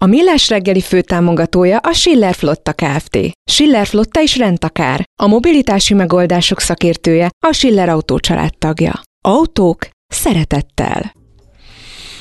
A 0.00 0.06
Millás 0.06 0.48
reggeli 0.48 0.80
főtámogatója 0.80 1.78
a 1.78 1.92
Schiller 1.92 2.34
Flotta 2.34 2.72
Kft. 2.72 3.18
Schiller 3.50 3.86
Flotta 3.86 4.20
is 4.20 4.36
rendtakár. 4.36 5.04
A 5.22 5.26
mobilitási 5.26 5.94
megoldások 5.94 6.60
szakértője 6.60 7.30
a 7.46 7.52
Schiller 7.52 7.88
Autó 7.88 8.18
tagja. 8.58 9.00
Autók 9.24 9.88
szeretettel. 10.06 11.12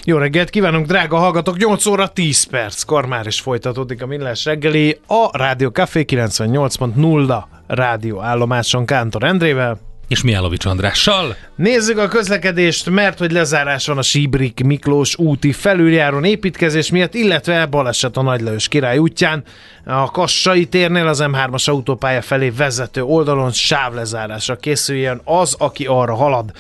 Jó 0.04 0.18
reggelt 0.18 0.50
kívánunk, 0.50 0.86
drága 0.86 1.18
hallgatók! 1.18 1.58
8 1.58 1.86
óra 1.86 2.08
10 2.08 2.44
perc, 2.44 2.84
kor 2.84 3.06
már 3.06 3.28
is 3.28 3.40
folytatódik 3.40 4.02
a 4.02 4.06
Millás 4.06 4.46
reggeli 4.46 5.00
a 5.08 5.38
Rádió 5.38 5.70
Café 5.70 6.06
98.0 6.08 7.44
rádió 7.68 8.22
állomáson 8.22 8.86
Kántor 8.86 9.24
Endrével 9.24 9.80
és 10.08 10.24
Miálovics 10.24 10.66
Andrással. 10.66 11.36
Nézzük 11.56 11.98
a 11.98 12.08
közlekedést, 12.08 12.90
mert 12.90 13.18
hogy 13.18 13.32
lezárás 13.32 13.88
van 13.88 13.98
a 13.98 14.02
Síbrik 14.02 14.64
Miklós 14.64 15.18
úti 15.18 15.52
felüljáron 15.52 16.24
építkezés 16.24 16.92
miatt, 16.92 17.14
illetve 17.14 17.66
baleset 17.66 18.18
a 18.18 18.22
Nagylajos 18.22 18.68
király 18.68 18.98
útján. 18.98 19.44
A 19.86 20.12
Kassai 20.12 20.66
térnél 20.66 21.08
az 21.08 21.24
M3-as 21.24 21.70
autópálya 21.70 22.22
felé 22.22 22.50
vezető 22.50 23.04
oldalon 23.04 23.52
sávlezárásra 23.52 24.56
készüljön 24.56 25.22
az, 25.24 25.56
aki 25.58 25.86
arra 25.86 26.16
halad. 26.16 26.52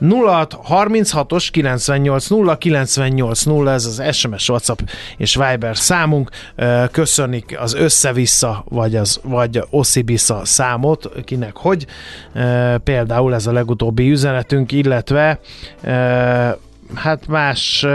0636-os 0.00 1.48
98 1.50 2.26
0 2.26 2.58
98 2.58 3.42
0 3.42 3.72
ez 3.72 3.84
az 3.84 4.16
SMS, 4.16 4.48
WhatsApp 4.48 4.78
és 5.16 5.34
Viber 5.34 5.76
számunk. 5.76 6.30
Köszönik 6.90 7.56
az 7.60 7.74
össze-vissza, 7.74 8.64
vagy 8.68 8.96
az 8.96 9.20
vagy 9.22 9.62
oszibisza 9.70 10.40
számot, 10.44 11.10
kinek 11.24 11.56
hogy 11.56 11.86
például 12.32 12.91
ez 13.32 13.46
a 13.46 13.52
legutóbbi 13.52 14.10
üzenetünk, 14.10 14.72
illetve 14.72 15.40
hát 16.94 17.26
más 17.26 17.86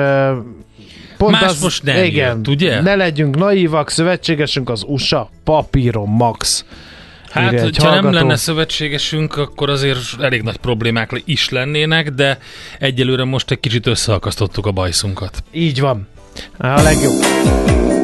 Pont 1.18 1.32
Más 1.32 1.44
az, 1.44 1.62
most 1.62 1.84
nem 1.84 2.04
igen, 2.04 2.36
jött, 2.36 2.48
ugye? 2.48 2.82
Ne 2.82 2.96
legyünk 2.96 3.36
naívak, 3.36 3.90
szövetségesünk 3.90 4.70
az 4.70 4.84
USA, 4.88 5.30
papíron 5.44 6.10
max. 6.10 6.66
Hát, 7.30 7.60
hogyha 7.60 7.84
hallgató. 7.84 8.10
nem 8.10 8.14
lenne 8.14 8.36
szövetségesünk, 8.36 9.38
akkor 9.38 9.70
azért 9.70 10.00
elég 10.20 10.42
nagy 10.42 10.58
problémák 10.58 11.22
is 11.26 11.50
lennének, 11.50 12.10
de 12.10 12.38
egyelőre 12.80 13.24
most 13.24 13.52
egy 13.52 13.60
kicsit 13.60 13.88
összeakasztottuk 13.88 14.66
a 14.66 14.72
bajszunkat. 14.72 15.44
Így 15.52 15.80
van. 15.80 16.08
A 16.58 16.82
legjobb. 16.82 17.96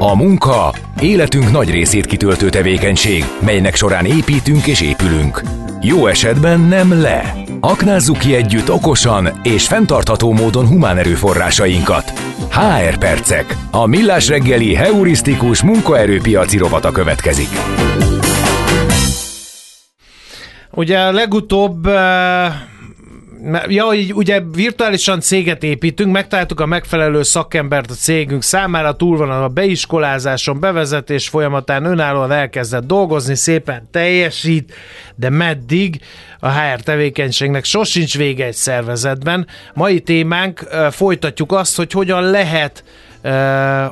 A 0.00 0.16
munka 0.16 0.72
életünk 1.00 1.50
nagy 1.50 1.70
részét 1.70 2.06
kitöltő 2.06 2.48
tevékenység, 2.48 3.24
melynek 3.40 3.74
során 3.74 4.04
építünk 4.04 4.66
és 4.66 4.80
épülünk. 4.80 5.42
Jó 5.80 6.06
esetben 6.06 6.60
nem 6.60 7.00
le. 7.00 7.34
Aknázzuk 7.60 8.18
ki 8.18 8.34
együtt 8.34 8.70
okosan 8.70 9.40
és 9.42 9.66
fenntartható 9.66 10.32
módon 10.32 10.66
humán 10.66 10.98
erőforrásainkat. 10.98 12.12
HR 12.50 12.98
Percek. 12.98 13.56
A 13.70 13.86
millás 13.86 14.28
reggeli 14.28 14.74
heurisztikus 14.74 15.62
munkaerőpiaci 15.62 16.58
rovata 16.58 16.90
következik. 16.90 17.48
Ugye 20.70 21.10
legutóbb 21.10 21.86
uh 21.86 22.76
ja, 23.68 23.92
így 23.92 24.12
ugye 24.12 24.40
virtuálisan 24.40 25.20
céget 25.20 25.62
építünk, 25.62 26.12
megtaláltuk 26.12 26.60
a 26.60 26.66
megfelelő 26.66 27.22
szakembert 27.22 27.90
a 27.90 27.94
cégünk 27.94 28.42
számára, 28.42 28.96
túl 28.96 29.16
van 29.16 29.30
a 29.30 29.48
beiskolázáson, 29.48 30.60
bevezetés 30.60 31.28
folyamatán 31.28 31.84
önállóan 31.84 32.32
elkezdett 32.32 32.86
dolgozni, 32.86 33.34
szépen 33.34 33.88
teljesít, 33.90 34.74
de 35.14 35.30
meddig 35.30 36.00
a 36.40 36.50
HR 36.50 36.80
tevékenységnek 36.80 37.64
sosincs 37.64 38.16
vége 38.16 38.44
egy 38.44 38.54
szervezetben. 38.54 39.46
Mai 39.74 40.00
témánk 40.00 40.58
folytatjuk 40.90 41.52
azt, 41.52 41.76
hogy 41.76 41.92
hogyan 41.92 42.22
lehet 42.22 42.84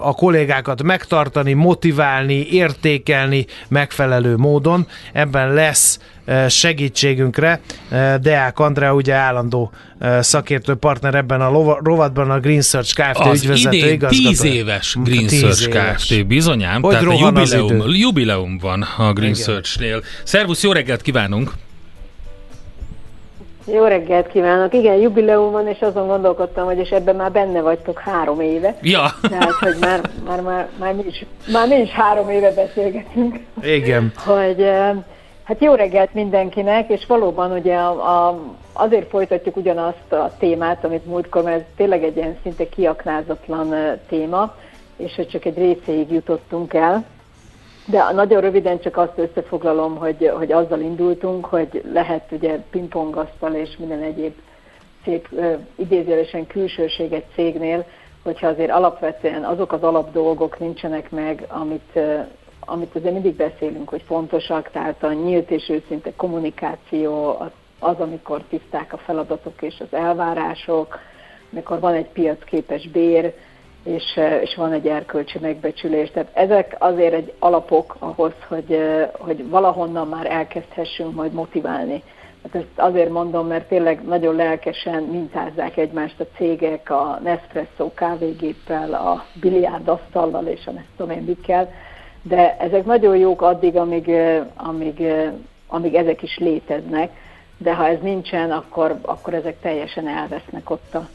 a 0.00 0.12
kollégákat 0.12 0.82
megtartani, 0.82 1.52
motiválni, 1.52 2.46
értékelni 2.50 3.46
megfelelő 3.68 4.36
módon. 4.36 4.86
Ebben 5.12 5.52
lesz 5.54 5.98
segítségünkre. 6.48 7.60
Deák 8.20 8.58
Andrea 8.58 8.94
ugye 8.94 9.14
állandó 9.14 9.70
szakértő 10.20 10.74
partner 10.74 11.14
ebben 11.14 11.40
a 11.40 11.78
rovatban 11.82 12.30
a 12.30 12.40
Green 12.40 12.62
Search 12.62 12.94
Kft. 12.94 13.18
Az 13.18 13.44
ügyvezető 13.44 13.76
idén 13.76 13.92
igazgató. 13.92 14.28
10 14.28 14.44
éves 14.44 14.96
Green 15.02 15.26
tíz 15.26 15.38
Search 15.38 15.68
éves. 15.68 16.06
Kft. 16.06 16.26
bizonyám, 16.26 16.82
hogy 16.82 16.98
tehát 16.98 17.06
a 17.06 17.12
jubileum, 17.12 17.82
jubileum 17.86 18.58
van 18.58 18.82
a 18.96 19.12
Green 19.12 19.34
Search-nél. 19.34 20.02
Szervusz, 20.24 20.62
jó 20.62 20.72
reggelt 20.72 21.02
kívánunk! 21.02 21.50
Jó 23.72 23.84
reggelt 23.84 24.28
kívánok! 24.28 24.74
Igen, 24.74 24.94
jubileum 24.94 25.52
van, 25.52 25.68
és 25.68 25.78
azon 25.80 26.06
gondolkodtam, 26.06 26.64
hogy 26.64 26.78
és 26.78 26.88
ebben 26.88 27.16
már 27.16 27.32
benne 27.32 27.60
vagytok 27.60 27.98
három 27.98 28.40
éve. 28.40 28.78
Ja. 28.82 29.14
Tehát, 29.20 29.52
hogy 29.52 29.76
már, 29.80 30.00
már, 30.26 30.40
már, 30.40 30.68
már, 30.78 30.94
mi, 30.94 31.02
is, 31.08 31.24
már 31.52 31.68
mi 31.68 31.74
is 31.74 31.90
három 31.90 32.30
éve 32.30 32.52
beszélgetünk. 32.52 33.38
Igen. 33.62 34.12
hogy 34.16 34.64
hát 35.46 35.60
jó 35.60 35.74
reggelt 35.74 36.14
mindenkinek, 36.14 36.88
és 36.88 37.06
valóban 37.06 37.52
ugye 37.52 37.76
a, 37.76 38.28
a, 38.28 38.40
azért 38.72 39.08
folytatjuk 39.08 39.56
ugyanazt 39.56 40.12
a 40.12 40.32
témát, 40.38 40.84
amit 40.84 41.06
múltkor, 41.06 41.42
mert 41.42 41.56
ez 41.56 41.64
tényleg 41.76 42.04
egy 42.04 42.16
ilyen 42.16 42.38
szinte 42.42 42.68
kiaknázatlan 42.68 43.74
téma, 44.08 44.54
és 44.96 45.14
hogy 45.14 45.28
csak 45.28 45.44
egy 45.44 45.58
részéig 45.58 46.12
jutottunk 46.12 46.74
el. 46.74 47.04
De 47.86 48.12
nagyon 48.12 48.40
röviden 48.40 48.80
csak 48.80 48.96
azt 48.96 49.18
összefoglalom, 49.18 49.96
hogy, 49.96 50.32
hogy 50.36 50.52
azzal 50.52 50.80
indultunk, 50.80 51.44
hogy 51.44 51.82
lehet 51.92 52.32
ugye 52.32 52.58
pingpongasztal 52.70 53.54
és 53.54 53.76
minden 53.76 54.02
egyéb 54.02 54.34
szép 55.04 55.28
idézőjelesen 55.74 56.46
külsőség 56.46 57.12
egy 57.12 57.24
cégnél, 57.34 57.84
hogyha 58.22 58.46
azért 58.46 58.70
alapvetően 58.70 59.44
azok 59.44 59.72
az 59.72 59.82
alapdolgok 59.82 60.58
nincsenek 60.58 61.10
meg, 61.10 61.44
amit, 61.48 61.98
amit 62.66 62.94
azért 62.94 63.12
mindig 63.12 63.34
beszélünk, 63.34 63.88
hogy 63.88 64.02
fontosak, 64.06 64.70
tehát 64.70 65.02
a 65.02 65.12
nyílt 65.12 65.50
és 65.50 65.68
őszinte 65.68 66.12
kommunikáció, 66.16 67.36
az, 67.38 67.50
az 67.78 68.00
amikor 68.00 68.42
tiszták 68.48 68.92
a 68.92 68.96
feladatok 68.96 69.62
és 69.62 69.80
az 69.80 69.98
elvárások, 69.98 70.98
amikor 71.52 71.80
van 71.80 71.94
egy 71.94 72.08
piacképes 72.08 72.88
bér, 72.88 73.34
és, 73.82 74.16
eh, 74.16 74.42
és 74.42 74.54
van 74.54 74.72
egy 74.72 74.86
erkölcsi 74.86 75.38
megbecsülés. 75.38 76.10
Tehát 76.10 76.30
ezek 76.32 76.76
azért 76.78 77.14
egy 77.14 77.32
alapok 77.38 77.96
ahhoz, 77.98 78.32
hogy, 78.48 78.72
eh, 78.72 79.10
hogy 79.18 79.48
valahonnan 79.48 80.08
már 80.08 80.26
elkezdhessünk 80.30 81.14
majd 81.14 81.32
motiválni. 81.32 82.02
Hát 82.42 82.62
ezt 82.62 82.78
azért 82.78 83.10
mondom, 83.10 83.46
mert 83.46 83.68
tényleg 83.68 84.04
nagyon 84.04 84.34
lelkesen 84.34 85.02
mintázzák 85.02 85.76
egymást 85.76 86.20
a 86.20 86.26
cégek 86.36 86.90
a 86.90 87.20
Nespresso 87.22 87.92
kávégéppel, 87.94 88.94
a 88.94 89.24
biliárdasztallal 89.40 90.46
és 90.46 90.66
a 90.66 90.70
nem 90.70 90.86
tudom 90.96 91.16
én 91.16 91.22
mikkel, 91.22 91.72
de 92.28 92.56
ezek 92.58 92.84
nagyon 92.84 93.16
jók 93.16 93.42
addig, 93.42 93.76
amíg, 93.76 94.10
amíg, 94.56 95.02
amíg 95.66 95.94
ezek 95.94 96.22
is 96.22 96.38
léteznek, 96.38 97.10
de 97.58 97.74
ha 97.74 97.86
ez 97.86 97.98
nincsen, 98.02 98.50
akkor, 98.50 98.98
akkor 99.02 99.34
ezek 99.34 99.60
teljesen 99.60 100.08
elvesznek 100.08 100.70
ott 100.70 100.94
a, 100.94 101.08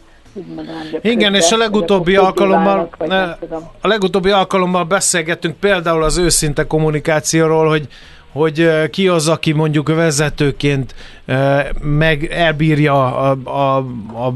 igen, 1.01 1.35
és 1.35 1.51
a 1.51 1.57
legutóbbi 1.57 2.15
alkalommal 2.15 2.89
a 3.81 3.87
legutóbbi 3.87 4.29
alkalommal 4.29 4.83
beszélgettünk 4.83 5.55
például 5.57 6.03
az 6.03 6.17
őszinte 6.17 6.67
kommunikációról, 6.67 7.69
hogy 7.69 7.87
hogy 8.31 8.89
ki 8.89 9.07
az, 9.07 9.27
aki 9.27 9.51
mondjuk 9.51 9.87
vezetőként 9.87 10.95
meg 11.81 12.25
elbírja 12.25 13.15
a, 13.15 13.37
a, 13.43 13.77
a 14.25 14.33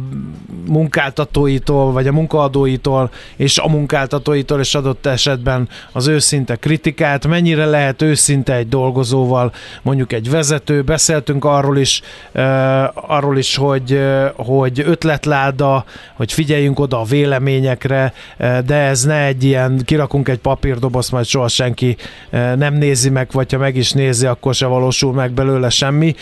munkáltatóitól, 0.67 1.91
vagy 1.91 2.07
a 2.07 2.11
munkaadóitól, 2.11 3.09
és 3.35 3.57
a 3.57 3.67
munkáltatóitól, 3.67 4.59
és 4.59 4.75
adott 4.75 5.05
esetben 5.05 5.69
az 5.91 6.07
őszinte 6.07 6.55
kritikát, 6.55 7.27
mennyire 7.27 7.65
lehet 7.65 8.01
őszinte 8.01 8.55
egy 8.55 8.69
dolgozóval, 8.69 9.53
mondjuk 9.81 10.13
egy 10.13 10.29
vezető, 10.29 10.81
beszéltünk 10.81 11.45
arról 11.45 11.77
is, 11.77 12.01
arról 12.93 13.37
is, 13.37 13.55
hogy, 13.55 13.99
hogy 14.35 14.83
ötletláda, 14.85 15.85
hogy 16.13 16.33
figyeljünk 16.33 16.79
oda 16.79 16.99
a 16.99 17.03
véleményekre, 17.03 18.13
de 18.37 18.75
ez 18.75 19.03
ne 19.03 19.25
egy 19.25 19.43
ilyen, 19.43 19.81
kirakunk 19.85 20.29
egy 20.29 20.39
papírdobozt, 20.39 21.11
majd 21.11 21.25
soha 21.25 21.47
senki 21.47 21.97
nem 22.55 22.73
nézi 22.73 23.09
meg, 23.09 23.27
vagy 23.31 23.51
ha 23.51 23.57
meg 23.57 23.75
is 23.75 23.84
nézi, 23.93 24.25
akkor 24.25 24.53
se 24.53 24.65
valósul 24.65 25.13
meg 25.13 25.31
belőle 25.31 25.69
semmi 25.69 26.15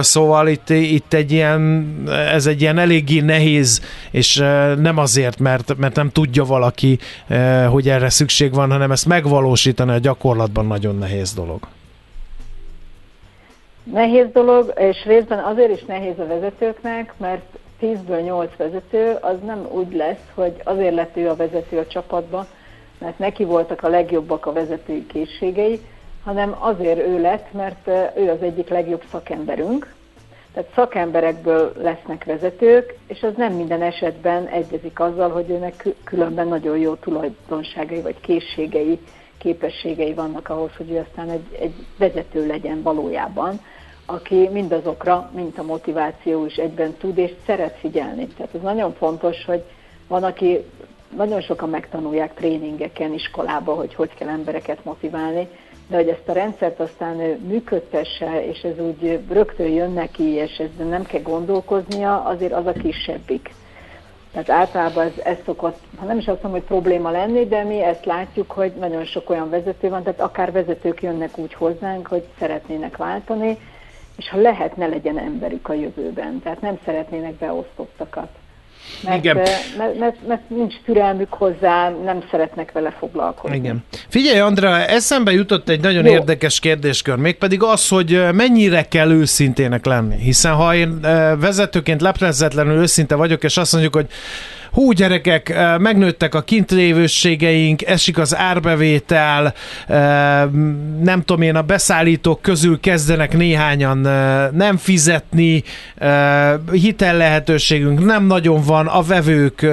Szóval 0.00 0.48
itt, 0.48 0.68
itt 0.68 1.12
egy 1.12 1.32
ilyen, 1.32 1.94
ez 2.08 2.46
egy 2.46 2.60
ilyen 2.60 2.78
eléggé 2.78 3.20
nehéz, 3.20 3.82
és 4.10 4.36
nem 4.78 4.98
azért, 4.98 5.38
mert, 5.38 5.76
mert 5.76 5.96
nem 5.96 6.10
tudja 6.10 6.44
valaki, 6.44 6.98
hogy 7.70 7.88
erre 7.88 8.08
szükség 8.08 8.54
van, 8.54 8.70
hanem 8.70 8.90
ezt 8.90 9.06
megvalósítani 9.06 9.92
a 9.92 9.98
gyakorlatban 9.98 10.66
nagyon 10.66 10.98
nehéz 10.98 11.34
dolog. 11.34 11.60
Nehéz 13.92 14.26
dolog, 14.32 14.72
és 14.76 15.04
részben 15.04 15.38
azért 15.38 15.76
is 15.76 15.84
nehéz 15.84 16.18
a 16.18 16.26
vezetőknek, 16.26 17.14
mert 17.16 17.44
10-ből 17.82 18.24
8 18.24 18.50
vezető, 18.56 19.16
az 19.20 19.36
nem 19.46 19.66
úgy 19.70 19.94
lesz, 19.94 20.24
hogy 20.34 20.52
azért 20.64 20.94
lett 20.94 21.16
ő 21.16 21.28
a 21.28 21.36
vezető 21.36 21.78
a 21.78 21.86
csapatban, 21.86 22.46
mert 22.98 23.18
neki 23.18 23.44
voltak 23.44 23.82
a 23.82 23.88
legjobbak 23.88 24.46
a 24.46 24.52
vezetői 24.52 25.06
készségei, 25.06 25.80
hanem 26.24 26.56
azért 26.58 27.06
ő 27.06 27.20
lett, 27.20 27.52
mert 27.52 27.88
ő 28.16 28.30
az 28.30 28.42
egyik 28.42 28.68
legjobb 28.68 29.02
szakemberünk. 29.10 29.94
Tehát 30.52 30.70
szakemberekből 30.74 31.72
lesznek 31.78 32.24
vezetők, 32.24 32.98
és 33.06 33.22
az 33.22 33.32
nem 33.36 33.52
minden 33.52 33.82
esetben 33.82 34.46
egyezik 34.46 35.00
azzal, 35.00 35.30
hogy 35.30 35.50
őnek 35.50 35.86
különben 36.04 36.48
nagyon 36.48 36.78
jó 36.78 36.94
tulajdonságai 36.94 38.00
vagy 38.00 38.20
készségei, 38.20 38.98
képességei 39.38 40.14
vannak 40.14 40.48
ahhoz, 40.48 40.70
hogy 40.76 40.90
ő 40.90 41.06
aztán 41.08 41.30
egy, 41.30 41.56
egy 41.60 41.74
vezető 41.98 42.46
legyen 42.46 42.82
valójában 42.82 43.60
aki 44.06 44.48
mindazokra, 44.52 45.30
mint 45.34 45.58
a 45.58 45.62
motiváció 45.62 46.46
is 46.46 46.54
egyben 46.56 46.92
tud 46.92 47.18
és 47.18 47.32
szeret 47.46 47.78
figyelni. 47.78 48.26
Tehát 48.26 48.54
ez 48.54 48.60
nagyon 48.60 48.94
fontos, 48.94 49.44
hogy 49.44 49.64
van, 50.08 50.24
aki 50.24 50.64
nagyon 51.16 51.40
sokan 51.40 51.68
megtanulják 51.68 52.34
tréningeken, 52.34 53.12
iskolába, 53.12 53.74
hogy 53.74 53.94
hogy 53.94 54.14
kell 54.14 54.28
embereket 54.28 54.84
motiválni, 54.84 55.48
de 55.88 55.96
hogy 55.96 56.08
ezt 56.08 56.28
a 56.28 56.32
rendszert 56.32 56.80
aztán 56.80 57.16
működtesse, 57.46 58.46
és 58.46 58.60
ez 58.60 58.78
úgy 58.78 59.20
rögtön 59.30 59.68
jön 59.68 59.92
neki, 59.92 60.28
és 60.28 60.58
ez 60.58 60.86
nem 60.88 61.04
kell 61.04 61.22
gondolkoznia, 61.22 62.22
azért 62.24 62.52
az 62.52 62.66
a 62.66 62.72
kisebbik. 62.72 63.54
Tehát 64.32 64.50
általában 64.50 65.04
ez, 65.04 65.12
ez 65.24 65.36
szokott, 65.44 65.78
ha 65.96 66.04
nem 66.04 66.18
is 66.18 66.26
azt 66.26 66.42
mondom, 66.42 66.60
hogy 66.60 66.68
probléma 66.68 67.10
lenni, 67.10 67.46
de 67.46 67.62
mi 67.62 67.82
ezt 67.82 68.04
látjuk, 68.04 68.50
hogy 68.50 68.72
nagyon 68.72 69.04
sok 69.04 69.30
olyan 69.30 69.50
vezető 69.50 69.88
van, 69.88 70.02
tehát 70.02 70.20
akár 70.20 70.52
vezetők 70.52 71.02
jönnek 71.02 71.38
úgy 71.38 71.54
hozzánk, 71.54 72.06
hogy 72.06 72.24
szeretnének 72.38 72.96
váltani, 72.96 73.58
és 74.16 74.28
ha 74.28 74.40
lehet, 74.40 74.76
ne 74.76 74.86
legyen 74.86 75.18
emberük 75.18 75.68
a 75.68 75.72
jövőben. 75.72 76.40
Tehát 76.42 76.60
nem 76.60 76.78
szeretnének 76.84 77.34
beosztottakat. 77.34 78.28
Mert, 79.04 79.24
Igen. 79.24 79.36
Mert, 79.36 79.98
mert, 79.98 80.16
mert 80.28 80.48
nincs 80.48 80.74
türelmük 80.84 81.32
hozzá, 81.32 81.88
nem 82.04 82.24
szeretnek 82.30 82.72
vele 82.72 82.90
foglalkozni. 82.98 83.56
Igen. 83.56 83.84
Figyelj, 84.08 84.38
Andra, 84.38 84.86
eszembe 84.86 85.32
jutott 85.32 85.68
egy 85.68 85.80
nagyon 85.80 86.04
Jó. 86.04 86.12
érdekes 86.12 86.60
kérdéskör, 86.60 87.16
mégpedig 87.16 87.62
az, 87.62 87.88
hogy 87.88 88.26
mennyire 88.32 88.82
kell 88.82 89.10
őszintének 89.10 89.84
lenni. 89.84 90.16
Hiszen 90.16 90.54
ha 90.54 90.74
én 90.74 91.00
vezetőként 91.40 92.00
leplezetlenül 92.00 92.80
őszinte 92.80 93.14
vagyok, 93.14 93.44
és 93.44 93.56
azt 93.56 93.72
mondjuk, 93.72 93.94
hogy 93.94 94.06
hú 94.74 94.92
gyerekek, 94.92 95.54
megnőttek 95.78 96.34
a 96.34 96.42
kintlévőségeink, 96.42 97.82
esik 97.82 98.18
az 98.18 98.36
árbevétel, 98.36 99.54
nem 101.02 101.22
tudom 101.24 101.42
én, 101.42 101.56
a 101.56 101.62
beszállítók 101.62 102.42
közül 102.42 102.80
kezdenek 102.80 103.36
néhányan 103.36 103.98
nem 104.52 104.76
fizetni, 104.76 105.62
hitel 106.72 107.16
lehetőségünk 107.16 108.04
nem 108.04 108.24
nagyon 108.24 108.62
van, 108.62 108.86
a 108.86 109.02
vevők 109.02 109.66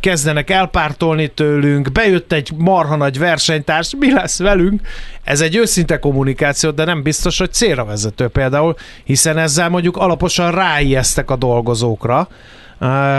kezdenek 0.00 0.50
elpártolni 0.50 1.28
tőlünk, 1.28 1.92
bejött 1.92 2.32
egy 2.32 2.50
marha 2.56 2.96
nagy 2.96 3.18
versenytárs, 3.18 3.92
mi 3.98 4.12
lesz 4.12 4.38
velünk? 4.38 4.80
Ez 5.24 5.40
egy 5.40 5.56
őszinte 5.56 5.98
kommunikáció, 5.98 6.70
de 6.70 6.84
nem 6.84 7.02
biztos, 7.02 7.38
hogy 7.38 7.52
célra 7.52 7.84
vezető 7.84 8.28
például, 8.28 8.76
hiszen 9.04 9.38
ezzel 9.38 9.68
mondjuk 9.68 9.96
alaposan 9.96 10.50
ráijesztek 10.50 11.30
a 11.30 11.36
dolgozókra, 11.36 12.28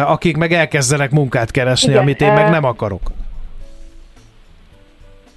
akik 0.06 0.38
meg 0.38 0.52
elkezdenek 0.52 1.12
munkát 1.12 1.52
keresni, 1.52 1.90
Igen, 1.90 2.02
amit 2.02 2.22
én 2.22 2.34
meg 2.34 2.50
nem 2.50 2.64
akarok. 2.64 3.02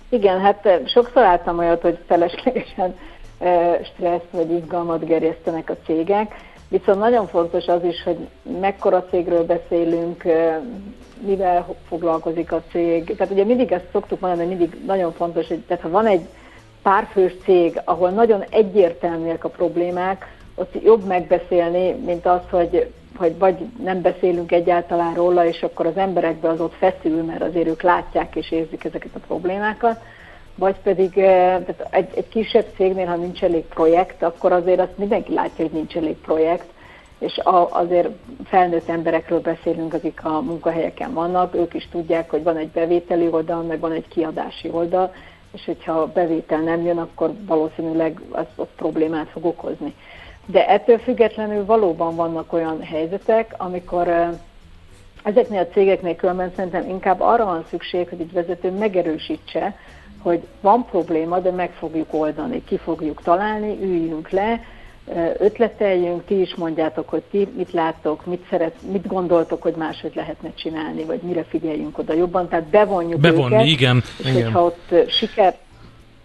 Igen, 0.09 0.41
hát 0.41 0.69
sokszor 0.87 1.23
láttam 1.23 1.59
olyat, 1.59 1.83
hogy 1.83 1.99
feleslegesen 2.07 2.95
stressz 3.95 4.31
vagy 4.31 4.51
izgalmat 4.51 5.05
gerjesztenek 5.05 5.71
a 5.71 5.77
cégek, 5.87 6.35
viszont 6.69 6.99
nagyon 6.99 7.27
fontos 7.27 7.67
az 7.67 7.85
is, 7.85 8.03
hogy 8.03 8.29
mekkora 8.61 9.07
cégről 9.11 9.45
beszélünk, 9.45 10.23
mivel 11.27 11.77
foglalkozik 11.89 12.53
a 12.53 12.63
cég. 12.71 13.17
Tehát 13.17 13.33
ugye 13.33 13.45
mindig 13.45 13.73
ezt 13.73 13.89
szoktuk 13.93 14.21
mondani, 14.21 14.47
hogy 14.47 14.57
mindig 14.57 14.81
nagyon 14.87 15.13
fontos, 15.13 15.49
hogy 15.49 15.59
tehát 15.59 15.83
ha 15.83 15.91
van 15.91 16.07
egy 16.07 16.27
párfős 16.83 17.33
cég, 17.45 17.81
ahol 17.85 18.11
nagyon 18.11 18.45
egyértelműek 18.51 19.45
a 19.45 19.49
problémák, 19.49 20.37
ott 20.55 20.85
jobb 20.85 21.07
megbeszélni, 21.07 21.91
mint 21.91 22.27
az, 22.27 22.41
hogy 22.51 22.93
hogy 23.19 23.39
vagy 23.39 23.57
nem 23.83 24.01
beszélünk 24.01 24.53
egyáltalán 24.53 25.15
róla, 25.15 25.47
és 25.47 25.63
akkor 25.63 25.87
az 25.87 25.97
emberekbe 25.97 26.49
az 26.49 26.61
ott 26.61 26.75
feszül, 26.75 27.23
mert 27.23 27.43
azért 27.43 27.69
ők 27.69 27.83
látják 27.83 28.37
és 28.37 28.51
érzik 28.51 28.85
ezeket 28.85 29.15
a 29.15 29.27
problémákat, 29.27 30.01
vagy 30.55 30.77
pedig 30.83 31.19
eh, 31.19 31.63
tehát 31.67 31.87
egy, 31.91 32.09
egy 32.15 32.29
kisebb 32.29 32.67
cégnél, 32.77 33.07
ha 33.07 33.17
nincs 33.17 33.43
elég 33.43 33.65
projekt, 33.65 34.23
akkor 34.23 34.53
azért 34.53 34.81
azt 34.81 34.99
mindenki 34.99 35.35
látja, 35.35 35.65
hogy 35.65 35.75
nincs 35.75 35.97
elég 35.97 36.17
projekt, 36.17 36.67
és 37.19 37.39
a, 37.39 37.69
azért 37.71 38.09
felnőtt 38.45 38.89
emberekről 38.89 39.41
beszélünk, 39.41 39.95
akik 39.95 40.25
a 40.25 40.41
munkahelyeken 40.41 41.13
vannak, 41.13 41.55
ők 41.55 41.75
is 41.75 41.89
tudják, 41.91 42.31
hogy 42.31 42.43
van 42.43 42.57
egy 42.57 42.69
bevételi 42.69 43.29
oldal, 43.31 43.63
meg 43.63 43.81
van 43.81 43.93
egy 43.93 44.09
kiadási 44.09 44.71
oldal, 44.71 45.15
és 45.53 45.65
hogyha 45.65 45.93
a 45.93 46.13
bevétel 46.13 46.61
nem 46.61 46.85
jön, 46.85 46.99
akkor 46.99 47.33
valószínűleg 47.47 48.21
az, 48.31 48.47
az 48.57 48.67
problémát 48.77 49.29
fog 49.29 49.45
okozni. 49.45 49.95
De 50.51 50.69
ettől 50.69 50.99
függetlenül 50.99 51.65
valóban 51.65 52.17
vannak 52.17 52.53
olyan 52.53 52.83
helyzetek, 52.83 53.55
amikor 53.57 54.31
ezeknél 55.23 55.61
a 55.61 55.73
cégeknél 55.73 56.17
különben 56.17 56.53
szerintem 56.57 56.89
inkább 56.89 57.21
arra 57.21 57.45
van 57.45 57.65
szükség, 57.71 58.09
hogy 58.09 58.21
egy 58.21 58.33
vezető 58.33 58.71
megerősítse, 58.71 59.77
hogy 60.23 60.41
van 60.61 60.85
probléma, 60.85 61.39
de 61.39 61.51
meg 61.51 61.71
fogjuk 61.71 62.15
oldani, 62.15 62.65
ki 62.65 62.77
fogjuk 62.77 63.23
találni, 63.23 63.79
üljünk 63.81 64.31
le, 64.31 64.61
ötleteljünk, 65.39 66.25
ti 66.25 66.41
is 66.41 66.55
mondjátok, 66.55 67.09
hogy 67.09 67.23
ti 67.31 67.49
mit 67.57 67.73
láttok, 67.73 68.27
mit, 68.27 68.47
szeret, 68.51 68.75
mit 68.93 69.07
gondoltok, 69.07 69.63
hogy 69.63 69.75
máshogy 69.75 70.13
lehetne 70.15 70.53
csinálni, 70.55 71.05
vagy 71.05 71.21
mire 71.23 71.45
figyeljünk 71.45 71.99
oda 71.99 72.13
jobban, 72.13 72.49
tehát 72.49 72.65
bevonjuk 72.65 73.21
Bevonni, 73.21 73.55
őket, 73.55 73.67
igen. 73.67 74.03
és 74.19 74.31
igen. 74.31 74.43
hogyha 74.45 74.65
ott 74.65 75.11
siker, 75.11 75.57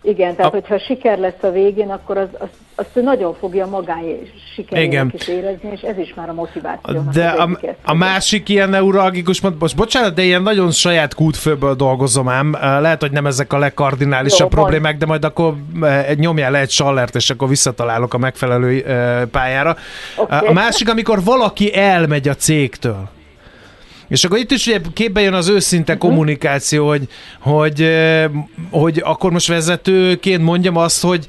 igen, 0.05 0.35
tehát 0.35 0.51
a... 0.51 0.55
hogyha 0.55 0.79
siker 0.79 1.17
lesz 1.17 1.41
a 1.41 1.51
végén, 1.51 1.89
akkor 1.89 2.17
az, 2.17 2.27
az, 2.37 2.47
azt 2.75 2.89
ő 2.93 3.01
nagyon 3.01 3.35
fogja 3.39 3.65
magáé 3.65 4.31
sikerének 4.55 5.13
is 5.13 5.27
érezni, 5.27 5.69
és 5.71 5.81
ez 5.81 5.97
is 5.97 6.13
már 6.13 6.29
a 6.29 6.33
motiváció. 6.33 7.01
De 7.13 7.27
a, 7.27 7.49
a 7.83 7.93
másik 7.93 8.49
ilyen 8.49 8.69
neuralgikus, 8.69 9.41
most 9.59 9.75
bocsánat, 9.75 10.13
de 10.13 10.23
ilyen 10.23 10.41
nagyon 10.41 10.71
saját 10.71 11.13
kútfőből 11.13 11.75
dolgozom 11.75 12.29
ám, 12.29 12.57
lehet, 12.61 13.01
hogy 13.01 13.11
nem 13.11 13.25
ezek 13.25 13.53
a 13.53 13.57
legkardinálisabb 13.57 14.51
Jó, 14.51 14.61
problémák, 14.61 14.83
majd. 14.83 14.97
de 14.97 15.05
majd 15.05 15.23
akkor 15.23 15.55
nyomjál 16.15 16.51
le 16.51 16.59
egy 16.59 16.71
sallert, 16.71 17.15
és 17.15 17.29
akkor 17.29 17.47
visszatalálok 17.47 18.13
a 18.13 18.17
megfelelő 18.17 18.81
pályára. 19.31 19.77
Okay. 20.17 20.47
A 20.47 20.53
másik, 20.53 20.89
amikor 20.89 21.23
valaki 21.23 21.75
elmegy 21.75 22.27
a 22.27 22.35
cégtől, 22.35 23.09
és 24.13 24.23
akkor 24.23 24.37
itt 24.37 24.51
is 24.51 24.67
ugye 24.67 24.79
képbe 24.93 25.21
jön 25.21 25.33
az 25.33 25.47
őszinte 25.47 25.97
kommunikáció, 25.97 26.87
hogy, 26.87 27.07
hogy, 27.39 27.89
hogy 28.71 29.01
akkor 29.05 29.31
most 29.31 29.47
vezetőként 29.47 30.43
mondjam 30.43 30.77
azt, 30.77 31.03
hogy 31.03 31.27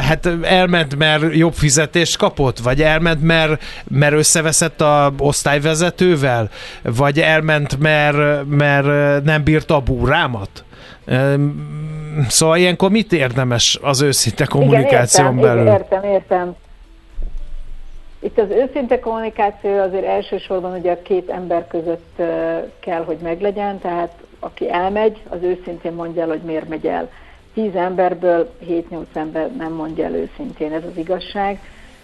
hát 0.00 0.28
elment, 0.42 0.96
mert 0.96 1.34
jobb 1.34 1.52
fizetést 1.52 2.16
kapott, 2.16 2.58
vagy 2.58 2.82
elment, 2.82 3.22
mert, 3.22 3.62
mert 3.84 4.14
összeveszett 4.14 4.80
a 4.80 5.12
osztályvezetővel, 5.18 6.50
vagy 6.82 7.20
elment, 7.20 7.78
mert, 7.78 8.44
mert 8.48 9.24
nem 9.24 9.44
bírta 9.44 9.74
a 9.74 9.80
búrámat. 9.80 10.64
Szóval 12.28 12.56
ilyenkor 12.56 12.90
mit 12.90 13.12
érdemes 13.12 13.78
az 13.82 14.00
őszinte 14.00 14.44
kommunikáción 14.44 15.38
Igen, 15.38 15.38
értem, 15.38 15.56
belül? 15.56 15.72
Értem, 15.72 16.04
értem. 16.04 16.56
Itt 18.20 18.38
az 18.38 18.50
őszinte 18.50 18.98
kommunikáció 18.98 19.78
azért 19.78 20.04
elsősorban 20.04 20.78
ugye 20.78 20.92
a 20.92 21.02
két 21.02 21.30
ember 21.30 21.66
között 21.66 22.22
kell, 22.80 23.04
hogy 23.04 23.16
meglegyen, 23.22 23.78
tehát 23.78 24.12
aki 24.40 24.70
elmegy, 24.70 25.22
az 25.28 25.42
őszintén 25.42 25.92
mondja 25.92 26.22
el, 26.22 26.28
hogy 26.28 26.42
miért 26.42 26.68
megy 26.68 26.86
el. 26.86 27.10
Tíz 27.54 27.74
emberből 27.74 28.50
7-8 28.68 29.04
ember 29.12 29.56
nem 29.56 29.72
mondja 29.72 30.04
el 30.04 30.14
őszintén, 30.14 30.72
ez 30.72 30.84
az 30.84 30.96
igazság, 30.96 31.60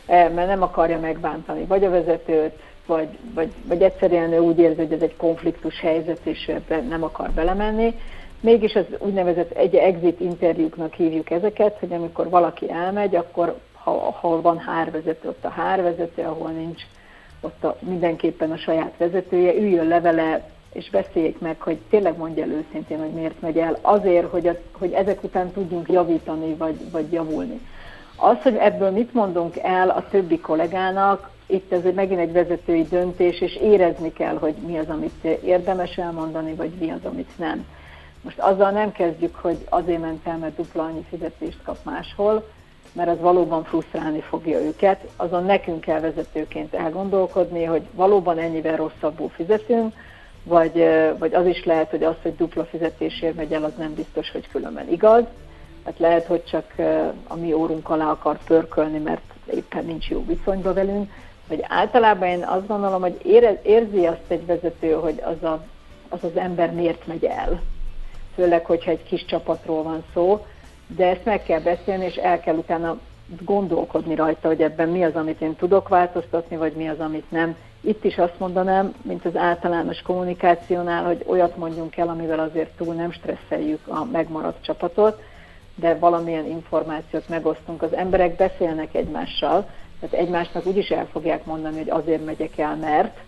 mert 0.06 0.46
nem 0.46 0.62
akarja 0.62 0.98
megbántani 0.98 1.64
vagy 1.64 1.84
a 1.84 1.90
vezetőt, 1.90 2.54
vagy, 2.86 3.08
vagy, 3.34 3.52
vagy 3.64 3.82
egyszerűen 3.82 4.32
ő 4.32 4.38
úgy 4.38 4.58
érzi, 4.58 4.80
hogy 4.80 4.92
ez 4.92 5.00
egy 5.00 5.16
konfliktus 5.16 5.80
helyzet, 5.80 6.20
és 6.22 6.46
ebben 6.46 6.84
nem 6.86 7.02
akar 7.02 7.30
belemenni. 7.30 7.94
Mégis 8.40 8.74
az 8.74 8.84
úgynevezett 8.98 9.50
egy 9.50 9.74
exit 9.74 10.20
interjúknak 10.20 10.94
hívjuk 10.94 11.30
ezeket, 11.30 11.78
hogy 11.78 11.92
amikor 11.92 12.28
valaki 12.28 12.70
elmegy, 12.70 13.16
akkor 13.16 13.58
ahol 13.84 14.40
van 14.40 14.58
hárvezető, 14.58 15.28
ott 15.28 15.44
a 15.44 15.48
hárvezető, 15.48 16.22
ahol 16.22 16.50
nincs, 16.50 16.82
ott 17.40 17.64
a, 17.64 17.76
mindenképpen 17.80 18.50
a 18.50 18.56
saját 18.56 18.94
vezetője, 18.96 19.54
üljön 19.54 19.86
levele, 19.86 20.50
és 20.72 20.90
beszéljék 20.90 21.38
meg, 21.38 21.60
hogy 21.60 21.78
tényleg 21.90 22.16
mondja 22.16 22.42
el 22.42 22.50
őszintén, 22.50 22.98
hogy 22.98 23.10
miért 23.12 23.40
megy 23.40 23.58
el, 23.58 23.78
azért, 23.80 24.30
hogy, 24.30 24.46
a, 24.46 24.56
hogy 24.72 24.92
ezek 24.92 25.22
után 25.22 25.50
tudjunk 25.50 25.88
javítani, 25.90 26.54
vagy, 26.54 26.90
vagy 26.90 27.12
javulni. 27.12 27.60
Az, 28.16 28.36
hogy 28.42 28.56
ebből 28.56 28.90
mit 28.90 29.14
mondunk 29.14 29.56
el 29.58 29.88
a 29.88 30.06
többi 30.10 30.40
kollégának, 30.40 31.30
itt 31.46 31.72
ez 31.72 31.94
megint 31.94 32.20
egy 32.20 32.32
vezetői 32.32 32.82
döntés, 32.82 33.40
és 33.40 33.56
érezni 33.56 34.12
kell, 34.12 34.38
hogy 34.38 34.54
mi 34.66 34.78
az, 34.78 34.88
amit 34.88 35.24
érdemes 35.24 35.96
elmondani, 35.96 36.54
vagy 36.54 36.70
mi 36.80 36.90
az, 36.90 37.04
amit 37.04 37.38
nem. 37.38 37.66
Most 38.20 38.38
azzal 38.38 38.70
nem 38.70 38.92
kezdjük, 38.92 39.34
hogy 39.34 39.66
azért 39.68 40.00
ment 40.00 40.26
el, 40.26 40.36
mert 40.36 40.56
dupla 40.56 40.82
annyi 40.82 41.04
fizetést 41.08 41.62
kap 41.62 41.76
máshol, 41.82 42.48
mert 42.92 43.08
az 43.08 43.20
valóban 43.20 43.64
frusztrálni 43.64 44.20
fogja 44.20 44.60
őket. 44.60 45.00
Azon 45.16 45.44
nekünk 45.44 45.80
kell 45.80 46.00
vezetőként 46.00 46.74
elgondolkodni, 46.74 47.64
hogy 47.64 47.82
valóban 47.94 48.38
ennyivel 48.38 48.76
rosszabbul 48.76 49.28
fizetünk, 49.28 49.94
vagy, 50.44 50.84
vagy 51.18 51.34
az 51.34 51.46
is 51.46 51.64
lehet, 51.64 51.90
hogy 51.90 52.02
az, 52.04 52.14
hogy 52.22 52.36
dupla 52.36 52.64
fizetésért 52.64 53.34
megy 53.34 53.52
el, 53.52 53.64
az 53.64 53.72
nem 53.78 53.94
biztos, 53.94 54.30
hogy 54.30 54.48
különben 54.48 54.92
igaz. 54.92 55.24
Hát 55.84 55.98
lehet, 55.98 56.26
hogy 56.26 56.44
csak 56.44 56.72
a 57.26 57.36
mi 57.36 57.52
órunk 57.52 57.88
alá 57.88 58.10
akar 58.10 58.38
pörkölni, 58.44 58.98
mert 58.98 59.22
éppen 59.54 59.84
nincs 59.84 60.08
jó 60.08 60.24
viszonyban 60.26 60.74
velünk, 60.74 61.10
vagy 61.48 61.64
általában 61.68 62.28
én 62.28 62.44
azt 62.44 62.66
gondolom, 62.66 63.00
hogy 63.00 63.20
érzi 63.62 64.06
azt 64.06 64.28
egy 64.28 64.46
vezető, 64.46 64.92
hogy 64.92 65.22
az, 65.24 65.42
a, 65.48 65.64
az 66.08 66.24
az 66.24 66.36
ember 66.36 66.72
miért 66.72 67.06
megy 67.06 67.24
el. 67.24 67.62
Főleg, 68.34 68.64
hogyha 68.64 68.90
egy 68.90 69.02
kis 69.02 69.24
csapatról 69.24 69.82
van 69.82 70.04
szó, 70.14 70.46
de 70.86 71.06
ezt 71.06 71.24
meg 71.24 71.42
kell 71.42 71.60
beszélni, 71.60 72.04
és 72.04 72.14
el 72.14 72.40
kell 72.40 72.56
utána 72.56 72.98
gondolkodni 73.40 74.14
rajta, 74.14 74.48
hogy 74.48 74.62
ebben 74.62 74.88
mi 74.88 75.04
az, 75.04 75.14
amit 75.14 75.40
én 75.40 75.56
tudok 75.56 75.88
változtatni, 75.88 76.56
vagy 76.56 76.72
mi 76.72 76.88
az, 76.88 77.00
amit 77.00 77.30
nem. 77.30 77.56
Itt 77.80 78.04
is 78.04 78.18
azt 78.18 78.38
mondanám, 78.38 78.94
mint 79.02 79.24
az 79.24 79.36
általános 79.36 80.02
kommunikációnál, 80.02 81.04
hogy 81.04 81.24
olyat 81.26 81.56
mondjunk 81.56 81.96
el, 81.96 82.08
amivel 82.08 82.38
azért 82.38 82.76
túl 82.76 82.94
nem 82.94 83.12
stresszeljük 83.12 83.88
a 83.88 84.04
megmaradt 84.04 84.64
csapatot, 84.64 85.22
de 85.74 85.98
valamilyen 85.98 86.46
információt 86.46 87.28
megosztunk. 87.28 87.82
Az 87.82 87.94
emberek 87.94 88.36
beszélnek 88.36 88.94
egymással, 88.94 89.68
tehát 90.00 90.26
egymásnak 90.26 90.66
úgyis 90.66 90.88
el 90.88 91.06
fogják 91.06 91.44
mondani, 91.44 91.78
hogy 91.78 91.90
azért 91.90 92.24
megyek 92.24 92.58
el, 92.58 92.76
mert 92.76 93.18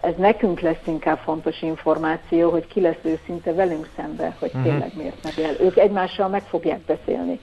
ez 0.00 0.14
nekünk 0.16 0.60
lesz 0.60 0.86
inkább 0.86 1.18
fontos 1.18 1.62
információ, 1.62 2.50
hogy 2.50 2.66
ki 2.66 2.80
lesz 2.80 3.02
őszinte 3.02 3.52
velünk 3.52 3.88
szembe, 3.96 4.36
hogy 4.38 4.48
uh-huh. 4.48 4.62
tényleg 4.62 4.90
miért 4.96 5.22
megy 5.22 5.44
el. 5.44 5.66
Ők 5.66 5.76
egymással 5.76 6.28
meg 6.28 6.42
fogják 6.42 6.80
beszélni. 6.80 7.40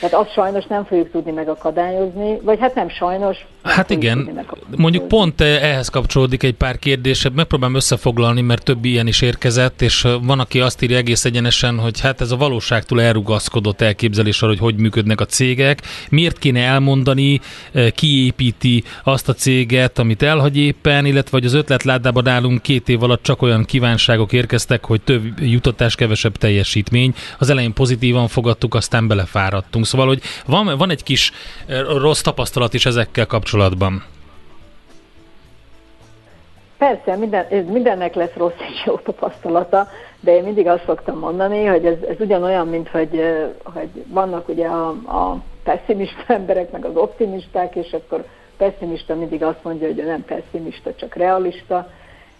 Tehát 0.00 0.14
azt 0.14 0.32
sajnos 0.32 0.64
nem 0.66 0.84
fogjuk 0.84 1.10
tudni 1.10 1.32
megakadályozni, 1.32 2.38
vagy 2.42 2.58
hát 2.60 2.74
nem 2.74 2.88
sajnos. 2.88 3.36
Nem 3.62 3.74
hát 3.74 3.90
igen, 3.90 4.46
mondjuk 4.76 5.08
pont 5.08 5.40
ehhez 5.40 5.88
kapcsolódik 5.88 6.42
egy 6.42 6.54
pár 6.54 6.78
kérdés, 6.78 7.28
megpróbálom 7.34 7.74
összefoglalni, 7.74 8.40
mert 8.40 8.64
több 8.64 8.84
ilyen 8.84 9.06
is 9.06 9.20
érkezett, 9.20 9.82
és 9.82 10.06
van, 10.22 10.40
aki 10.40 10.60
azt 10.60 10.82
írja 10.82 10.96
egész 10.96 11.24
egyenesen, 11.24 11.78
hogy 11.78 12.00
hát 12.00 12.20
ez 12.20 12.30
a 12.30 12.36
valóságtól 12.36 13.00
elrugaszkodott 13.00 13.80
elképzelés 13.80 14.42
arra, 14.42 14.50
hogy 14.52 14.60
hogy 14.60 14.76
működnek 14.76 15.20
a 15.20 15.24
cégek, 15.24 15.82
miért 16.10 16.38
kéne 16.38 16.60
elmondani, 16.60 17.40
kiépíti 17.94 18.84
azt 19.04 19.28
a 19.28 19.32
céget, 19.32 19.98
amit 19.98 20.22
elhagy 20.22 20.56
éppen, 20.56 21.06
illetve 21.06 21.36
hogy 21.36 21.46
az 21.46 21.54
ötletládában 21.54 22.28
állunk 22.28 22.62
két 22.62 22.88
év 22.88 23.02
alatt 23.02 23.22
csak 23.22 23.42
olyan 23.42 23.64
kívánságok 23.64 24.32
érkeztek, 24.32 24.84
hogy 24.84 25.00
több 25.00 25.40
jutatás, 25.40 25.94
kevesebb 25.94 26.36
teljesítmény. 26.36 27.14
Az 27.38 27.50
elején 27.50 27.72
pozitívan 27.72 28.28
fogadtuk, 28.28 28.74
aztán 28.74 29.06
belefáradtunk 29.06 29.83
beszélgetünk. 29.84 29.86
Szóval, 29.86 30.06
hogy 30.06 30.22
van, 30.46 30.78
van 30.78 30.90
egy 30.90 31.02
kis 31.02 31.32
eh, 31.66 31.80
rossz 32.00 32.20
tapasztalat 32.20 32.74
is 32.74 32.86
ezekkel 32.86 33.26
kapcsolatban. 33.26 34.04
Persze, 36.78 37.16
minden, 37.16 37.46
mindennek 37.64 38.14
lesz 38.14 38.34
rossz 38.36 38.60
és 38.70 38.84
jó 38.86 38.96
tapasztalata, 38.96 39.88
de 40.20 40.36
én 40.36 40.42
mindig 40.42 40.66
azt 40.66 40.84
szoktam 40.86 41.18
mondani, 41.18 41.64
hogy 41.64 41.84
ez, 41.84 41.96
ez 42.08 42.16
ugyanolyan, 42.18 42.68
mint 42.68 42.88
hogy, 42.88 43.18
eh, 43.18 43.48
hogy 43.62 43.88
vannak 44.06 44.48
ugye 44.48 44.66
a, 44.66 44.88
a 44.88 45.42
pessimista 45.62 46.24
emberek, 46.26 46.70
meg 46.70 46.84
az 46.84 46.96
optimisták, 46.96 47.74
és 47.74 47.92
akkor 47.92 48.24
pessimista 48.56 49.14
mindig 49.14 49.42
azt 49.42 49.62
mondja, 49.62 49.86
hogy 49.86 50.04
nem 50.04 50.24
pessimista, 50.24 50.94
csak 50.94 51.14
realista, 51.14 51.90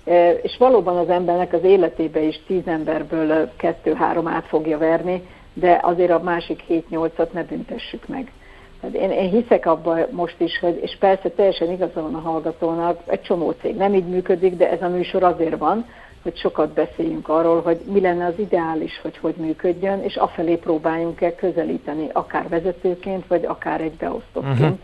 eh, 0.04 0.38
és 0.42 0.56
valóban 0.58 0.96
az 0.96 1.08
embernek 1.08 1.52
az 1.52 1.62
életébe 1.62 2.20
is 2.20 2.40
tíz 2.46 2.66
emberből 2.66 3.50
kettő-három 3.56 4.28
át 4.28 4.46
fogja 4.46 4.78
verni, 4.78 5.22
de 5.54 5.80
azért 5.82 6.10
a 6.10 6.22
másik 6.22 6.62
7-8-at 6.68 7.32
ne 7.32 7.42
büntessük 7.42 8.08
meg. 8.08 8.32
Tehát 8.80 8.96
én, 8.96 9.10
én 9.10 9.30
hiszek 9.30 9.66
abban 9.66 10.06
most 10.10 10.40
is, 10.40 10.58
hogy, 10.58 10.78
és 10.82 10.96
persze 11.00 11.28
teljesen 11.28 11.70
igaza 11.70 12.04
a 12.04 12.18
hallgatónak, 12.18 13.00
egy 13.06 13.22
csomó 13.22 13.50
cég 13.50 13.76
nem 13.76 13.94
így 13.94 14.06
működik, 14.06 14.56
de 14.56 14.70
ez 14.70 14.82
a 14.82 14.88
műsor 14.88 15.22
azért 15.22 15.58
van, 15.58 15.86
hogy 16.22 16.36
sokat 16.36 16.72
beszéljünk 16.72 17.28
arról, 17.28 17.60
hogy 17.60 17.80
mi 17.92 18.00
lenne 18.00 18.26
az 18.26 18.38
ideális, 18.38 19.00
hogy 19.02 19.16
hogy 19.16 19.34
működjön, 19.36 20.02
és 20.02 20.16
afelé 20.16 20.56
próbáljunk 20.56 21.20
el 21.20 21.34
közelíteni, 21.34 22.08
akár 22.12 22.48
vezetőként, 22.48 23.26
vagy 23.26 23.44
akár 23.44 23.80
egy 23.80 23.96
beosztottként. 23.96 24.60
Uh-huh 24.60 24.78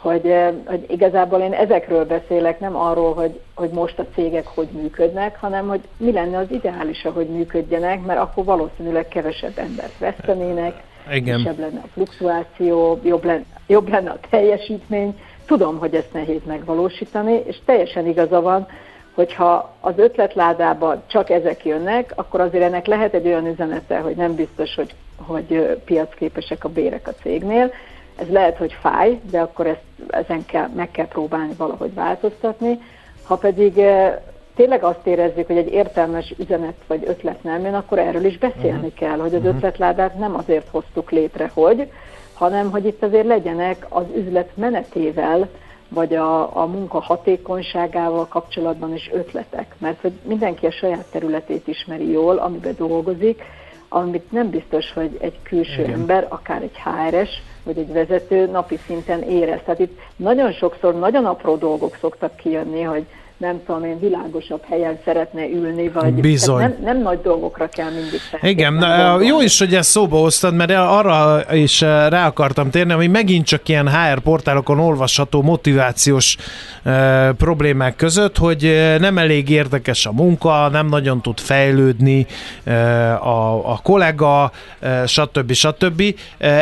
hogy, 0.00 0.26
eh, 0.26 0.52
hogy 0.64 0.84
igazából 0.88 1.40
én 1.40 1.52
ezekről 1.52 2.04
beszélek, 2.04 2.60
nem 2.60 2.76
arról, 2.76 3.14
hogy, 3.14 3.40
hogy 3.54 3.70
most 3.70 3.98
a 3.98 4.06
cégek 4.14 4.46
hogy 4.46 4.68
működnek, 4.72 5.40
hanem 5.40 5.68
hogy 5.68 5.80
mi 5.96 6.12
lenne 6.12 6.38
az 6.38 6.50
ideális, 6.50 7.02
hogy 7.14 7.26
működjenek, 7.26 8.04
mert 8.04 8.20
akkor 8.20 8.44
valószínűleg 8.44 9.08
kevesebb 9.08 9.58
embert 9.58 9.98
vesztenének, 9.98 10.82
Igen. 11.12 11.36
kisebb 11.36 11.58
lenne 11.58 11.80
a 11.84 11.88
fluktuáció, 11.92 13.00
jobb 13.02 13.24
lenne, 13.24 13.44
jobb 13.66 13.88
lenne 13.88 14.10
a 14.10 14.18
teljesítmény. 14.30 15.18
Tudom, 15.46 15.78
hogy 15.78 15.94
ezt 15.94 16.12
nehéz 16.12 16.40
megvalósítani, 16.46 17.42
és 17.46 17.56
teljesen 17.64 18.06
igaza 18.06 18.40
van, 18.40 18.66
hogyha 19.14 19.74
az 19.80 19.94
ötletládába 19.96 21.02
csak 21.06 21.30
ezek 21.30 21.64
jönnek, 21.64 22.12
akkor 22.14 22.40
azért 22.40 22.64
ennek 22.64 22.86
lehet 22.86 23.14
egy 23.14 23.26
olyan 23.26 23.46
üzenete, 23.46 23.98
hogy 23.98 24.16
nem 24.16 24.34
biztos, 24.34 24.74
hogy, 24.74 24.94
hogy 25.16 25.52
eh, 25.52 25.74
piacképesek 25.84 26.64
a 26.64 26.68
bérek 26.68 27.08
a 27.08 27.14
cégnél, 27.22 27.72
ez 28.16 28.28
lehet, 28.28 28.56
hogy 28.56 28.76
fáj, 28.80 29.20
de 29.30 29.40
akkor 29.40 29.66
ezt, 29.66 29.82
ezen 30.08 30.46
kell, 30.46 30.68
meg 30.74 30.90
kell 30.90 31.08
próbálni 31.08 31.54
valahogy 31.56 31.94
változtatni. 31.94 32.78
Ha 33.26 33.36
pedig 33.36 33.78
eh, 33.78 34.18
tényleg 34.54 34.82
azt 34.82 35.06
érezzük, 35.06 35.46
hogy 35.46 35.56
egy 35.56 35.72
értelmes 35.72 36.34
üzenet 36.38 36.76
vagy 36.86 37.02
ötlet 37.06 37.42
nem 37.42 37.62
jön, 37.62 37.74
akkor 37.74 37.98
erről 37.98 38.24
is 38.24 38.38
beszélni 38.38 38.76
uh-huh. 38.76 38.94
kell, 38.94 39.18
hogy 39.18 39.34
az 39.34 39.40
uh-huh. 39.40 39.56
ötletládát 39.56 40.18
nem 40.18 40.34
azért 40.34 40.68
hoztuk 40.68 41.10
létre, 41.10 41.50
hogy, 41.54 41.90
hanem 42.34 42.70
hogy 42.70 42.86
itt 42.86 43.02
azért 43.02 43.26
legyenek 43.26 43.86
az 43.88 44.04
üzlet 44.16 44.56
menetével, 44.56 45.48
vagy 45.88 46.14
a, 46.14 46.56
a 46.56 46.66
munka 46.66 47.00
hatékonyságával 47.00 48.26
kapcsolatban 48.28 48.94
is 48.94 49.10
ötletek. 49.12 49.74
Mert 49.78 50.00
hogy 50.00 50.12
mindenki 50.22 50.66
a 50.66 50.70
saját 50.70 51.06
területét 51.10 51.68
ismeri 51.68 52.10
jól, 52.10 52.36
amiben 52.36 52.74
dolgozik, 52.76 53.42
amit 53.88 54.32
nem 54.32 54.50
biztos, 54.50 54.92
hogy 54.92 55.16
egy 55.20 55.38
külső 55.42 55.82
Igen. 55.82 55.92
ember, 55.92 56.26
akár 56.28 56.62
egy 56.62 56.76
HRS, 56.84 57.42
vagy 57.74 57.78
egy 57.78 57.92
vezető 57.92 58.46
napi 58.46 58.78
szinten 58.86 59.22
érez. 59.22 59.60
Tehát 59.64 59.80
itt 59.80 59.98
nagyon 60.16 60.52
sokszor 60.52 60.94
nagyon 60.94 61.24
apró 61.24 61.56
dolgok 61.56 61.96
szoktak 62.00 62.36
kijönni, 62.36 62.82
hogy 62.82 63.06
nem 63.40 63.60
tudom 63.66 63.84
én, 63.84 63.98
világosabb 63.98 64.62
helyen 64.68 64.98
szeretne 65.04 65.48
ülni, 65.48 65.88
vagy 65.88 66.12
Bizony. 66.12 66.60
Nem, 66.60 66.76
nem 66.82 67.02
nagy 67.02 67.20
dolgokra 67.20 67.68
kell 67.68 67.90
mindig 67.90 68.20
Igen, 68.40 68.76
gondolni. 68.76 69.26
jó 69.26 69.40
is, 69.40 69.58
hogy 69.58 69.74
ezt 69.74 69.90
szóba 69.90 70.16
hoztad, 70.16 70.54
mert 70.54 70.70
arra 70.70 71.44
is 71.52 71.80
rá 71.80 72.26
akartam 72.26 72.70
térni, 72.70 72.92
ami 72.92 73.06
megint 73.06 73.46
csak 73.46 73.68
ilyen 73.68 73.88
HR 73.88 74.20
portálokon 74.20 74.78
olvasható 74.78 75.42
motivációs 75.42 76.36
e, 76.82 77.32
problémák 77.32 77.96
között, 77.96 78.36
hogy 78.38 78.96
nem 78.98 79.18
elég 79.18 79.48
érdekes 79.48 80.06
a 80.06 80.12
munka, 80.12 80.68
nem 80.68 80.86
nagyon 80.86 81.20
tud 81.20 81.38
fejlődni 81.38 82.26
e, 82.64 82.72
a, 83.14 83.70
a 83.72 83.80
kollega, 83.82 84.50
e, 84.80 85.06
stb. 85.06 85.52
stb. 85.52 86.02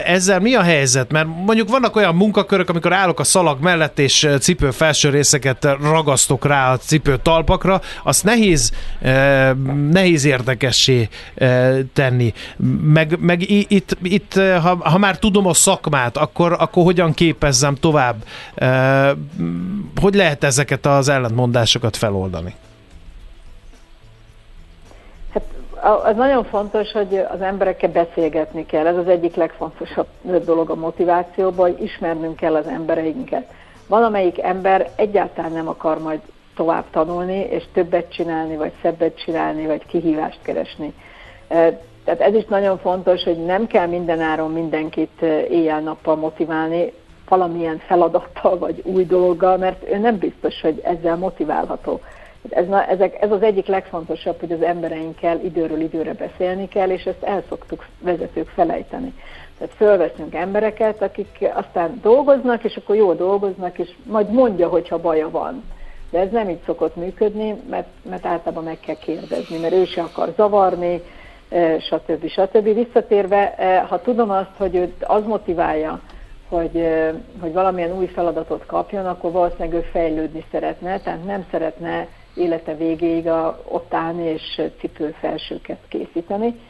Ezzel 0.05 0.41
mi 0.41 0.55
a 0.55 0.63
helyzet? 0.63 1.13
Mert 1.13 1.27
mondjuk 1.45 1.69
vannak 1.69 1.97
olyan 1.97 2.15
munkakörök, 2.15 2.69
amikor 2.69 2.93
állok 2.93 3.21
a 3.21 3.25
szalag 3.25 3.61
mellett, 3.61 3.99
és 3.99 4.29
cipő 4.41 4.71
felső 4.71 5.09
részeket 5.09 5.77
ragasztok 5.83 6.47
rá 6.47 6.67
a 6.71 6.77
cipő 6.77 7.17
talpakra, 7.17 7.81
azt 8.03 8.25
nehéz, 8.25 8.73
eh, 9.01 9.55
nehéz 9.91 10.25
érdekessé 10.25 11.09
eh, 11.35 11.79
tenni. 11.93 12.33
Meg, 12.83 13.19
meg 13.21 13.51
itt, 13.51 13.97
itt 14.03 14.37
eh, 14.37 14.63
ha, 14.63 14.77
ha 14.91 14.99
már 14.99 15.19
tudom 15.19 15.47
a 15.47 15.55
szakmát, 15.55 16.17
akkor, 16.17 16.57
akkor 16.59 16.85
hogyan 16.85 17.13
képezzem 17.13 17.75
tovább? 17.75 18.17
Hogy 20.01 20.15
lehet 20.15 20.45
ezeket 20.45 20.87
az 20.87 21.09
ellentmondásokat 21.09 21.97
feloldani? 21.97 22.55
Hát 25.33 25.43
az 26.05 26.17
nagyon 26.17 26.45
fontos, 26.45 26.93
hogy 26.93 27.25
az 27.33 27.41
emberekkel 27.41 27.91
beszélgetni 27.91 28.67
kell. 28.67 28.87
Ez 28.87 28.97
az 28.97 29.09
egyik 29.09 29.35
legfontosabb 29.35 30.07
dolog 30.45 30.71
a 30.71 30.75
motivációban, 30.75 31.71
hogy 31.71 31.83
ismernünk 31.83 32.37
kell 32.37 32.55
az 32.55 32.67
embereinket. 32.67 33.53
Valamelyik 33.87 34.43
ember 34.43 34.91
egyáltalán 34.97 35.53
nem 35.53 35.69
akar 35.69 35.99
majd 35.99 36.21
tovább 36.59 36.91
tanulni, 36.91 37.47
és 37.51 37.65
többet 37.73 38.13
csinálni, 38.13 38.57
vagy 38.57 38.73
szebbet 38.83 39.19
csinálni, 39.25 39.67
vagy 39.67 39.87
kihívást 39.87 40.39
keresni. 40.43 40.95
Tehát 42.05 42.21
ez 42.21 42.35
is 42.35 42.45
nagyon 42.45 42.79
fontos, 42.79 43.23
hogy 43.23 43.45
nem 43.45 43.67
kell 43.67 43.87
mindenáron 43.87 44.53
mindenkit 44.53 45.23
éjjel-nappal 45.51 46.17
motiválni, 46.17 46.93
valamilyen 47.29 47.79
feladattal 47.79 48.59
vagy 48.59 48.83
új 48.85 49.05
dologgal, 49.05 49.57
mert 49.57 49.91
ő 49.91 49.97
nem 49.97 50.19
biztos, 50.19 50.61
hogy 50.61 50.81
ezzel 50.85 51.17
motiválható. 51.17 52.01
Ez, 52.51 52.67
na, 52.67 52.85
ezek, 52.85 53.23
ez 53.23 53.31
az 53.31 53.43
egyik 53.43 53.67
legfontosabb, 53.67 54.41
hogy 54.41 54.53
az 54.53 54.63
embereinkkel 54.63 55.41
időről 55.45 55.81
időre 55.81 56.13
beszélni 56.13 56.69
kell, 56.69 56.91
és 56.91 57.05
ezt 57.05 57.23
el 57.23 57.43
szoktuk 57.49 57.87
vezetők 58.01 58.49
felejteni. 58.49 59.13
Tehát 59.59 59.75
fölveszünk 59.75 60.35
embereket, 60.35 61.03
akik 61.03 61.49
aztán 61.55 61.99
dolgoznak, 62.03 62.65
és 62.65 62.77
akkor 62.77 62.97
jól 62.97 63.15
dolgoznak, 63.15 63.79
és 63.79 63.91
majd 64.03 64.31
mondja, 64.31 64.69
hogyha 64.69 65.01
baja 65.01 65.31
van. 65.31 65.63
De 66.11 66.19
ez 66.19 66.31
nem 66.31 66.49
így 66.49 66.61
szokott 66.67 66.97
működni, 66.97 67.55
mert, 67.71 67.89
mert 68.09 68.27
általában 68.27 68.65
meg 68.65 68.81
kell 68.81 68.95
kérdezni, 68.95 69.59
mert 69.59 69.75
ő 69.75 69.85
se 69.85 70.03
akar 70.03 70.33
zavarni, 70.37 71.03
stb. 71.81 72.29
stb. 72.29 72.75
Visszatérve, 72.75 73.55
ha 73.89 74.01
tudom 74.01 74.31
azt, 74.31 74.57
hogy 74.57 74.75
őt 74.75 75.05
az 75.05 75.25
motiválja, 75.27 76.01
hogy, 76.49 76.89
hogy 77.41 77.53
valamilyen 77.53 77.97
új 77.97 78.07
feladatot 78.07 78.67
kapjon, 78.67 79.07
akkor 79.07 79.33
valószínűleg 79.33 79.73
ő 79.73 79.81
fejlődni 79.81 80.45
szeretne, 80.51 81.01
tehát 81.01 81.25
nem 81.25 81.47
szeretne 81.51 82.07
élete 82.35 82.75
végéig 82.75 83.29
a, 83.29 83.63
ott 83.69 83.95
állni 83.95 84.25
és 84.25 84.63
cipőfelsőket 84.81 85.79
készíteni. 85.89 86.61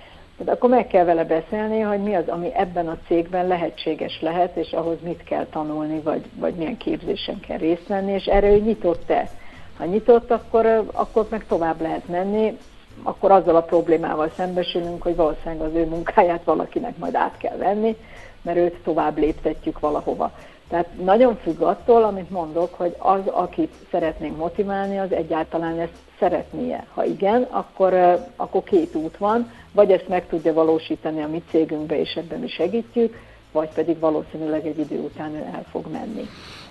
De 0.45 0.52
akkor 0.52 0.71
meg 0.71 0.87
kell 0.87 1.04
vele 1.04 1.25
beszélni, 1.25 1.80
hogy 1.80 2.02
mi 2.02 2.14
az, 2.14 2.28
ami 2.28 2.54
ebben 2.54 2.88
a 2.88 2.99
cégben 3.07 3.47
lehetséges 3.47 4.21
lehet, 4.21 4.57
és 4.57 4.73
ahhoz 4.73 4.97
mit 5.02 5.25
kell 5.25 5.47
tanulni, 5.47 6.00
vagy, 6.00 6.25
vagy 6.35 6.54
milyen 6.54 6.76
képzésen 6.76 7.40
kell 7.40 7.59
részt 7.59 7.87
venni, 7.87 8.12
és 8.12 8.25
erre 8.25 8.50
ő 8.50 8.59
nyitott-e. 8.59 9.30
Ha 9.78 9.85
nyitott, 9.85 10.30
akkor, 10.30 10.85
akkor 10.92 11.26
meg 11.30 11.47
tovább 11.47 11.80
lehet 11.80 12.09
menni, 12.09 12.59
akkor 13.02 13.30
azzal 13.30 13.57
a 13.57 13.62
problémával 13.62 14.30
szembesülünk, 14.37 15.02
hogy 15.02 15.16
valószínűleg 15.16 15.61
az 15.61 15.75
ő 15.75 15.87
munkáját 15.87 16.45
valakinek 16.45 16.97
majd 16.97 17.14
át 17.14 17.37
kell 17.37 17.57
venni, 17.57 17.97
mert 18.42 18.59
őt 18.59 18.76
tovább 18.83 19.18
léptetjük 19.18 19.78
valahova. 19.78 20.33
Tehát 20.68 20.88
nagyon 21.04 21.37
függ 21.37 21.61
attól, 21.61 22.04
amit 22.04 22.30
mondok, 22.30 22.75
hogy 22.75 22.95
az, 22.99 23.21
akit 23.26 23.75
szeretnénk 23.90 24.37
motiválni, 24.37 24.99
az 24.99 25.12
egyáltalán 25.12 25.78
ezt 25.78 26.08
szeretnie. 26.19 26.87
Ha 26.95 27.05
igen, 27.05 27.43
akkor, 27.43 27.95
akkor 28.37 28.63
két 28.63 28.95
út 28.95 29.17
van, 29.17 29.53
vagy 29.73 29.93
ezt 29.93 30.09
meg 30.09 30.27
tudja 30.27 30.53
valósítani 30.53 31.23
a 31.23 31.29
mi 31.29 31.43
cégünkbe, 31.51 32.01
és 32.01 32.15
ebben 32.15 32.41
mi 32.41 32.49
segítjük, 32.49 33.17
vagy 33.53 33.69
pedig 33.69 33.99
valószínűleg 33.99 34.67
egy 34.67 34.79
idő 34.79 34.99
után 34.99 35.35
ő 35.35 35.45
el 35.55 35.65
fog 35.71 35.87
menni. 35.93 36.29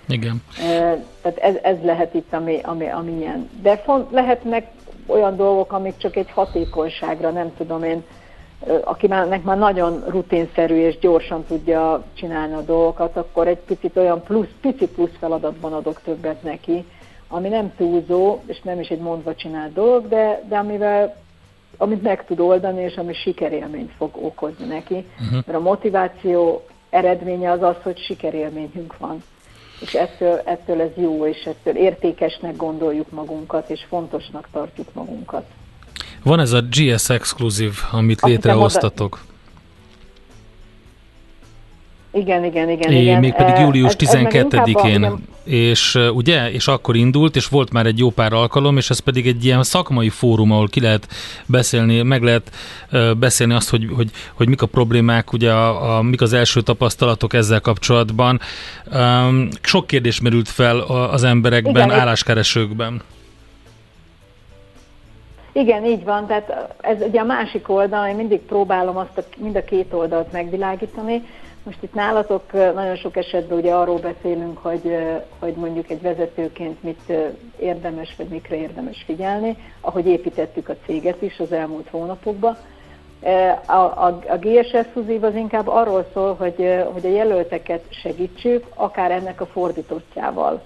Igen. 0.07 0.43
Tehát 1.21 1.37
ez, 1.37 1.55
ez 1.61 1.77
lehet 1.83 2.13
itt, 2.13 2.33
ami, 2.33 2.59
ami, 2.63 2.89
ami 2.89 3.11
ilyen. 3.11 3.49
De 3.61 3.77
font, 3.77 4.11
lehetnek 4.11 4.67
olyan 5.05 5.35
dolgok, 5.35 5.71
amik 5.71 5.97
csak 5.97 6.15
egy 6.15 6.31
hatékonyságra, 6.31 7.29
nem 7.29 7.55
tudom 7.57 7.83
én, 7.83 8.03
akinek 8.83 9.43
már 9.43 9.57
nagyon 9.57 10.03
rutinszerű 10.07 10.75
és 10.75 10.99
gyorsan 10.99 11.45
tudja 11.45 12.03
csinálni 12.13 12.53
a 12.53 12.61
dolgokat, 12.61 13.17
akkor 13.17 13.47
egy 13.47 13.57
picit 13.57 13.97
olyan 13.97 14.23
plusz, 14.23 14.47
pici 14.61 14.87
plusz 14.87 15.17
feladatban 15.19 15.73
adok 15.73 16.01
többet 16.03 16.43
neki, 16.43 16.85
ami 17.27 17.47
nem 17.47 17.73
túlzó, 17.77 18.39
és 18.45 18.59
nem 18.63 18.79
is 18.79 18.87
egy 18.87 18.99
mondva 18.99 19.35
csinált 19.35 19.73
dolog, 19.73 20.07
de, 20.07 20.43
de 20.49 20.57
amivel 20.57 21.15
amit 21.77 22.01
meg 22.01 22.25
tud 22.25 22.39
oldani, 22.39 22.81
és 22.81 22.95
ami 22.95 23.13
sikerélményt 23.13 23.91
fog 23.97 24.17
okozni 24.21 24.65
neki. 24.65 25.05
Uh-huh. 25.19 25.43
Mert 25.45 25.57
a 25.57 25.59
motiváció 25.59 26.65
eredménye 26.89 27.51
az 27.51 27.61
az, 27.61 27.75
hogy 27.83 27.99
sikerélményünk 27.99 28.97
van. 28.97 29.23
És 29.79 29.93
ettől, 29.93 30.41
ettől 30.45 30.81
ez 30.81 30.89
jó, 30.95 31.25
és 31.27 31.43
ettől 31.45 31.75
értékesnek 31.75 32.55
gondoljuk 32.55 33.11
magunkat, 33.11 33.69
és 33.69 33.85
fontosnak 33.89 34.47
tartjuk 34.51 34.93
magunkat. 34.93 35.45
Van 36.23 36.39
ez 36.39 36.51
a 36.51 36.61
GS 36.61 37.09
Exclusive, 37.09 37.75
amit 37.91 38.21
létrehoztatok. 38.21 39.19
Igen, 42.11 42.43
igen, 42.43 42.69
igen. 42.69 42.91
É, 42.91 43.01
igen. 43.01 43.19
Mégpedig 43.19 43.59
július 43.59 43.93
12-én, 43.97 45.11
és 45.43 45.97
ugye, 46.13 46.51
és 46.51 46.67
akkor 46.67 46.95
indult, 46.95 47.35
és 47.35 47.47
volt 47.47 47.71
már 47.71 47.85
egy 47.85 47.97
jó 47.97 48.09
pár 48.09 48.33
alkalom, 48.33 48.77
és 48.77 48.89
ez 48.89 48.99
pedig 48.99 49.27
egy 49.27 49.45
ilyen 49.45 49.63
szakmai 49.63 50.09
fórum, 50.09 50.51
ahol 50.51 50.67
ki 50.67 50.81
lehet 50.81 51.07
beszélni, 51.45 52.01
meg 52.01 52.23
lehet 52.23 52.51
uh, 52.91 53.15
beszélni 53.15 53.53
azt, 53.53 53.69
hogy, 53.69 53.87
hogy, 53.95 54.09
hogy 54.33 54.47
mik 54.47 54.61
a 54.61 54.65
problémák, 54.65 55.33
ugye 55.33 55.51
a, 55.51 55.97
a, 55.97 56.01
mik 56.01 56.21
az 56.21 56.33
első 56.33 56.61
tapasztalatok 56.61 57.33
ezzel 57.33 57.61
kapcsolatban. 57.61 58.39
Um, 58.93 59.47
sok 59.61 59.87
kérdés 59.87 60.21
merült 60.21 60.49
fel 60.49 60.79
az 61.11 61.23
emberekben, 61.23 61.85
igen, 61.85 61.99
álláskeresőkben. 61.99 63.01
Igen, 65.51 65.85
így 65.85 66.03
van, 66.03 66.27
tehát 66.27 66.75
ez 66.81 67.01
ugye 67.01 67.19
a 67.19 67.23
másik 67.23 67.69
oldal, 67.69 68.07
én 68.07 68.15
mindig 68.15 68.39
próbálom 68.39 68.97
azt 68.97 69.17
a, 69.17 69.23
mind 69.37 69.55
a 69.55 69.63
két 69.63 69.93
oldalt 69.93 70.31
megvilágítani. 70.31 71.21
Most 71.67 71.83
itt 71.83 71.93
nálatok 71.93 72.51
nagyon 72.51 72.95
sok 72.95 73.17
esetben 73.17 73.57
ugye 73.57 73.73
arról 73.73 73.99
beszélünk, 73.99 74.57
hogy, 74.57 74.97
hogy 75.39 75.53
mondjuk 75.53 75.89
egy 75.89 76.01
vezetőként 76.01 76.83
mit 76.83 77.13
érdemes, 77.59 78.15
vagy 78.17 78.27
mikre 78.27 78.55
érdemes 78.55 79.03
figyelni, 79.05 79.57
ahogy 79.81 80.07
építettük 80.07 80.69
a 80.69 80.75
céget 80.85 81.21
is 81.21 81.39
az 81.39 81.51
elmúlt 81.51 81.87
hónapokban. 81.89 82.57
A, 83.65 83.71
a, 83.71 84.19
a 84.27 84.37
GSS 84.37 84.87
Fuzív 84.93 85.23
az 85.23 85.35
inkább 85.35 85.67
arról 85.67 86.05
szól, 86.13 86.35
hogy, 86.35 86.85
hogy 86.93 87.05
a 87.05 87.15
jelölteket 87.15 87.83
segítsük, 87.89 88.65
akár 88.75 89.11
ennek 89.11 89.41
a 89.41 89.45
fordítottjával 89.45 90.61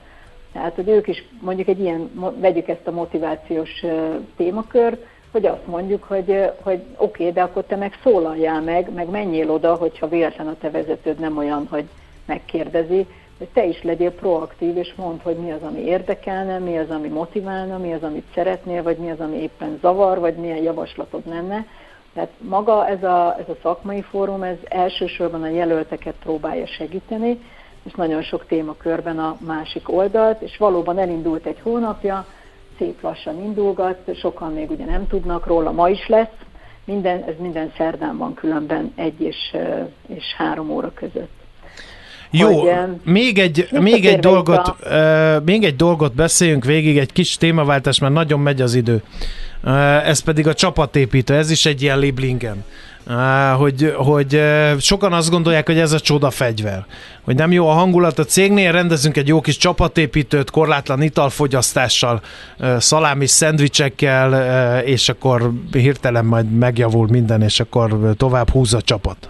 tehát, 0.54 0.76
hogy 0.76 0.90
ők 0.90 1.08
is 1.08 1.24
mondjuk 1.40 1.68
egy 1.68 1.80
ilyen, 1.80 2.34
vegyük 2.40 2.68
ezt 2.68 2.88
a 2.88 2.92
motivációs 2.92 3.86
témakört, 4.36 5.06
hogy 5.32 5.46
azt 5.46 5.68
mondjuk, 5.68 6.04
hogy, 6.04 6.52
hogy 6.62 6.82
oké, 6.98 7.32
de 7.32 7.42
akkor 7.42 7.64
te 7.64 7.76
meg 7.76 8.00
szólaljál 8.04 8.62
meg, 8.62 8.94
meg 8.94 9.10
menjél 9.10 9.52
oda, 9.52 9.76
hogyha 9.76 10.08
véletlen 10.08 10.48
a 10.48 10.56
te 10.60 10.70
vezetőd 10.70 11.20
nem 11.20 11.38
olyan, 11.38 11.68
hogy 11.70 11.86
megkérdezi, 12.26 13.08
hogy 13.38 13.48
te 13.54 13.66
is 13.66 13.84
legyél 13.84 14.12
proaktív, 14.12 14.78
és 14.78 14.94
mondd, 14.96 15.20
hogy 15.24 15.36
mi 15.36 15.52
az, 15.52 15.64
ami 15.64 15.80
érdekelne, 15.80 16.60
mi 16.60 16.78
az, 16.78 16.90
ami 16.90 17.08
motiválna, 17.08 17.78
mi 17.78 17.94
az, 17.94 18.04
amit 18.04 18.26
szeretnél, 18.34 18.84
vagy 18.84 18.98
mi 18.98 19.12
az, 19.12 19.20
ami 19.20 19.36
éppen 19.36 19.78
zavar, 19.82 20.20
vagy 20.20 20.36
milyen 20.36 20.64
javaslatod 20.64 21.22
lenne. 21.28 21.66
Tehát 22.14 22.30
maga 22.38 22.88
ez 22.88 23.04
a, 23.04 23.36
ez 23.40 23.50
a 23.50 23.58
szakmai 23.62 24.02
fórum, 24.02 24.44
ez 24.44 24.58
elsősorban 24.64 25.44
a 25.44 25.48
jelölteket 25.48 26.16
próbálja 26.24 26.68
segíteni, 26.68 27.40
és 27.84 27.94
nagyon 27.94 28.22
sok 28.22 28.46
témakörben 28.46 29.20
a 29.20 29.38
másik 29.46 29.92
oldalt, 29.92 30.42
és 30.42 30.58
valóban 30.58 30.98
elindult 30.98 31.46
egy 31.46 31.60
hónapja, 31.60 32.26
szép 32.82 33.02
lassan 33.02 33.44
indulgat, 33.44 33.98
sokan 34.20 34.54
még 34.54 34.72
ugye 34.72 34.86
nem 34.86 35.08
tudnak 35.08 35.48
róla, 35.48 35.72
ma 35.72 35.90
is 35.90 36.08
lesz, 36.08 36.28
minden, 36.86 37.24
ez 37.24 37.34
minden 37.40 37.72
szerdán 37.78 38.18
van 38.18 38.34
különben 38.34 38.92
egy 38.96 39.22
és, 39.22 39.56
és 40.08 40.24
három 40.38 40.70
óra 40.70 40.92
között. 40.94 41.40
Jó, 42.30 42.60
hogy, 42.60 42.72
még 43.04 43.40
egy, 43.40 43.68
még 43.72 44.06
egy, 44.06 44.20
dolgot, 44.20 44.68
a... 44.68 44.76
uh, 45.38 45.44
még 45.46 45.64
egy 45.64 45.76
dolgot 45.76 46.16
beszéljünk 46.16 46.66
végig, 46.66 46.98
egy 46.98 47.12
kis 47.12 47.38
témaváltás, 47.38 48.00
mert 48.00 48.14
nagyon 48.14 48.40
megy 48.40 48.62
az 48.62 48.74
idő. 48.74 49.04
Uh, 49.64 50.08
ez 50.08 50.20
pedig 50.20 50.48
a 50.48 50.54
csapatépítő, 50.54 51.34
ez 51.34 51.52
is 51.52 51.66
egy 51.66 51.82
ilyen 51.82 52.00
liblingem 52.00 52.64
hogy, 53.58 53.94
hogy 53.98 54.42
sokan 54.80 55.14
azt 55.14 55.30
gondolják, 55.30 55.66
hogy 55.66 55.80
ez 55.80 55.92
a 55.92 56.00
csoda 56.00 56.30
fegyver. 56.30 56.86
Hogy 57.24 57.36
nem 57.36 57.52
jó 57.52 57.68
a 57.68 57.72
hangulat 57.72 58.20
a 58.20 58.24
cégnél, 58.24 58.72
rendezünk 58.72 59.18
egy 59.18 59.28
jó 59.28 59.42
kis 59.42 59.58
csapatépítőt, 59.58 60.50
korlátlan 60.50 61.02
italfogyasztással, 61.02 62.22
szalámi 62.78 63.26
szendvicsekkel, 63.26 64.80
és 64.84 65.10
akkor 65.10 65.52
hirtelen 65.72 66.26
majd 66.26 66.52
megjavul 66.52 67.08
minden, 67.08 67.42
és 67.42 67.60
akkor 67.60 68.14
tovább 68.18 68.50
húz 68.50 68.74
a 68.74 68.82
csapat. 68.82 69.30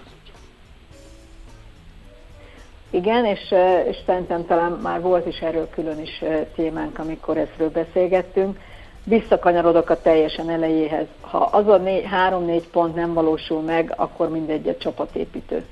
Igen, 2.89 3.25
és, 3.25 3.53
és 3.89 3.97
szerintem 4.05 4.45
talán 4.45 4.71
már 4.71 5.01
volt 5.01 5.27
is 5.27 5.37
erről 5.37 5.69
külön 5.69 6.01
is 6.01 6.23
témánk, 6.55 6.99
amikor 6.99 7.37
ezről 7.37 7.69
beszélgettünk 7.69 8.57
visszakanyarodok 9.03 9.89
a 9.89 10.01
teljesen 10.01 10.49
elejéhez. 10.49 11.05
Ha 11.21 11.37
az 11.37 11.67
a 11.67 11.81
három-négy 12.09 12.67
pont 12.67 12.95
nem 12.95 13.13
valósul 13.13 13.61
meg, 13.61 13.93
akkor 13.95 14.29
mindegy 14.29 14.67
a 14.67 14.77
csapatépítő. 14.77 15.63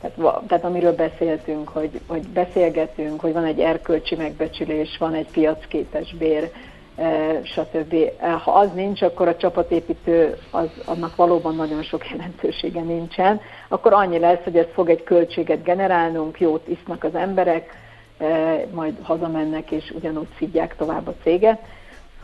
Tehát, 0.00 0.46
tehát 0.46 0.64
amiről 0.64 0.94
beszéltünk, 0.94 1.68
hogy, 1.68 2.00
hogy 2.06 2.28
beszélgetünk, 2.28 3.20
hogy 3.20 3.32
van 3.32 3.44
egy 3.44 3.60
erkölcsi 3.60 4.16
megbecsülés, 4.16 4.96
van 4.98 5.14
egy 5.14 5.30
piacképes 5.30 6.14
bér, 6.14 6.50
e, 6.96 7.40
stb. 7.44 7.94
E, 8.18 8.30
ha 8.30 8.52
az 8.52 8.72
nincs, 8.74 9.02
akkor 9.02 9.28
a 9.28 9.36
csapatépítő 9.36 10.36
az, 10.50 10.68
annak 10.84 11.16
valóban 11.16 11.54
nagyon 11.54 11.82
sok 11.82 12.10
jelentősége 12.10 12.80
nincsen. 12.80 13.40
Akkor 13.68 13.92
annyi 13.92 14.18
lesz, 14.18 14.42
hogy 14.44 14.56
ez 14.56 14.66
fog 14.72 14.90
egy 14.90 15.02
költséget 15.02 15.62
generálnunk, 15.62 16.40
jót 16.40 16.68
isznak 16.68 17.04
az 17.04 17.14
emberek, 17.14 17.76
e, 18.18 18.26
majd 18.72 18.94
hazamennek 19.02 19.70
és 19.70 19.92
ugyanúgy 19.96 20.28
szidják 20.38 20.76
tovább 20.76 21.06
a 21.06 21.14
céget 21.22 21.60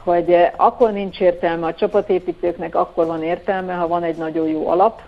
hogy 0.08 0.32
eh, 0.32 0.52
akkor 0.56 0.92
nincs 0.92 1.20
értelme 1.20 1.66
a 1.66 1.74
csapatépítőknek, 1.74 2.74
akkor 2.74 3.06
van 3.06 3.22
értelme, 3.22 3.74
ha 3.74 3.88
van 3.88 4.02
egy 4.02 4.16
nagyon 4.16 4.48
jó 4.48 4.68
alap, 4.68 5.00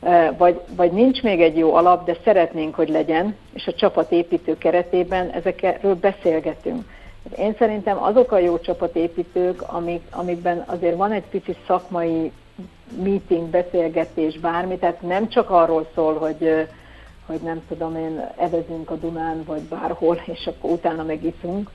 eh, 0.00 0.30
vagy, 0.38 0.60
vagy 0.76 0.92
nincs 0.92 1.22
még 1.22 1.40
egy 1.40 1.56
jó 1.56 1.74
alap, 1.74 2.04
de 2.04 2.16
szeretnénk, 2.24 2.74
hogy 2.74 2.88
legyen, 2.88 3.36
és 3.52 3.66
a 3.66 3.72
csapatépítő 3.72 4.58
keretében 4.58 5.30
ezekről 5.30 5.94
beszélgetünk. 5.94 6.84
Én 7.36 7.54
szerintem 7.58 8.02
azok 8.02 8.32
a 8.32 8.38
jó 8.38 8.58
csapatépítők, 8.58 9.62
amik, 9.66 10.02
amikben 10.10 10.64
azért 10.66 10.96
van 10.96 11.12
egy 11.12 11.26
pici 11.30 11.56
szakmai 11.66 12.32
meeting, 13.02 13.48
beszélgetés, 13.48 14.38
bármi, 14.38 14.76
tehát 14.78 15.02
nem 15.02 15.28
csak 15.28 15.50
arról 15.50 15.86
szól, 15.94 16.18
hogy, 16.18 16.46
eh, 16.46 16.66
hogy 17.26 17.40
nem 17.40 17.62
tudom 17.68 17.96
én, 17.96 18.30
evezünk 18.36 18.90
a 18.90 18.96
Dunán, 18.96 19.44
vagy 19.46 19.62
bárhol, 19.62 20.20
és 20.24 20.46
akkor 20.46 20.70
utána 20.70 21.02
megiszunk, 21.02 21.70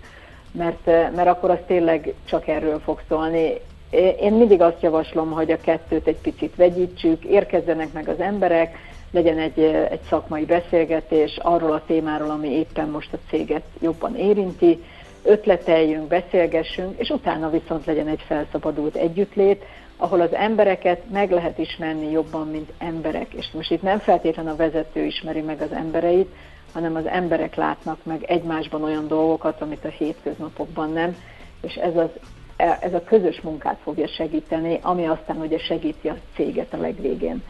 mert, 0.58 0.86
mert 0.86 1.28
akkor 1.28 1.50
az 1.50 1.58
tényleg 1.68 2.14
csak 2.26 2.48
erről 2.48 2.80
fog 2.80 3.02
szólni. 3.08 3.54
Én 4.20 4.34
mindig 4.34 4.62
azt 4.62 4.82
javaslom, 4.82 5.32
hogy 5.32 5.52
a 5.52 5.62
kettőt 5.62 6.08
egy 6.08 6.18
picit 6.22 6.56
vegyítsük, 6.56 7.24
érkezzenek 7.24 7.94
meg 7.94 8.08
az 8.10 8.20
emberek, 8.20 8.78
legyen 9.12 9.38
egy, 9.38 9.60
egy 9.90 10.02
szakmai 10.10 10.46
beszélgetés 10.46 11.38
arról 11.42 11.72
a 11.72 11.84
témáról, 11.86 12.30
ami 12.30 12.50
éppen 12.50 12.90
most 12.90 13.14
a 13.14 13.18
céget 13.30 13.64
jobban 13.80 14.16
érinti, 14.16 14.84
ötleteljünk, 15.24 16.08
beszélgessünk, 16.08 17.00
és 17.00 17.10
utána 17.10 17.50
viszont 17.50 17.86
legyen 17.86 18.08
egy 18.08 18.24
felszabadult 18.28 18.96
együttlét, 18.96 19.64
ahol 19.98 20.22
az 20.22 20.34
embereket 20.34 21.02
meg 21.12 21.32
lehet 21.32 21.58
ismerni 21.58 22.12
jobban, 22.12 22.48
mint 22.48 22.72
emberek. 22.78 23.34
És 23.34 23.52
most 23.54 23.72
itt 23.72 23.82
nem 23.82 24.00
feltétlenül 24.00 24.52
a 24.52 24.56
vezető 24.56 25.04
ismeri 25.04 25.42
meg 25.42 25.62
az 25.62 25.72
embereit, 25.72 26.36
hanem 26.76 26.96
az 26.96 27.06
emberek 27.06 27.56
látnak 27.56 27.98
meg 28.04 28.24
egymásban 28.24 28.84
olyan 28.84 29.08
dolgokat, 29.08 29.62
amit 29.62 29.86
a 29.86 29.90
hétköznapokban 29.90 30.92
nem, 30.92 31.16
és 31.62 31.76
ez, 31.76 31.96
az, 31.96 32.10
ez 32.80 32.94
a 32.94 33.04
közös 33.04 33.42
munkát 33.42 33.78
fogja 33.84 34.08
segíteni, 34.08 34.80
ami 34.82 35.06
aztán 35.06 35.38
ugye 35.38 35.58
segíti 35.58 36.08
a 36.08 36.18
céget 36.36 36.74
a 36.74 36.78
legvégén. 36.78 37.44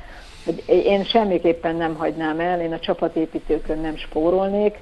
Én 0.66 1.04
semmiképpen 1.04 1.76
nem 1.76 1.96
hagynám 1.96 2.40
el, 2.40 2.62
én 2.62 2.74
a 2.74 2.80
csapatépítőkön 2.80 3.80
nem 3.80 3.98
spórolnék, 3.98 4.80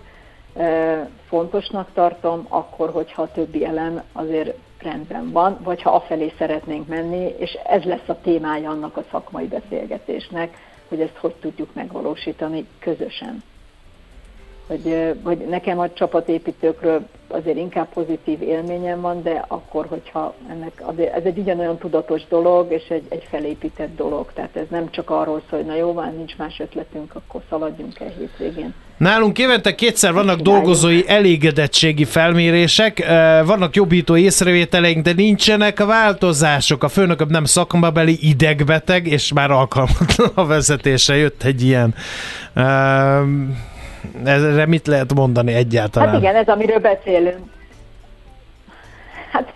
fontosnak 1.27 1.89
tartom, 1.93 2.45
akkor, 2.49 2.89
hogyha 2.89 3.21
a 3.21 3.31
többi 3.31 3.65
elem 3.65 4.03
azért 4.11 4.57
rendben 4.81 5.31
van, 5.31 5.57
vagy 5.63 5.81
ha 5.81 5.91
afelé 5.91 6.33
szeretnénk 6.37 6.87
menni, 6.87 7.33
és 7.37 7.57
ez 7.65 7.83
lesz 7.83 8.07
a 8.07 8.21
témája 8.21 8.69
annak 8.69 8.97
a 8.97 9.03
szakmai 9.11 9.47
beszélgetésnek, 9.47 10.57
hogy 10.87 11.01
ezt 11.01 11.17
hogy 11.17 11.33
tudjuk 11.33 11.73
megvalósítani 11.73 12.67
közösen 12.79 13.43
hogy, 14.73 15.13
hogy 15.23 15.37
nekem 15.49 15.79
a 15.79 15.93
csapatépítőkről 15.93 17.07
azért 17.27 17.57
inkább 17.57 17.87
pozitív 17.93 18.41
élményem 18.41 19.01
van, 19.01 19.23
de 19.23 19.45
akkor, 19.47 19.85
hogyha 19.85 20.33
ennek 20.49 20.81
azért, 20.81 21.13
ez 21.13 21.23
egy 21.23 21.37
ugyanolyan 21.37 21.77
tudatos 21.77 22.21
dolog, 22.29 22.71
és 22.71 22.83
egy, 22.87 23.03
egy 23.09 23.27
felépített 23.29 23.95
dolog. 23.95 24.31
Tehát 24.33 24.55
ez 24.55 24.65
nem 24.69 24.91
csak 24.91 25.09
arról 25.09 25.41
szól, 25.49 25.59
hogy 25.59 25.67
na 25.67 25.75
jó, 25.75 25.93
van, 25.93 26.13
nincs 26.17 26.37
más 26.37 26.59
ötletünk, 26.59 27.15
akkor 27.15 27.41
szaladjunk 27.49 27.99
el 27.99 28.11
hétvégén. 28.17 28.73
Nálunk 28.97 29.39
évente 29.39 29.75
kétszer 29.75 30.13
vannak 30.13 30.39
dolgozói 30.39 31.03
elégedettségi 31.07 32.05
felmérések, 32.05 33.05
vannak 33.45 33.75
jobbító 33.75 34.17
észrevételeink, 34.17 35.03
de 35.03 35.13
nincsenek 35.13 35.79
a 35.79 35.85
változások. 35.85 36.83
A 36.83 36.87
főnököm 36.87 37.27
nem 37.29 37.45
szakmabeli 37.45 38.17
idegbeteg, 38.21 39.07
és 39.07 39.33
már 39.33 39.51
alkalmatlan 39.51 40.31
a 40.33 40.45
vezetése 40.45 41.15
jött 41.15 41.43
egy 41.43 41.61
ilyen 41.63 41.95
Erre 44.25 44.65
mit 44.65 44.87
lehet 44.87 45.13
mondani 45.13 45.53
egyáltalán? 45.53 46.09
Hát 46.09 46.19
igen, 46.19 46.35
ez 46.35 46.47
amiről 46.47 46.79
beszélünk. 46.79 47.51
Hát, 49.31 49.53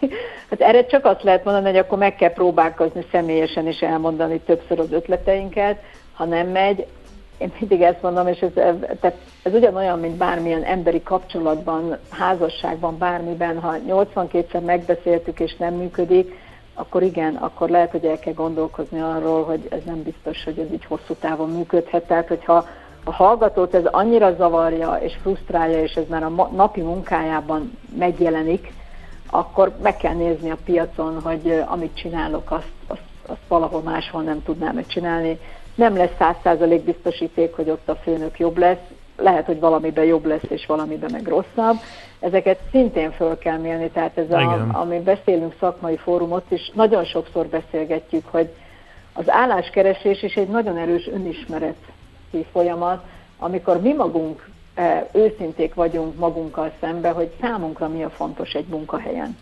hát 0.49 0.61
erre 0.61 0.85
csak 0.85 1.05
azt 1.05 1.23
lehet 1.23 1.43
mondani, 1.43 1.65
hogy 1.65 1.77
akkor 1.77 1.97
meg 1.97 2.15
kell 2.15 2.33
próbálkozni 2.33 3.05
személyesen 3.11 3.67
és 3.67 3.79
elmondani 3.79 4.39
többször 4.39 4.79
az 4.79 4.91
ötleteinket. 4.91 5.81
Ha 6.13 6.25
nem 6.25 6.47
megy, 6.47 6.85
én 7.37 7.51
mindig 7.59 7.81
ezt 7.81 8.01
mondom, 8.01 8.27
és 8.27 8.39
ez, 8.39 8.51
tehát 8.99 9.17
ez 9.43 9.53
ugyanolyan, 9.53 9.99
mint 9.99 10.15
bármilyen 10.15 10.63
emberi 10.63 11.03
kapcsolatban, 11.03 11.97
házasságban, 12.09 12.97
bármiben, 12.97 13.59
ha 13.59 13.75
82-szer 13.87 14.65
megbeszéltük 14.65 15.39
és 15.39 15.55
nem 15.55 15.73
működik, 15.73 16.33
akkor 16.73 17.03
igen, 17.03 17.35
akkor 17.35 17.69
lehet, 17.69 17.91
hogy 17.91 18.05
el 18.05 18.19
kell 18.19 18.33
gondolkozni 18.33 19.01
arról, 19.01 19.43
hogy 19.43 19.67
ez 19.69 19.83
nem 19.85 20.03
biztos, 20.03 20.43
hogy 20.43 20.59
ez 20.59 20.71
így 20.73 20.85
hosszú 20.85 21.13
távon 21.13 21.49
működhet. 21.49 22.07
Tehát, 22.07 22.27
hogyha 22.27 22.67
a 23.07 23.11
hallgatót 23.11 23.73
ez 23.73 23.85
annyira 23.85 24.35
zavarja 24.35 24.93
és 24.95 25.13
frusztrálja, 25.21 25.81
és 25.81 25.93
ez 25.93 26.03
már 26.09 26.23
a 26.23 26.49
napi 26.55 26.81
munkájában 26.81 27.77
megjelenik, 27.97 28.73
akkor 29.29 29.75
meg 29.81 29.97
kell 29.97 30.13
nézni 30.13 30.49
a 30.49 30.57
piacon, 30.65 31.21
hogy 31.21 31.63
amit 31.65 31.95
csinálok, 31.95 32.51
azt, 32.51 32.71
azt, 32.87 33.01
azt 33.25 33.39
valahol 33.47 33.81
máshol 33.81 34.21
nem 34.21 34.43
tudnám 34.43 34.75
megcsinálni. 34.75 35.39
Nem 35.75 35.95
lesz 35.97 36.15
száz 36.17 36.35
százalék 36.43 36.83
biztosíték, 36.83 37.55
hogy 37.55 37.69
ott 37.69 37.89
a 37.89 37.95
főnök 37.95 38.39
jobb 38.39 38.57
lesz, 38.57 38.83
lehet, 39.17 39.45
hogy 39.45 39.59
valamiben 39.59 40.05
jobb 40.05 40.25
lesz, 40.25 40.49
és 40.49 40.65
valamiben 40.65 41.09
meg 41.11 41.27
rosszabb. 41.27 41.75
Ezeket 42.19 42.59
szintén 42.71 43.11
föl 43.11 43.37
kell 43.37 43.57
mérni, 43.57 43.89
tehát 43.89 44.17
ez, 44.17 44.31
a, 44.31 44.67
ami 44.71 44.99
beszélünk 44.99 45.55
szakmai 45.59 45.97
fórumot 45.97 46.51
is, 46.51 46.71
nagyon 46.73 47.05
sokszor 47.05 47.45
beszélgetjük, 47.45 48.25
hogy 48.31 48.49
az 49.13 49.29
álláskeresés 49.29 50.23
is 50.23 50.35
egy 50.35 50.47
nagyon 50.49 50.77
erős 50.77 51.07
önismeret 51.07 51.75
folyamat, 52.51 53.03
amikor 53.37 53.81
mi 53.81 53.93
magunk 53.93 54.49
e, 54.75 55.07
őszinték 55.13 55.73
vagyunk 55.73 56.17
magunkkal 56.19 56.71
szembe, 56.79 57.09
hogy 57.09 57.31
számunkra 57.41 57.87
mi 57.87 58.03
a 58.03 58.09
fontos 58.09 58.53
egy 58.53 58.67
munkahelyen. 58.67 59.37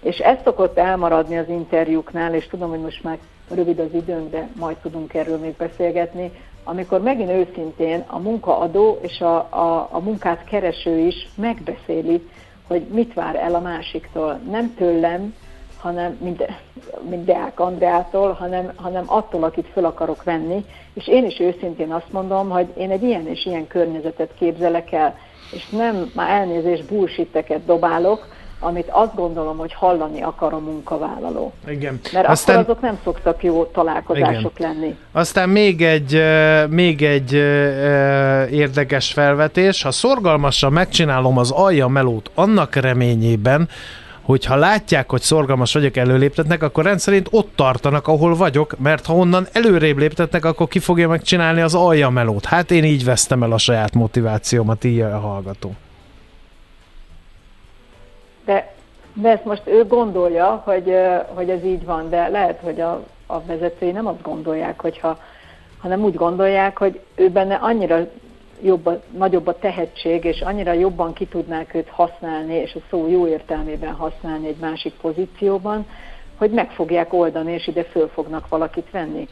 És 0.00 0.18
ez 0.18 0.36
szokott 0.44 0.78
elmaradni 0.78 1.38
az 1.38 1.48
interjúknál, 1.48 2.34
és 2.34 2.46
tudom, 2.46 2.70
hogy 2.70 2.80
most 2.80 3.02
már 3.02 3.18
rövid 3.54 3.78
az 3.78 3.94
időnk, 3.94 4.30
de 4.30 4.48
majd 4.58 4.76
tudunk 4.76 5.14
erről 5.14 5.38
még 5.38 5.54
beszélgetni, 5.56 6.30
amikor 6.64 7.00
megint 7.00 7.30
őszintén 7.30 8.04
a 8.06 8.18
munkaadó 8.18 8.98
és 9.00 9.20
a, 9.20 9.36
a, 9.36 9.88
a 9.90 9.98
munkát 9.98 10.44
kereső 10.44 10.98
is 10.98 11.28
megbeszéli, 11.34 12.28
hogy 12.66 12.82
mit 12.82 13.14
vár 13.14 13.36
el 13.36 13.54
a 13.54 13.60
másiktól. 13.60 14.40
Nem 14.50 14.74
tőlem, 14.74 15.34
hanem 15.86 16.16
mint, 16.20 16.46
mint 17.08 17.24
Deák 17.24 17.60
Andreától, 17.60 18.32
hanem, 18.32 18.72
hanem 18.76 19.04
attól, 19.06 19.44
akit 19.44 19.66
föl 19.72 19.84
akarok 19.84 20.24
venni. 20.24 20.64
És 20.94 21.08
én 21.08 21.24
is 21.24 21.40
őszintén 21.40 21.92
azt 21.92 22.12
mondom, 22.12 22.48
hogy 22.48 22.66
én 22.76 22.90
egy 22.90 23.02
ilyen 23.02 23.26
és 23.26 23.46
ilyen 23.46 23.66
környezetet 23.66 24.30
képzelek 24.38 24.92
el, 24.92 25.18
és 25.52 25.68
nem 25.68 26.10
már 26.14 26.30
elnézés 26.30 26.82
bullshiteket 26.82 27.64
dobálok, 27.64 28.26
amit 28.60 28.88
azt 28.90 29.14
gondolom, 29.14 29.56
hogy 29.56 29.72
hallani 29.72 30.22
akar 30.22 30.52
a 30.52 30.58
munkavállaló. 30.58 31.52
Igen. 31.68 32.00
Mert 32.12 32.28
Aztán... 32.28 32.56
akkor 32.56 32.70
azok 32.70 32.82
nem 32.82 32.98
szoktak 33.04 33.42
jó 33.42 33.64
találkozások 33.64 34.52
Igen. 34.58 34.70
lenni. 34.70 34.96
Aztán 35.12 35.48
még 35.48 35.82
egy, 35.82 36.22
még 36.68 37.02
egy 37.02 37.32
érdekes 38.52 39.12
felvetés. 39.12 39.82
Ha 39.82 39.90
szorgalmasan 39.90 40.72
megcsinálom 40.72 41.38
az 41.38 41.50
alja 41.50 41.88
melót 41.88 42.30
annak 42.34 42.74
reményében, 42.74 43.68
hogyha 44.26 44.56
látják, 44.56 45.10
hogy 45.10 45.20
szorgalmas 45.20 45.72
vagyok, 45.72 45.96
előléptetnek, 45.96 46.62
akkor 46.62 46.84
rendszerint 46.84 47.28
ott 47.30 47.50
tartanak, 47.54 48.08
ahol 48.08 48.34
vagyok, 48.34 48.78
mert 48.78 49.06
ha 49.06 49.14
onnan 49.14 49.46
előrébb 49.52 49.96
léptetnek, 49.98 50.44
akkor 50.44 50.68
ki 50.68 50.78
fogja 50.78 51.08
megcsinálni 51.08 51.60
az 51.60 51.74
alja. 51.74 52.12
Hát 52.42 52.70
én 52.70 52.84
így 52.84 53.04
vesztem 53.04 53.42
el 53.42 53.52
a 53.52 53.58
saját 53.58 53.94
motivációmat, 53.94 54.84
így 54.84 55.00
a 55.00 55.18
hallgató. 55.18 55.74
De, 58.44 58.74
de 59.14 59.28
ezt 59.28 59.44
most 59.44 59.62
ő 59.64 59.84
gondolja, 59.84 60.62
hogy, 60.64 60.94
hogy 61.26 61.50
ez 61.50 61.64
így 61.64 61.84
van, 61.84 62.10
de 62.10 62.28
lehet, 62.28 62.60
hogy 62.62 62.80
a, 62.80 63.04
a 63.26 63.40
vezetői 63.40 63.90
nem 63.90 64.06
azt 64.06 64.22
gondolják, 64.22 64.80
hogyha, 64.80 65.18
hanem 65.78 66.04
úgy 66.04 66.14
gondolják, 66.14 66.78
hogy 66.78 67.00
ő 67.14 67.28
benne 67.28 67.54
annyira 67.54 68.06
jobb 68.62 68.86
a, 68.86 69.00
nagyobb 69.16 69.46
a 69.46 69.58
tehetség, 69.58 70.24
és 70.24 70.40
annyira 70.40 70.72
jobban 70.72 71.12
ki 71.12 71.26
tudnák 71.26 71.74
őt 71.74 71.88
használni, 71.88 72.54
és 72.54 72.74
a 72.74 72.84
szó 72.90 73.08
jó 73.08 73.26
értelmében 73.26 73.92
használni 73.92 74.46
egy 74.48 74.56
másik 74.60 74.92
pozícióban, 75.00 75.86
hogy 76.36 76.50
meg 76.50 76.70
fogják 76.70 77.12
oldani, 77.12 77.52
és 77.52 77.66
ide 77.66 77.84
föl 77.84 78.08
fognak 78.08 78.48
valakit 78.48 78.90
venni. 78.90 79.28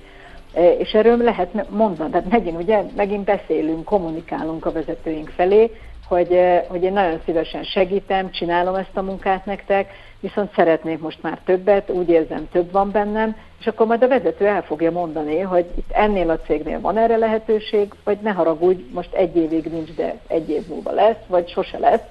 E, 0.52 0.72
és 0.72 0.92
erről 0.92 1.16
lehet 1.16 1.70
mondani, 1.70 2.10
tehát 2.10 2.30
megint, 2.30 2.60
ugye, 2.60 2.82
megint 2.96 3.24
beszélünk, 3.24 3.84
kommunikálunk 3.84 4.66
a 4.66 4.72
vezetőink 4.72 5.28
felé, 5.28 5.70
hogy, 6.08 6.32
e, 6.32 6.64
hogy 6.68 6.82
én 6.82 6.92
nagyon 6.92 7.20
szívesen 7.24 7.62
segítem, 7.62 8.30
csinálom 8.30 8.74
ezt 8.74 8.96
a 8.96 9.02
munkát 9.02 9.44
nektek, 9.44 9.90
viszont 10.24 10.52
szeretnék 10.54 10.98
most 10.98 11.22
már 11.22 11.38
többet, 11.44 11.90
úgy 11.90 12.08
érzem, 12.08 12.48
több 12.52 12.70
van 12.70 12.90
bennem, 12.90 13.37
és 13.60 13.66
akkor 13.66 13.87
majd 13.87 14.02
a 14.02 14.08
vezető 14.08 14.46
el 14.46 14.62
fogja 14.62 14.90
mondani, 14.90 15.40
hogy 15.40 15.66
itt 15.76 15.90
ennél 15.90 16.30
a 16.30 16.38
cégnél 16.38 16.80
van 16.80 16.98
erre 16.98 17.16
lehetőség, 17.16 17.92
vagy 18.04 18.18
ne 18.20 18.30
haragudj, 18.30 18.82
most 18.92 19.14
egy 19.14 19.37
évig 19.37 19.64
nincs, 19.64 19.94
de 19.94 20.14
egy 20.26 20.50
év 20.50 20.66
múlva 20.68 20.92
lesz, 20.92 21.16
vagy 21.26 21.48
sose 21.48 21.78
lesz. 21.78 22.02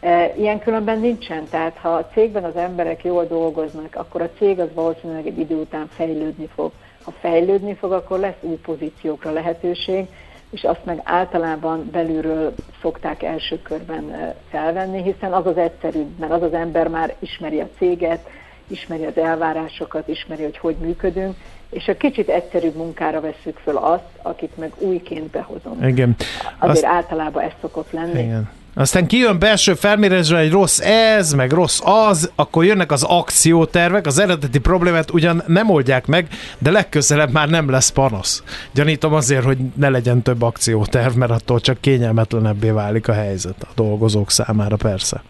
E, 0.00 0.32
ilyen 0.36 0.58
különben 0.58 0.98
nincsen, 0.98 1.44
tehát 1.50 1.76
ha 1.76 1.88
a 1.88 2.06
cégben 2.12 2.44
az 2.44 2.56
emberek 2.56 3.04
jól 3.04 3.24
dolgoznak, 3.24 3.94
akkor 3.94 4.20
a 4.20 4.30
cég 4.38 4.60
az 4.60 4.68
valószínűleg 4.74 5.26
egy 5.26 5.38
idő 5.38 5.54
után 5.54 5.86
fejlődni 5.88 6.48
fog. 6.54 6.72
Ha 7.04 7.12
fejlődni 7.20 7.74
fog, 7.74 7.92
akkor 7.92 8.18
lesz 8.18 8.40
új 8.40 8.56
pozíciókra 8.56 9.30
lehetőség, 9.30 10.06
és 10.54 10.64
azt 10.64 10.84
meg 10.84 11.00
általában 11.04 11.88
belülről 11.92 12.54
szokták 12.80 13.22
első 13.22 13.62
körben 13.62 14.34
felvenni, 14.50 15.02
hiszen 15.02 15.32
az 15.32 15.46
az 15.46 15.56
egyszerűbb, 15.56 16.18
mert 16.18 16.32
az 16.32 16.42
az 16.42 16.52
ember 16.52 16.88
már 16.88 17.14
ismeri 17.18 17.60
a 17.60 17.68
céget, 17.78 18.28
ismeri 18.66 19.04
az 19.04 19.16
elvárásokat, 19.16 20.08
ismeri, 20.08 20.42
hogy 20.42 20.58
hogy 20.58 20.76
működünk, 20.76 21.36
és 21.70 21.88
a 21.88 21.96
kicsit 21.96 22.28
egyszerűbb 22.28 22.74
munkára 22.76 23.20
veszük 23.20 23.56
föl 23.56 23.76
azt, 23.76 24.18
akit 24.22 24.56
meg 24.56 24.72
újként 24.78 25.30
behozunk. 25.30 25.86
Igen. 25.86 26.14
Azért 26.58 26.84
azt... 26.84 26.94
általában 26.94 27.42
ez 27.42 27.52
szokott 27.60 27.90
lenni. 27.90 28.22
Igen. 28.22 28.50
Aztán 28.74 29.06
kijön 29.06 29.38
belső 29.38 29.74
felmérésre, 29.74 30.38
egy 30.38 30.50
rossz 30.50 30.80
ez, 30.80 31.32
meg 31.32 31.52
rossz 31.52 31.80
az, 31.84 32.30
akkor 32.34 32.64
jönnek 32.64 32.92
az 32.92 33.02
akciótervek, 33.02 34.06
az 34.06 34.18
eredeti 34.18 34.58
problémát 34.58 35.10
ugyan 35.10 35.42
nem 35.46 35.70
oldják 35.70 36.06
meg, 36.06 36.28
de 36.58 36.70
legközelebb 36.70 37.32
már 37.32 37.48
nem 37.48 37.70
lesz 37.70 37.88
panasz. 37.88 38.42
Gyanítom 38.72 39.14
azért, 39.14 39.44
hogy 39.44 39.58
ne 39.76 39.88
legyen 39.88 40.22
több 40.22 40.42
akcióterv, 40.42 41.14
mert 41.14 41.32
attól 41.32 41.60
csak 41.60 41.80
kényelmetlenebbé 41.80 42.70
válik 42.70 43.08
a 43.08 43.12
helyzet 43.12 43.56
a 43.60 43.72
dolgozók 43.74 44.30
számára 44.30 44.76
persze. 44.76 45.22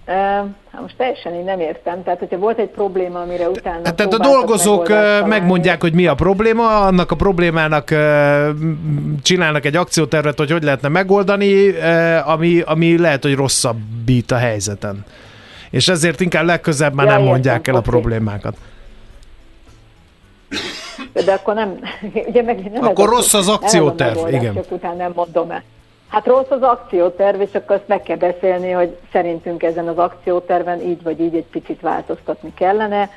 most 0.81 0.95
teljesen 0.97 1.33
én 1.33 1.43
nem 1.43 1.59
értem. 1.59 2.03
Tehát, 2.03 2.19
hogyha 2.19 2.37
volt 2.37 2.59
egy 2.59 2.69
probléma, 2.69 3.21
amire 3.21 3.49
utána... 3.49 3.81
Hát, 3.83 3.95
tehát 3.95 4.13
a 4.13 4.17
dolgozók 4.17 4.89
megmondják, 5.25 5.81
hogy 5.81 5.93
mi 5.93 6.07
a 6.07 6.15
probléma, 6.15 6.85
annak 6.85 7.11
a 7.11 7.15
problémának 7.15 7.89
csinálnak 9.21 9.65
egy 9.65 9.75
akciótervet, 9.75 10.37
hogy 10.37 10.51
hogy 10.51 10.63
lehetne 10.63 10.87
megoldani, 10.87 11.69
ami, 12.25 12.61
ami 12.65 12.97
lehet, 12.97 13.23
hogy 13.23 13.35
rosszabbít 13.35 14.31
a 14.31 14.37
helyzeten. 14.37 15.05
és 15.69 15.87
ezért 15.87 16.21
inkább 16.21 16.45
legközebb 16.45 16.93
már 16.93 17.05
ja, 17.05 17.11
nem 17.11 17.21
mondják 17.21 17.67
el 17.67 17.75
a 17.75 17.81
problémákat. 17.81 18.57
De 21.25 21.33
akkor 21.33 21.53
nem, 21.53 21.79
ugye 22.29 22.41
meg 22.41 22.71
nem 22.71 22.83
Akkor 22.83 23.09
rossz 23.09 23.33
az 23.33 23.47
akcióterv, 23.47 24.27
igen. 24.27 24.53
Csak 24.53 24.71
utána 24.71 24.95
nem 24.95 25.11
mondom 25.15 25.51
el. 25.51 25.63
Hát 26.11 26.25
rossz 26.25 26.49
az 26.49 26.61
akcióterv, 26.61 27.41
és 27.41 27.53
akkor 27.53 27.75
azt 27.75 27.87
meg 27.87 28.01
kell 28.01 28.17
beszélni, 28.17 28.71
hogy 28.71 28.97
szerintünk 29.11 29.63
ezen 29.63 29.87
az 29.87 29.97
akcióterven 29.97 30.81
így 30.81 31.03
vagy 31.03 31.19
így 31.19 31.35
egy 31.35 31.45
picit 31.45 31.81
változtatni 31.81 32.53
kellene. 32.53 33.09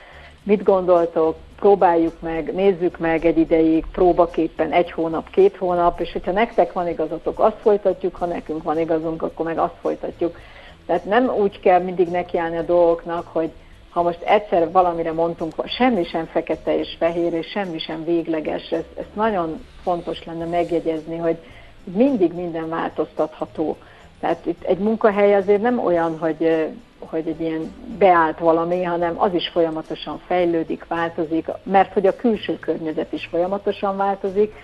Mit 0.42 0.62
gondoltok, 0.62 1.36
próbáljuk 1.56 2.20
meg, 2.20 2.54
nézzük 2.54 2.98
meg 2.98 3.24
egy 3.24 3.38
ideig, 3.38 3.84
próbaképpen 3.92 4.72
egy 4.72 4.90
hónap, 4.90 5.30
két 5.30 5.56
hónap, 5.56 6.00
és 6.00 6.12
hogyha 6.12 6.32
nektek 6.32 6.72
van 6.72 6.88
igazatok, 6.88 7.38
azt 7.38 7.56
folytatjuk, 7.60 8.16
ha 8.16 8.26
nekünk 8.26 8.62
van 8.62 8.78
igazunk, 8.78 9.22
akkor 9.22 9.44
meg 9.46 9.58
azt 9.58 9.76
folytatjuk. 9.80 10.38
Tehát 10.86 11.04
nem 11.04 11.28
úgy 11.28 11.60
kell 11.60 11.80
mindig 11.80 12.08
nekiállni 12.08 12.56
a 12.56 12.62
dolgoknak, 12.62 13.26
hogy 13.32 13.50
ha 13.90 14.02
most 14.02 14.22
egyszer 14.22 14.70
valamire 14.70 15.12
mondtunk, 15.12 15.52
semmi 15.66 16.04
sem 16.04 16.24
fekete 16.26 16.78
és 16.78 16.94
fehér, 16.98 17.32
és 17.32 17.46
semmi 17.46 17.78
sem 17.78 18.04
végleges, 18.04 18.70
ez, 18.70 18.84
ez 18.98 19.06
nagyon 19.14 19.64
fontos 19.82 20.24
lenne 20.24 20.44
megjegyezni, 20.44 21.16
hogy 21.16 21.36
mindig 21.84 22.32
minden 22.32 22.68
változtatható. 22.68 23.76
Tehát 24.20 24.46
itt 24.46 24.62
egy 24.62 24.78
munkahely 24.78 25.34
azért 25.34 25.62
nem 25.62 25.78
olyan, 25.78 26.18
hogy, 26.18 26.72
hogy 26.98 27.28
egy 27.28 27.40
ilyen 27.40 27.72
beállt 27.98 28.38
valami, 28.38 28.82
hanem 28.82 29.20
az 29.20 29.34
is 29.34 29.48
folyamatosan 29.48 30.20
fejlődik, 30.26 30.86
változik, 30.86 31.46
mert 31.62 31.92
hogy 31.92 32.06
a 32.06 32.16
külső 32.16 32.58
környezet 32.58 33.12
is 33.12 33.26
folyamatosan 33.30 33.96
változik, 33.96 34.54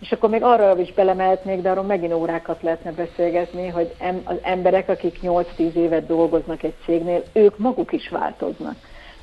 és 0.00 0.12
akkor 0.12 0.30
még 0.30 0.42
arra 0.42 0.78
is 0.78 0.92
belemehetnék, 0.92 1.62
de 1.62 1.70
arról 1.70 1.84
megint 1.84 2.12
órákat 2.12 2.62
lehetne 2.62 2.92
beszélgetni, 2.92 3.68
hogy 3.68 3.94
az 4.24 4.36
emberek, 4.42 4.88
akik 4.88 5.18
8-10 5.22 5.72
évet 5.74 6.06
dolgoznak 6.06 6.62
egy 6.62 6.74
cégnél, 6.84 7.22
ők 7.32 7.58
maguk 7.58 7.92
is 7.92 8.08
változnak. 8.08 8.74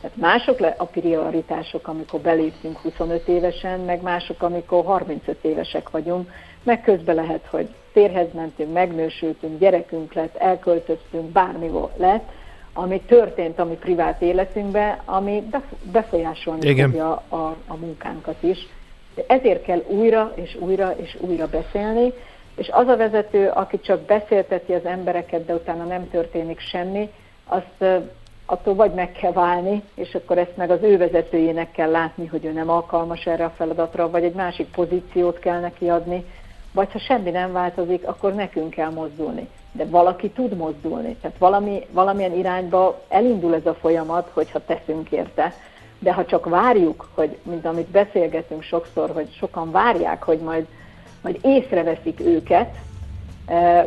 Tehát 0.02 0.18
mások 0.18 0.60
le 0.60 0.76
a 0.78 0.86
prioritások, 0.86 1.88
amikor 1.88 2.20
beléptünk 2.20 2.78
25 2.78 3.28
évesen, 3.28 3.80
meg 3.80 4.02
mások, 4.02 4.42
amikor 4.42 4.86
35 4.86 5.38
évesek 5.42 5.90
vagyunk, 5.90 6.32
meg 6.64 6.82
közben 6.82 7.16
lehet, 7.16 7.46
hogy 7.50 7.70
térhez 7.94 8.34
mentünk, 8.34 8.74
megnősültünk, 8.74 9.60
gyerekünk 9.60 10.14
lett, 10.14 10.36
elköltöztünk, 10.36 11.32
bármi 11.32 11.72
lett, 11.98 12.30
ami 12.74 13.02
történt 13.02 13.60
a 13.60 13.66
mi 13.66 13.76
privát 13.76 14.22
életünkben, 14.22 15.00
ami 15.06 15.50
befolyásolni 15.92 16.70
Igen. 16.70 16.90
fogja 16.90 17.12
a, 17.30 17.56
a 17.68 17.76
munkánkat 17.76 18.44
is. 18.44 18.68
De 19.16 19.24
ezért 19.28 19.64
kell 19.64 19.84
újra 19.88 20.32
és 20.36 20.58
újra 20.60 20.96
és 20.98 21.18
újra 21.20 21.48
beszélni, 21.48 22.14
és 22.56 22.70
az 22.72 22.88
a 22.88 22.98
vezető, 22.98 23.48
aki 23.48 23.80
csak 23.80 24.02
beszélteti 24.02 24.74
az 24.74 24.86
embereket, 24.86 25.46
de 25.46 25.54
utána 25.54 25.84
nem 25.84 26.10
történik 26.10 26.60
semmi, 26.60 27.10
azt 27.46 28.04
attól 28.46 28.76
vagy 28.76 28.94
meg 28.94 29.12
kell 29.12 29.32
válni, 29.32 29.84
és 29.96 30.16
akkor 30.16 30.38
ezt 30.38 30.58
meg 30.58 30.70
az 30.70 30.80
ő 30.82 30.98
vezetőjének 30.98 31.72
kell 31.72 31.92
látni, 31.92 32.26
hogy 32.26 32.46
ő 32.46 32.52
nem 32.52 32.70
alkalmas 32.70 33.26
erre 33.26 33.46
a 33.46 33.54
feladatra, 33.56 34.10
vagy 34.10 34.24
egy 34.24 34.34
másik 34.34 34.68
pozíciót 34.68 35.40
kell 35.40 35.60
neki 35.60 35.90
adni, 35.90 36.26
vagy 36.72 36.92
ha 36.92 37.00
semmi 37.00 37.30
nem 37.30 37.52
változik, 37.52 38.08
akkor 38.08 38.34
nekünk 38.34 38.70
kell 38.70 38.90
mozdulni. 38.90 39.48
De 39.72 39.86
valaki 39.86 40.30
tud 40.30 40.56
mozdulni, 40.56 41.16
tehát 41.22 41.38
valami, 41.38 41.86
valamilyen 41.92 42.38
irányba 42.38 43.02
elindul 43.10 43.56
ez 43.56 43.66
a 43.66 43.74
folyamat, 43.74 44.30
hogyha 44.34 44.66
teszünk 44.66 45.12
érte. 45.12 45.54
De 46.00 46.14
ha 46.14 46.26
csak 46.26 46.46
várjuk, 46.46 47.10
hogy, 47.14 47.38
mint 47.44 47.66
amit 47.66 47.88
beszélgetünk 47.88 48.64
sokszor, 48.64 49.12
hogy 49.14 49.36
sokan 49.38 49.72
várják, 49.72 50.24
hogy 50.24 50.40
majd, 50.40 50.66
majd 51.22 51.40
észreveszik 51.42 52.20
őket, 52.20 52.76
eh, 53.46 53.86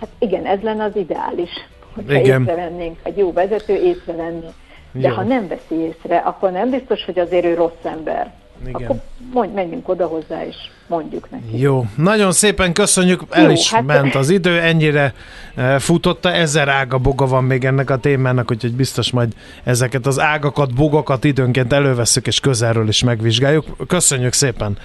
hát 0.00 0.08
igen, 0.18 0.46
ez 0.46 0.60
lenne 0.60 0.84
az 0.84 0.96
ideális, 0.96 1.50
hogyha 1.94 2.18
igen. 2.18 2.40
észrevennénk, 2.40 2.98
egy 3.02 3.16
jó 3.16 3.32
vezető 3.32 3.74
észrevenni. 3.74 4.46
De 4.92 5.08
jó. 5.08 5.14
ha 5.14 5.22
nem 5.22 5.48
veszi 5.48 5.74
észre, 5.74 6.16
akkor 6.16 6.50
nem 6.50 6.70
biztos, 6.70 7.04
hogy 7.04 7.18
azért 7.18 7.44
ő 7.44 7.54
rossz 7.54 7.84
ember. 7.84 8.32
Igen. 8.66 8.74
Akkor 8.74 8.96
mondj, 9.32 9.54
menjünk 9.54 9.88
oda 9.88 10.06
hozzá, 10.06 10.44
és 10.44 10.56
mondjuk 10.86 11.30
neki. 11.30 11.60
Jó, 11.60 11.84
nagyon 11.96 12.32
szépen 12.32 12.72
köszönjük, 12.72 13.22
el 13.30 13.42
Jó, 13.42 13.50
is 13.50 13.72
hát... 13.72 13.84
ment 13.84 14.14
az 14.14 14.30
idő, 14.30 14.60
ennyire 14.60 15.14
uh, 15.56 15.76
futotta, 15.76 16.32
ezer 16.32 16.68
ága 16.68 16.98
boga 16.98 17.26
van 17.26 17.44
még 17.44 17.64
ennek 17.64 17.90
a 17.90 17.96
témának, 17.96 18.50
úgyhogy 18.50 18.72
biztos 18.72 19.10
majd 19.10 19.32
ezeket 19.64 20.06
az 20.06 20.20
ágakat, 20.20 20.74
bogokat 20.74 21.24
időnként 21.24 21.72
elővesszük, 21.72 22.26
és 22.26 22.40
közelről 22.40 22.88
is 22.88 23.02
megvizsgáljuk. 23.02 23.86
Köszönjük 23.86 24.32
szépen 24.32 24.78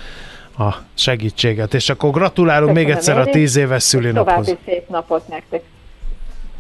a 0.58 0.76
segítséget, 0.94 1.74
és 1.74 1.90
akkor 1.90 2.12
gratulálunk 2.12 2.74
Köszönöm 2.74 2.88
még 2.88 2.98
egyszer 2.98 3.18
a 3.18 3.26
tíz 3.26 3.56
éves 3.56 3.84
szülinaphoz. 3.84 4.46
További 4.46 4.58
szép 4.66 4.90
napot 4.90 5.28
nektek. 5.28 5.62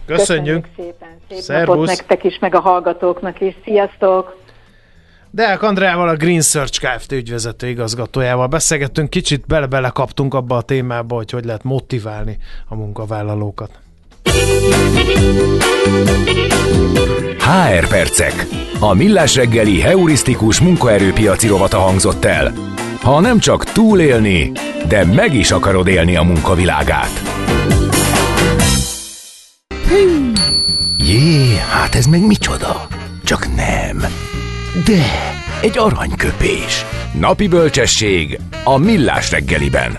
Köszönjük. 0.06 0.67
Köszönjük 0.75 0.97
szépen. 0.99 1.19
Szép 1.30 1.39
Szervusz. 1.39 1.75
napot 1.75 1.88
nektek 1.88 2.23
is, 2.23 2.39
meg 2.39 2.56
a 2.56 2.60
hallgatóknak 2.60 3.41
is. 3.41 3.56
Sziasztok! 3.63 4.38
Deák 5.31 5.63
Andrával, 5.63 6.07
a 6.07 6.15
Green 6.15 6.41
Search 6.41 6.79
Kft. 6.79 7.11
ügyvezető 7.11 7.67
igazgatójával 7.67 8.47
beszélgettünk, 8.47 9.09
kicsit 9.09 9.45
bele-bele 9.47 9.89
kaptunk 9.89 10.33
abba 10.33 10.57
a 10.57 10.61
témába, 10.61 11.15
hogy 11.15 11.31
hogy 11.31 11.45
lehet 11.45 11.63
motiválni 11.63 12.37
a 12.67 12.75
munkavállalókat. 12.75 13.71
HR 17.37 17.87
Percek. 17.87 18.45
A 18.79 18.93
millás 18.93 19.35
reggeli 19.35 19.81
heurisztikus 19.81 20.59
munkaerőpiaci 20.59 21.47
rovata 21.47 21.79
hangzott 21.79 22.25
el. 22.25 22.53
Ha 23.01 23.19
nem 23.19 23.39
csak 23.39 23.63
túlélni, 23.63 24.51
de 24.87 25.05
meg 25.05 25.33
is 25.33 25.51
akarod 25.51 25.87
élni 25.87 26.15
a 26.15 26.23
munkavilágát. 26.23 27.21
Jé, 30.97 31.55
hát 31.69 31.95
ez 31.95 32.05
meg 32.05 32.25
micsoda? 32.25 32.87
Csak 33.23 33.55
nem. 33.55 34.28
De, 34.73 35.05
egy 35.62 35.77
aranyköpés. 35.77 36.86
Napi 37.19 37.47
bölcsesség 37.47 38.39
a 38.63 38.77
millás 38.77 39.32
reggeliben. 39.32 39.97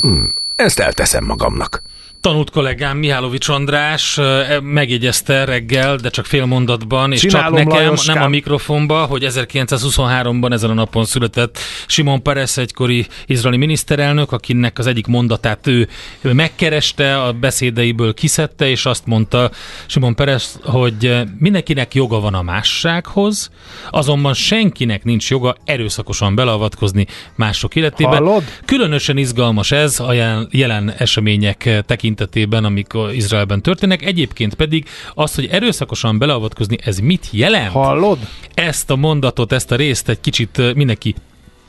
Hm, 0.00 0.24
ezt 0.56 0.78
elteszem 0.78 1.24
magamnak. 1.24 1.82
Tanult 2.26 2.50
kollégám 2.50 2.96
Mihálovics 2.96 3.48
András 3.48 4.20
megjegyezte 4.62 5.44
reggel, 5.44 5.96
de 5.96 6.08
csak 6.08 6.26
fél 6.26 6.44
mondatban, 6.44 7.12
és 7.12 7.20
Csinálom, 7.20 7.56
csak 7.56 7.64
nekem, 7.64 7.84
Lajoskám. 7.84 8.14
nem 8.14 8.24
a 8.24 8.28
mikrofonba, 8.28 9.04
hogy 9.04 9.26
1923-ban 9.26 10.52
ezen 10.52 10.70
a 10.70 10.74
napon 10.74 11.04
született 11.04 11.58
Simon 11.86 12.22
Peres, 12.22 12.56
egykori 12.56 13.06
izraeli 13.26 13.56
miniszterelnök, 13.56 14.32
akinek 14.32 14.78
az 14.78 14.86
egyik 14.86 15.06
mondatát 15.06 15.66
ő, 15.66 15.88
ő 16.20 16.32
megkereste, 16.32 17.22
a 17.22 17.32
beszédeiből 17.32 18.14
kiszedte, 18.14 18.68
és 18.68 18.86
azt 18.86 19.06
mondta 19.06 19.50
Simon 19.86 20.14
Peres, 20.14 20.48
hogy 20.62 21.16
mindenkinek 21.38 21.94
joga 21.94 22.20
van 22.20 22.34
a 22.34 22.42
mássághoz, 22.42 23.50
azonban 23.90 24.34
senkinek 24.34 25.04
nincs 25.04 25.30
joga 25.30 25.56
erőszakosan 25.64 26.34
beleavatkozni 26.34 27.06
mások 27.34 27.76
életébe. 27.76 28.16
Hallod? 28.16 28.42
Különösen 28.64 29.16
izgalmas 29.16 29.72
ez 29.72 30.00
a 30.00 30.12
jelen 30.50 30.94
események 30.98 31.58
tekintetében 31.86 32.14
tekintetében, 32.16 32.64
amik 32.64 32.86
Izraelben 33.12 33.62
történnek. 33.62 34.02
Egyébként 34.02 34.54
pedig 34.54 34.88
az, 35.14 35.34
hogy 35.34 35.48
erőszakosan 35.50 36.18
beleavatkozni, 36.18 36.76
ez 36.84 36.98
mit 36.98 37.28
jelent? 37.30 37.72
Hallod? 37.72 38.18
Ezt 38.54 38.90
a 38.90 38.96
mondatot, 38.96 39.52
ezt 39.52 39.72
a 39.72 39.76
részt 39.76 40.08
egy 40.08 40.20
kicsit 40.20 40.74
mindenki 40.74 41.14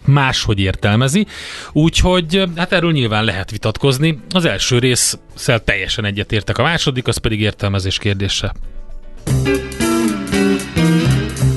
máshogy 0.06 0.60
értelmezi, 0.60 1.26
úgyhogy 1.72 2.44
hát 2.56 2.72
erről 2.72 2.92
nyilván 2.92 3.24
lehet 3.24 3.52
vitatkozni. 3.52 4.20
Az 4.30 4.46
első 4.46 4.80
részszel 4.80 5.64
teljesen 5.64 6.06
egyetértek, 6.06 6.58
a 6.58 6.64
második 6.64 7.08
az 7.08 7.18
pedig 7.18 7.42
értelmezés 7.42 7.98
kérdése. 7.98 8.54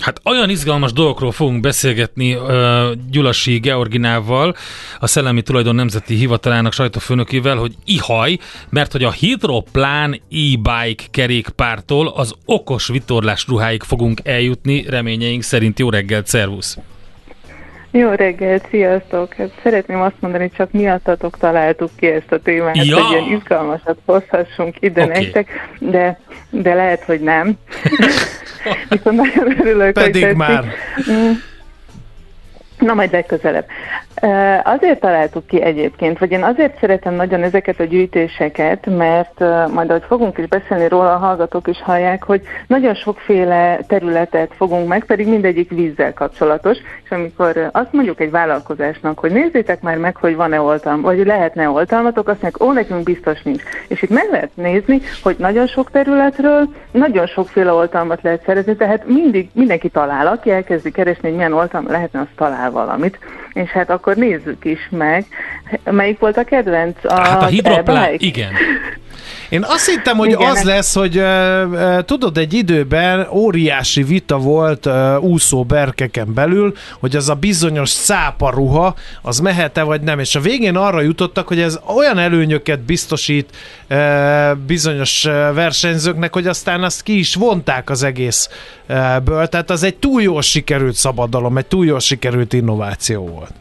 Hát 0.00 0.20
olyan 0.24 0.50
izgalmas 0.50 0.92
dolgokról 0.92 1.32
fogunk 1.32 1.60
beszélgetni 1.60 2.34
uh, 2.34 2.92
Gyulasi 3.10 3.58
Georginával, 3.58 4.56
a 4.98 5.06
Szellemi 5.06 5.42
Tulajdon 5.42 5.74
Nemzeti 5.74 6.14
Hivatalának 6.14 6.72
sajtófőnökével, 6.72 7.56
hogy 7.56 7.74
ihaj, 7.84 8.38
mert 8.68 8.92
hogy 8.92 9.04
a 9.04 9.10
Hidroplán 9.10 10.12
e-bike 10.12 11.04
kerékpártól 11.10 12.08
az 12.08 12.34
okos 12.44 12.86
vitorlás 12.86 13.46
ruháig 13.48 13.82
fogunk 13.82 14.20
eljutni, 14.24 14.84
reményeink 14.88 15.42
szerint 15.42 15.78
jó 15.78 15.90
reggelt, 15.90 16.26
szervusz! 16.26 16.78
Jó 17.92 18.10
reggelt, 18.10 18.66
sziasztok! 18.70 19.34
Hát 19.34 19.50
szeretném 19.62 20.00
azt 20.00 20.20
mondani, 20.20 20.50
csak 20.56 20.72
miattatok 20.72 21.38
találtuk 21.38 21.90
ki 21.96 22.06
ezt 22.06 22.32
a 22.32 22.38
témát, 22.38 22.76
ja. 22.76 23.02
hogy 23.02 23.10
ilyen 23.12 23.38
izgalmasat 23.38 23.98
hozhassunk 24.04 24.76
ide 24.80 25.04
okay. 25.04 25.22
nektek, 25.22 25.48
de, 25.78 26.20
de 26.50 26.74
lehet, 26.74 27.04
hogy 27.04 27.20
nem. 27.20 27.52
Viszont 28.88 29.16
nagyon 29.16 29.60
örülök, 29.60 29.92
Pedig 29.92 30.26
hogy 30.26 30.36
már. 30.36 30.64
Na, 32.80 32.94
majd 32.94 33.12
legközelebb. 33.12 33.66
Azért 34.64 35.00
találtuk 35.00 35.46
ki 35.46 35.62
egyébként, 35.62 36.18
vagy 36.18 36.30
én 36.30 36.42
azért 36.42 36.78
szeretem 36.78 37.14
nagyon 37.14 37.42
ezeket 37.42 37.80
a 37.80 37.84
gyűjtéseket, 37.84 38.86
mert 38.86 39.40
majd 39.72 39.90
ahogy 39.90 40.04
fogunk 40.06 40.38
is 40.38 40.46
beszélni 40.46 40.88
róla, 40.88 41.12
a 41.14 41.18
hallgatók 41.18 41.68
is 41.68 41.82
hallják, 41.82 42.22
hogy 42.24 42.42
nagyon 42.66 42.94
sokféle 42.94 43.78
területet 43.86 44.52
fogunk 44.56 44.88
meg, 44.88 45.04
pedig 45.04 45.28
mindegyik 45.28 45.70
vízzel 45.70 46.12
kapcsolatos, 46.12 46.76
és 47.04 47.10
amikor 47.10 47.68
azt 47.72 47.92
mondjuk 47.92 48.20
egy 48.20 48.30
vállalkozásnak, 48.30 49.18
hogy 49.18 49.32
nézzétek 49.32 49.80
már 49.80 49.96
meg, 49.96 50.16
hogy 50.16 50.36
van-e 50.36 50.60
oltalm, 50.60 51.00
vagy 51.00 51.26
lehetne 51.26 51.68
oltalmatok, 51.68 52.28
azt 52.28 52.42
mondják, 52.42 52.68
ó, 52.68 52.72
nekünk 52.72 53.02
biztos 53.02 53.42
nincs. 53.42 53.62
És 53.88 54.02
itt 54.02 54.10
meg 54.10 54.28
lehet 54.30 54.50
nézni, 54.54 55.00
hogy 55.22 55.36
nagyon 55.38 55.66
sok 55.66 55.90
területről 55.90 56.68
nagyon 56.90 57.26
sokféle 57.26 57.72
oltalmat 57.72 58.22
lehet 58.22 58.44
szerezni, 58.44 58.76
tehát 58.76 59.06
mindig 59.06 59.48
mindenki 59.52 59.88
talál, 59.88 60.26
aki 60.26 60.50
elkezdi 60.50 60.90
keresni, 60.90 61.28
hogy 61.28 61.36
milyen 61.36 61.52
oltalma 61.52 61.90
lehetne, 61.90 62.20
az 62.20 62.26
talál 62.36 62.69
valamit. 62.70 63.18
És 63.52 63.70
hát 63.70 63.90
akkor 63.90 64.16
nézzük 64.16 64.64
is 64.64 64.88
meg. 64.90 65.24
Melyik 65.84 66.18
volt 66.18 66.36
a 66.36 66.44
kedvenc? 66.44 66.96
A 67.02 67.20
hát 67.20 67.42
a 67.42 67.46
hidroplán, 67.46 68.14
igen. 68.16 68.52
Én 69.50 69.62
azt 69.62 69.86
hittem, 69.86 70.16
hogy 70.16 70.30
Igen. 70.30 70.50
az 70.50 70.62
lesz, 70.62 70.94
hogy 70.94 71.18
uh, 71.18 72.04
tudod, 72.04 72.38
egy 72.38 72.52
időben 72.52 73.26
óriási 73.30 74.02
vita 74.02 74.38
volt 74.38 74.86
uh, 74.86 75.22
úszó 75.22 75.64
berkeken 75.64 76.34
belül, 76.34 76.76
hogy 77.00 77.16
az 77.16 77.28
a 77.28 77.34
bizonyos 77.34 77.88
szápa 77.88 78.50
ruha, 78.50 78.94
az 79.22 79.38
mehet-e 79.38 79.82
vagy 79.82 80.00
nem, 80.00 80.18
és 80.18 80.34
a 80.34 80.40
végén 80.40 80.76
arra 80.76 81.00
jutottak, 81.00 81.48
hogy 81.48 81.60
ez 81.60 81.78
olyan 81.96 82.18
előnyöket 82.18 82.80
biztosít 82.80 83.56
uh, 83.90 84.56
bizonyos 84.66 85.22
versenyzőknek, 85.54 86.32
hogy 86.32 86.46
aztán 86.46 86.82
azt 86.82 87.02
ki 87.02 87.18
is 87.18 87.34
vonták 87.34 87.90
az 87.90 88.02
egészből, 88.02 89.46
tehát 89.48 89.70
az 89.70 89.82
egy 89.82 89.96
túl 89.96 90.22
jól 90.22 90.42
sikerült 90.42 90.94
szabadalom, 90.94 91.56
egy 91.56 91.66
túl 91.66 91.86
jól 91.86 92.00
sikerült 92.00 92.52
innováció 92.52 93.26
volt. 93.26 93.52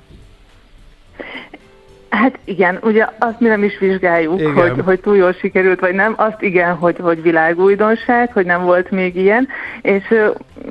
Hát 2.10 2.40
igen, 2.44 2.80
ugye 2.82 3.06
azt 3.20 3.40
mi 3.40 3.48
nem 3.48 3.64
is 3.64 3.78
vizsgáljuk, 3.80 4.42
hogy, 4.42 4.74
hogy 4.86 5.00
túl 5.00 5.16
jól 5.16 5.32
sikerült, 5.34 5.80
vagy 5.80 5.94
nem. 5.94 6.14
Azt 6.18 6.42
igen, 6.42 6.76
hogy, 6.76 6.96
hogy 7.00 7.22
világújdonság, 7.22 8.34
hogy 8.34 8.46
nem 8.46 8.64
volt 8.64 8.92
még 8.92 9.16
ilyen, 9.16 9.48
és 9.82 10.14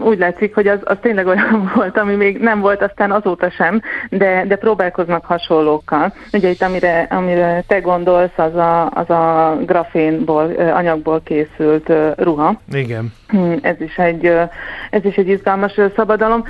úgy 0.01 0.19
látszik, 0.19 0.55
hogy 0.55 0.67
az, 0.67 0.79
az 0.85 0.97
tényleg 1.01 1.27
olyan 1.27 1.71
volt, 1.75 1.99
ami 1.99 2.15
még 2.15 2.39
nem 2.39 2.61
volt 2.61 2.83
aztán 2.83 3.11
azóta 3.11 3.51
sem, 3.51 3.81
de, 4.11 4.45
de 4.47 4.57
próbálkoznak 4.57 5.25
hasonlókkal. 5.25 6.15
Ugye 6.33 6.49
itt 6.49 6.63
amire, 6.63 7.07
amire 7.11 7.65
te 7.67 7.81
gondolsz, 7.81 8.39
az 8.39 8.55
a, 8.55 8.91
az 8.91 9.11
a 9.11 9.57
grafénból, 9.67 10.53
anyagból 10.75 11.21
készült 11.25 11.93
ruha. 12.17 12.61
Igen. 12.73 13.13
Hm, 13.29 13.53
ez 13.63 13.81
is 13.81 13.97
egy, 13.97 14.27
ez 14.91 15.05
is 15.05 15.15
egy 15.15 15.29
izgalmas 15.29 15.81
szabadalom. 15.97 16.45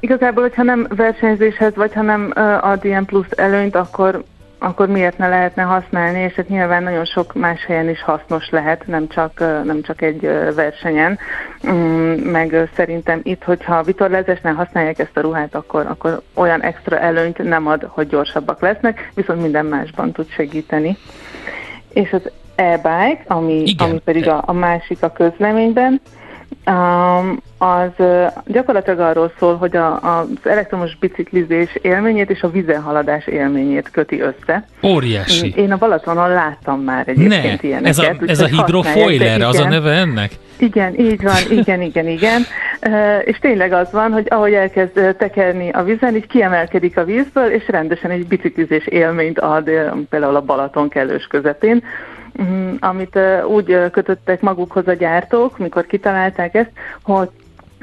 Igazából, 0.00 0.42
hogyha 0.42 0.62
nem 0.62 0.86
versenyzéshez, 0.96 1.74
vagy 1.74 1.92
ha 1.92 2.02
nem 2.02 2.32
ad 2.60 2.84
ilyen 2.84 3.04
plusz 3.04 3.30
előnyt, 3.36 3.74
akkor 3.74 4.24
akkor 4.62 4.88
miért 4.88 5.18
ne 5.18 5.28
lehetne 5.28 5.62
használni, 5.62 6.18
és 6.18 6.34
hát 6.34 6.48
nyilván 6.48 6.82
nagyon 6.82 7.04
sok 7.04 7.34
más 7.34 7.64
helyen 7.64 7.88
is 7.88 8.02
hasznos 8.02 8.50
lehet, 8.50 8.86
nem 8.86 9.08
csak, 9.08 9.38
nem 9.64 9.82
csak 9.82 10.02
egy 10.02 10.20
versenyen. 10.54 11.18
Mm, 11.70 12.12
meg 12.12 12.68
szerintem 12.76 13.20
itt, 13.22 13.42
hogyha 13.42 13.82
vitorlázásnál 13.82 14.54
használják 14.54 14.98
ezt 14.98 15.16
a 15.16 15.20
ruhát, 15.20 15.54
akkor, 15.54 15.86
akkor 15.86 16.22
olyan 16.34 16.62
extra 16.62 16.98
előnyt 16.98 17.38
nem 17.38 17.66
ad, 17.66 17.82
hogy 17.88 18.06
gyorsabbak 18.06 18.60
lesznek, 18.60 19.10
viszont 19.14 19.42
minden 19.42 19.66
másban 19.66 20.12
tud 20.12 20.28
segíteni. 20.30 20.96
És 21.92 22.12
az 22.12 22.30
e-bike, 22.62 23.22
ami, 23.26 23.74
ami 23.78 24.00
pedig 24.04 24.28
a, 24.28 24.42
a 24.46 24.52
másik 24.52 25.02
a 25.02 25.12
közleményben, 25.12 26.00
Um, 26.66 27.42
az 27.58 27.90
uh, 27.96 28.26
gyakorlatilag 28.46 28.98
arról 28.98 29.32
szól, 29.38 29.56
hogy 29.56 29.76
a, 29.76 30.00
az 30.00 30.26
elektromos 30.42 30.96
biciklizés 30.96 31.78
élményét 31.82 32.30
és 32.30 32.42
a 32.42 32.50
vizenhaladás 32.50 33.26
élményét 33.26 33.90
köti 33.90 34.20
össze. 34.20 34.64
Óriási. 34.82 35.52
Én 35.56 35.72
a 35.72 35.76
Balatonon 35.76 36.28
láttam 36.28 36.80
már 36.80 37.08
egyébként 37.08 37.62
ne, 37.62 37.68
ilyeneket. 37.68 37.88
Ez 37.88 37.98
a, 37.98 38.16
ez 38.26 38.40
a 38.40 38.46
hidrofoiler, 38.46 39.40
az 39.40 39.58
a 39.58 39.68
neve 39.68 39.90
ennek? 39.90 40.32
Igen, 40.58 40.98
így 40.98 41.22
van, 41.22 41.58
igen, 41.58 41.80
igen, 41.80 42.08
igen. 42.08 42.42
Uh, 42.86 43.18
és 43.24 43.38
tényleg 43.38 43.72
az 43.72 43.90
van, 43.92 44.12
hogy 44.12 44.26
ahogy 44.28 44.52
elkezd 44.52 45.16
tekerni 45.18 45.70
a 45.70 45.82
vízen, 45.82 46.16
így 46.16 46.26
kiemelkedik 46.26 46.96
a 46.96 47.04
vízből, 47.04 47.50
és 47.50 47.68
rendesen 47.68 48.10
egy 48.10 48.26
biciklizés 48.26 48.86
élményt 48.86 49.38
ad, 49.38 49.70
például 50.10 50.36
a 50.36 50.42
Balaton 50.42 50.88
kellős 50.88 51.26
közepén. 51.26 51.82
Mhm, 52.32 52.74
amit 52.80 53.18
úgy 53.48 53.90
kötöttek 53.90 54.40
magukhoz 54.40 54.88
a 54.88 54.92
gyártók, 54.92 55.58
mikor 55.58 55.86
kitalálták 55.86 56.54
ezt, 56.54 56.70
hogy 57.02 57.28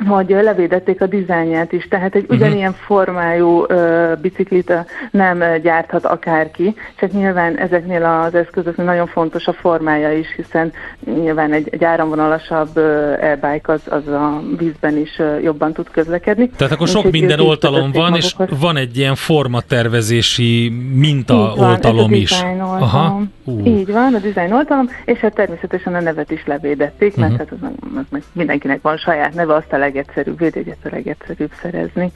hogy 0.08 0.30
levédették 0.30 1.02
a 1.02 1.06
dizájnját 1.06 1.72
is, 1.72 1.88
tehát 1.88 2.16
egy 2.16 2.22
uh-huh. 2.22 2.38
ugyanilyen 2.38 2.74
formájú 2.74 3.64
ö, 3.68 4.14
biciklit 4.22 4.74
nem 5.12 5.44
gyárthat 5.62 6.06
akárki, 6.06 6.76
csak 7.00 7.12
nyilván 7.12 7.58
ezeknél 7.58 8.04
az 8.04 8.36
eszközöknél 8.36 8.86
nagyon 8.86 9.08
fontos 9.08 9.48
a 9.48 9.54
formája 9.54 10.14
is, 10.14 10.28
hiszen 10.36 10.72
nyilván 11.06 11.54
egy, 11.54 11.68
egy 11.72 11.84
áramvonalasabb 11.84 12.78
e-bike 13.22 13.72
az, 13.74 13.82
az 13.90 14.08
a 14.08 14.42
vízben 14.58 14.98
is 14.98 15.22
jobban 15.44 15.74
tud 15.74 15.90
közlekedni. 15.92 16.50
Tehát 16.50 16.74
akkor 16.74 16.88
sok 16.88 17.12
minden 17.12 17.40
oltalom 17.40 17.92
van, 17.92 18.10
magukhoz. 18.10 18.48
és 18.52 18.58
van 18.60 18.78
egy 18.78 18.98
ilyen 18.98 19.16
formatervezési 19.16 20.74
minta 20.94 21.54
van, 21.56 21.70
oltalom 21.70 22.14
is. 22.14 22.42
Aha. 22.60 23.22
Uh. 23.44 23.68
Így 23.68 23.92
van, 23.92 24.14
a 24.14 24.20
design 24.20 24.54
oltalom, 24.54 24.90
és 25.06 25.18
hát 25.18 25.34
természetesen 25.34 25.96
a 25.96 26.00
nevet 26.00 26.32
is 26.32 26.46
levédették, 26.46 27.16
mert 27.16 27.32
uh-huh. 27.32 27.48
hát 27.50 27.60
az, 27.62 27.70
az, 27.96 28.06
az, 28.12 28.24
mindenkinek 28.32 28.82
van 28.82 28.98
saját 28.98 29.34
neve, 29.34 29.56
azt 29.56 29.74
a 29.74 29.78
legegyszerűbb, 29.90 30.40
védjegyet 30.40 30.78
a 30.84 30.90
legegyszerűbb 30.92 31.52
szerezni. 31.62 32.12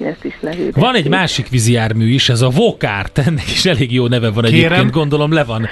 Ezt 0.00 0.24
is 0.24 0.38
Van 0.74 0.94
egy 0.94 1.08
másik 1.08 1.48
vízijármű 1.48 2.08
is, 2.08 2.28
ez 2.28 2.40
a 2.40 2.48
Vokárt, 2.48 3.18
ennek 3.18 3.50
is 3.50 3.66
elég 3.66 3.92
jó 3.92 4.06
neve 4.06 4.30
van 4.30 4.44
Kérem. 4.44 4.72
egyébként, 4.72 4.90
gondolom 4.90 5.32
le 5.32 5.44
van 5.44 5.68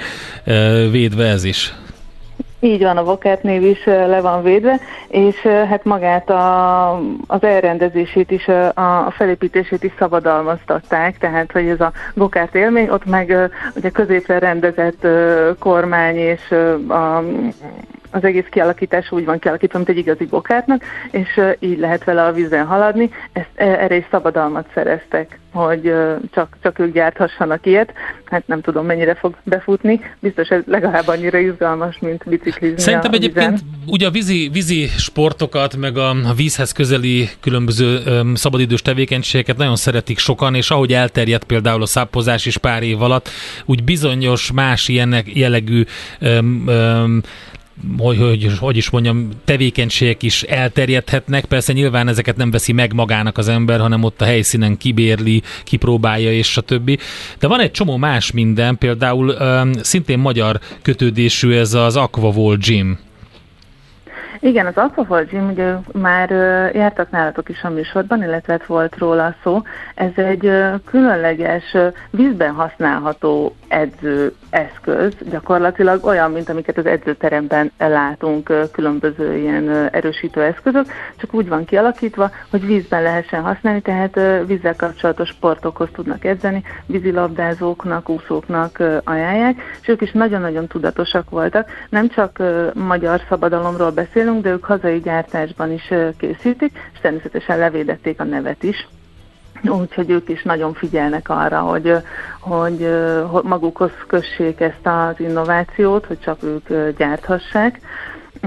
védve 0.91 1.25
ez 1.25 1.43
is. 1.43 1.73
Így 2.63 2.81
van, 2.81 2.97
a 2.97 3.03
Vokert 3.03 3.43
név 3.43 3.63
is 3.63 3.85
le 3.85 4.21
van 4.21 4.43
védve, 4.43 4.79
és 5.07 5.35
hát 5.35 5.83
magát 5.83 6.29
a, 6.29 6.91
az 7.27 7.43
elrendezését 7.43 8.31
is, 8.31 8.47
a, 8.47 8.67
a 9.05 9.13
felépítését 9.17 9.83
is 9.83 9.91
szabadalmaztatták, 9.99 11.17
tehát 11.17 11.51
hogy 11.51 11.67
ez 11.67 11.81
a 11.81 11.91
Vokert 12.13 12.55
élmény, 12.55 12.89
ott 12.89 13.05
meg 13.05 13.51
ugye 13.75 13.89
középre 13.89 14.39
rendezett 14.39 15.07
kormány 15.59 16.15
és 16.15 16.51
a 16.89 17.23
az 18.11 18.23
egész 18.23 18.47
kialakítás 18.49 19.11
úgy 19.11 19.25
van 19.25 19.39
kialakítva, 19.39 19.77
mint 19.77 19.89
egy 19.89 19.97
igazi 19.97 20.25
bokártnak, 20.25 20.83
és 21.11 21.41
így 21.59 21.79
lehet 21.79 22.03
vele 22.03 22.25
a 22.25 22.31
vízen 22.31 22.65
haladni. 22.65 23.09
Ezt, 23.33 23.49
e, 23.55 23.65
erre 23.65 23.95
is 23.95 24.05
szabadalmat 24.11 24.65
szereztek, 24.73 25.39
hogy 25.53 25.93
csak, 26.31 26.57
csak 26.61 26.79
ők 26.79 26.93
gyárthassanak 26.93 27.65
ilyet. 27.65 27.93
Hát 28.25 28.47
nem 28.47 28.61
tudom, 28.61 28.85
mennyire 28.85 29.15
fog 29.15 29.35
befutni. 29.43 29.99
Biztos 30.19 30.49
ez 30.49 30.61
legalább 30.65 31.07
annyira 31.07 31.37
izgalmas, 31.37 31.99
mint 31.99 32.23
biciklizni 32.25 32.79
Szerintem 32.79 33.11
a 33.11 33.15
egyébként 33.15 33.59
ugye 33.85 34.07
a 34.07 34.09
vízi, 34.09 34.49
vízi 34.53 34.87
sportokat, 34.87 35.75
meg 35.75 35.97
a, 35.97 36.09
a 36.09 36.33
vízhez 36.35 36.71
közeli 36.71 37.29
különböző 37.41 37.99
um, 38.05 38.35
szabadidős 38.35 38.81
tevékenységeket 38.81 39.57
nagyon 39.57 39.75
szeretik 39.75 40.17
sokan, 40.17 40.55
és 40.55 40.69
ahogy 40.71 40.93
elterjedt 40.93 41.43
például 41.43 41.81
a 41.81 41.85
szápozás 41.85 42.45
is 42.45 42.57
pár 42.57 42.83
év 42.83 43.01
alatt, 43.01 43.29
úgy 43.65 43.83
bizonyos 43.83 44.51
más 44.51 44.87
ilyenek 44.87 45.35
jellegű 45.35 45.83
um, 46.21 46.63
um, 46.67 47.21
hogy, 47.97 48.17
hogy, 48.17 48.57
hogy 48.59 48.77
is 48.77 48.89
mondjam, 48.89 49.29
tevékenységek 49.45 50.23
is 50.23 50.43
elterjedhetnek. 50.43 51.45
Persze 51.45 51.73
nyilván 51.73 52.07
ezeket 52.07 52.35
nem 52.35 52.51
veszi 52.51 52.71
meg 52.71 52.93
magának 52.93 53.37
az 53.37 53.47
ember, 53.47 53.79
hanem 53.79 54.03
ott 54.03 54.21
a 54.21 54.25
helyszínen 54.25 54.77
kibérli, 54.77 55.41
kipróbálja 55.63 56.31
és 56.31 56.57
a 56.57 56.61
többi. 56.61 56.97
De 57.39 57.47
van 57.47 57.59
egy 57.59 57.71
csomó 57.71 57.97
más 57.97 58.31
minden, 58.31 58.77
például 58.77 59.29
um, 59.29 59.71
szintén 59.73 60.19
magyar 60.19 60.59
kötődésű 60.81 61.51
ez 61.51 61.73
az 61.73 61.95
Aquavol 61.95 62.55
Gym. 62.57 62.99
Igen, 64.43 64.65
az 64.65 64.75
Aquavol 64.75 65.23
Gym, 65.23 65.49
ugye 65.49 65.73
már 65.91 66.29
jártak 66.73 67.09
nálatok 67.11 67.49
is 67.49 67.61
a 67.63 67.69
műsorban, 67.69 68.23
illetve 68.23 68.53
hát 68.53 68.65
volt 68.65 68.97
róla 68.97 69.35
szó. 69.43 69.61
Ez 69.95 70.11
egy 70.15 70.51
különleges 70.85 71.77
vízben 72.09 72.53
használható 72.53 73.55
edző 73.67 74.33
eszköz, 74.49 75.13
gyakorlatilag 75.29 76.05
olyan, 76.05 76.31
mint 76.31 76.49
amiket 76.49 76.77
az 76.77 76.85
edzőteremben 76.85 77.71
látunk, 77.77 78.53
különböző 78.71 79.37
ilyen 79.37 79.89
erősítő 79.91 80.41
eszközök, 80.41 80.85
csak 81.17 81.33
úgy 81.33 81.47
van 81.47 81.65
kialakítva, 81.65 82.31
hogy 82.49 82.65
vízben 82.65 83.01
lehessen 83.01 83.41
használni, 83.41 83.81
tehát 83.81 84.19
vízzel 84.45 84.75
kapcsolatos 84.75 85.29
sportokhoz 85.29 85.89
tudnak 85.93 86.25
edzeni, 86.25 86.63
vízilabdázóknak, 86.85 88.09
úszóknak 88.09 88.83
ajánlják, 89.03 89.61
és 89.81 89.87
ők 89.87 90.01
is 90.01 90.11
nagyon-nagyon 90.11 90.67
tudatosak 90.67 91.29
voltak. 91.29 91.69
Nem 91.89 92.09
csak 92.09 92.41
magyar 92.73 93.21
szabadalomról 93.29 93.91
beszélünk, 93.91 94.29
de 94.39 94.49
ők 94.49 94.65
hazai 94.65 94.99
gyártásban 94.99 95.71
is 95.71 95.93
készítik, 96.17 96.79
és 96.93 96.99
természetesen 97.01 97.57
levédették 97.57 98.19
a 98.19 98.23
nevet 98.23 98.63
is. 98.63 98.87
Úgyhogy 99.63 100.09
ők 100.09 100.29
is 100.29 100.43
nagyon 100.43 100.73
figyelnek 100.73 101.29
arra, 101.29 101.59
hogy, 101.59 101.97
hogy 102.39 102.89
magukhoz 103.43 103.91
kössék 104.07 104.59
ezt 104.59 104.85
az 104.87 105.19
innovációt, 105.19 106.05
hogy 106.05 106.19
csak 106.19 106.43
ők 106.43 106.97
gyárthassák. 106.97 107.79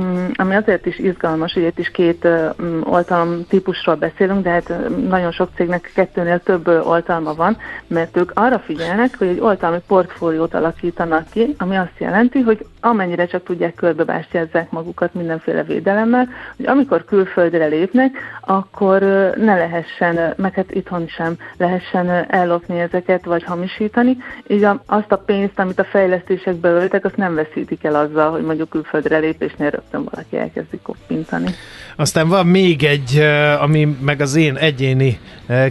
Mm, 0.00 0.26
ami 0.34 0.54
azért 0.54 0.86
is 0.86 0.98
izgalmas, 0.98 1.52
hogy 1.52 1.62
itt 1.62 1.78
is 1.78 1.90
két 1.90 2.28
mm, 2.62 2.80
oltalom 2.84 3.46
típusról 3.48 3.94
beszélünk, 3.94 4.42
de 4.42 4.50
hát 4.50 4.72
nagyon 5.08 5.32
sok 5.32 5.48
cégnek 5.56 5.90
kettőnél 5.94 6.38
több 6.38 6.68
oltalma 6.68 7.34
van, 7.34 7.56
mert 7.86 8.16
ők 8.16 8.30
arra 8.34 8.58
figyelnek, 8.58 9.18
hogy 9.18 9.26
egy 9.26 9.40
oltalmi 9.40 9.78
portfóliót 9.86 10.54
alakítanak 10.54 11.30
ki, 11.30 11.54
ami 11.58 11.76
azt 11.76 11.98
jelenti, 11.98 12.40
hogy 12.40 12.66
amennyire 12.80 13.26
csak 13.26 13.42
tudják 13.42 13.74
körbebástyázzák 13.74 14.70
magukat 14.70 15.14
mindenféle 15.14 15.62
védelemmel, 15.62 16.28
hogy 16.56 16.66
amikor 16.66 17.04
külföldre 17.04 17.66
lépnek, 17.66 18.16
akkor 18.40 19.00
ne 19.36 19.56
lehessen, 19.56 20.34
meg 20.36 20.54
hát 20.54 20.74
itthon 20.74 21.06
sem 21.06 21.36
lehessen 21.56 22.08
ellopni 22.28 22.80
ezeket, 22.80 23.24
vagy 23.24 23.42
hamisítani, 23.44 24.16
így 24.46 24.66
azt 24.86 25.12
a 25.12 25.16
pénzt, 25.16 25.58
amit 25.58 25.78
a 25.78 25.84
fejlesztésekbe 25.84 26.68
öltek, 26.68 27.04
azt 27.04 27.16
nem 27.16 27.34
veszítik 27.34 27.84
el 27.84 27.94
azzal, 27.94 28.30
hogy 28.30 28.42
mondjuk 28.42 28.68
külföldre 28.68 29.18
lépésnél 29.18 29.82
rögtön 29.90 30.10
valaki 30.12 30.36
elkezdi 30.36 30.78
koppintani. 30.82 31.50
Aztán 31.96 32.28
van 32.28 32.46
még 32.46 32.84
egy, 32.84 33.18
ami 33.60 33.96
meg 34.00 34.20
az 34.20 34.34
én 34.34 34.56
egyéni 34.56 35.18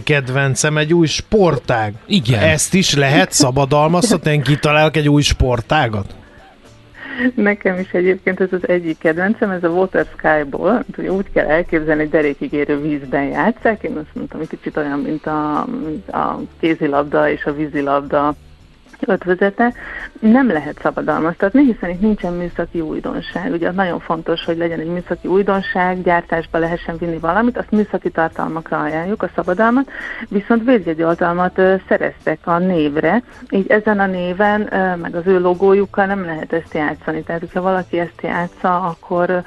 kedvencem, 0.04 0.76
egy 0.76 0.94
új 0.94 1.06
sportág. 1.06 1.94
Igen. 2.06 2.42
Ezt 2.42 2.74
is 2.74 2.94
lehet 2.94 3.32
szabadalmazhatni, 3.32 4.32
én 4.32 4.42
kitalálok 4.42 4.96
egy 4.96 5.08
új 5.08 5.22
sportágat? 5.22 6.14
Nekem 7.34 7.78
is 7.78 7.90
egyébként 7.92 8.40
ez 8.40 8.52
az 8.52 8.68
egyik 8.68 8.98
kedvencem, 8.98 9.50
ez 9.50 9.64
a 9.64 9.68
Water 9.68 10.06
Skyból, 10.16 10.84
hogy 10.96 11.06
úgy 11.06 11.26
kell 11.32 11.46
elképzelni, 11.46 12.00
hogy 12.00 12.10
derékig 12.10 12.52
érő 12.52 12.80
vízben 12.80 13.24
játszák. 13.24 13.82
Én 13.82 13.96
azt 13.96 14.14
mondtam, 14.14 14.38
hogy 14.38 14.48
kicsit 14.48 14.76
olyan, 14.76 14.98
mint 14.98 15.26
a, 15.26 15.58
a 16.10 16.40
kézilabda 16.60 17.30
és 17.30 17.44
a 17.44 17.54
vízilabda 17.54 18.34
ötvözete, 19.08 19.72
nem 20.20 20.48
lehet 20.48 20.78
szabadalmaztatni, 20.82 21.64
hiszen 21.64 21.90
itt 21.90 22.00
nincsen 22.00 22.32
műszaki 22.32 22.80
újdonság. 22.80 23.52
Ugye 23.52 23.70
nagyon 23.70 24.00
fontos, 24.00 24.44
hogy 24.44 24.56
legyen 24.56 24.80
egy 24.80 24.86
műszaki 24.86 25.28
újdonság, 25.28 26.02
gyártásba 26.02 26.58
lehessen 26.58 26.96
vinni 26.98 27.18
valamit, 27.18 27.58
azt 27.58 27.70
műszaki 27.70 28.10
tartalmakra 28.10 28.80
ajánljuk 28.80 29.22
a 29.22 29.30
szabadalmat, 29.34 29.90
viszont 30.28 30.64
védjegyoltalmat 30.64 31.60
szereztek 31.88 32.38
a 32.46 32.58
névre, 32.58 33.22
így 33.50 33.70
ezen 33.70 34.00
a 34.00 34.06
néven, 34.06 34.68
meg 35.00 35.14
az 35.14 35.26
ő 35.26 35.40
logójukkal 35.40 36.06
nem 36.06 36.24
lehet 36.24 36.52
ezt 36.52 36.74
játszani. 36.74 37.22
Tehát, 37.22 37.40
hogyha 37.40 37.60
valaki 37.60 37.98
ezt 37.98 38.22
játsza, 38.22 38.80
akkor, 38.80 39.42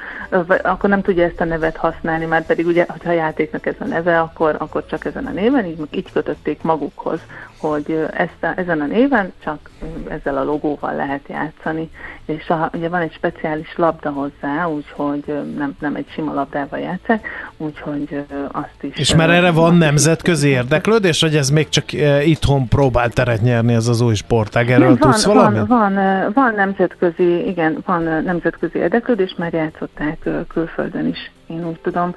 akkor 0.62 0.90
nem 0.90 1.02
tudja 1.02 1.24
ezt 1.24 1.42
a 1.42 1.46
nevet 1.46 1.78
használni, 1.78 2.26
már 2.26 2.46
pedig 2.46 2.66
ugye, 2.66 2.86
ha 2.88 3.10
a 3.10 3.12
játéknak 3.12 3.66
ez 3.66 3.76
a 3.80 3.86
neve, 3.86 4.20
akkor, 4.20 4.56
akkor 4.60 4.86
csak 4.86 5.06
ezen 5.06 5.26
a 5.26 5.32
néven, 5.32 5.66
így, 5.66 5.88
így 5.92 6.12
kötötték 6.12 6.62
magukhoz, 6.62 7.20
hogy 7.58 8.08
ezt 8.14 8.44
a, 8.44 8.54
ezen 8.56 8.82
a 8.82 8.86
néven 8.86 9.34
csak 9.48 9.70
ezzel 10.08 10.38
a 10.38 10.44
logóval 10.44 10.96
lehet 10.96 11.22
játszani, 11.28 11.90
és 12.26 12.50
a, 12.50 12.70
ugye 12.74 12.90
van 12.90 13.02
egy 13.02 13.14
speciális 13.14 13.76
labda 13.76 14.10
hozzá, 14.10 14.66
úgyhogy 14.66 15.24
nem, 15.58 15.76
nem 15.80 15.96
egy 15.96 16.06
sima 16.10 16.34
labdával 16.34 16.80
játszák, 16.80 17.28
úgyhogy 17.58 18.26
azt 18.52 18.78
is... 18.82 18.98
És 18.98 19.16
már 19.16 19.30
erre 19.30 19.52
van 19.52 19.76
nemzetközi 19.76 20.48
érdeklődés, 20.48 21.22
hogy 21.22 21.36
ez 21.36 21.50
még 21.50 21.70
csak 21.70 21.86
itthon 22.26 22.68
próbál 22.68 23.10
teret 23.10 23.42
nyerni 23.42 23.74
ez 23.74 23.88
az 23.88 24.02
új 24.02 24.16
sportág? 24.16 24.72
Erről 24.72 24.88
van, 24.88 24.98
tudsz 24.98 25.26
valamit? 25.26 25.68
Van, 25.68 25.94
van, 25.94 26.32
van 26.34 26.54
nemzetközi, 26.56 27.48
igen, 27.48 27.78
van 27.86 28.04
nemzetközi 28.24 28.78
érdeklődés, 28.78 29.36
már 29.38 29.54
játszották 29.54 30.30
külföldön 30.48 31.08
is, 31.08 31.32
én 31.48 31.68
úgy 31.68 31.80
tudom 31.80 32.16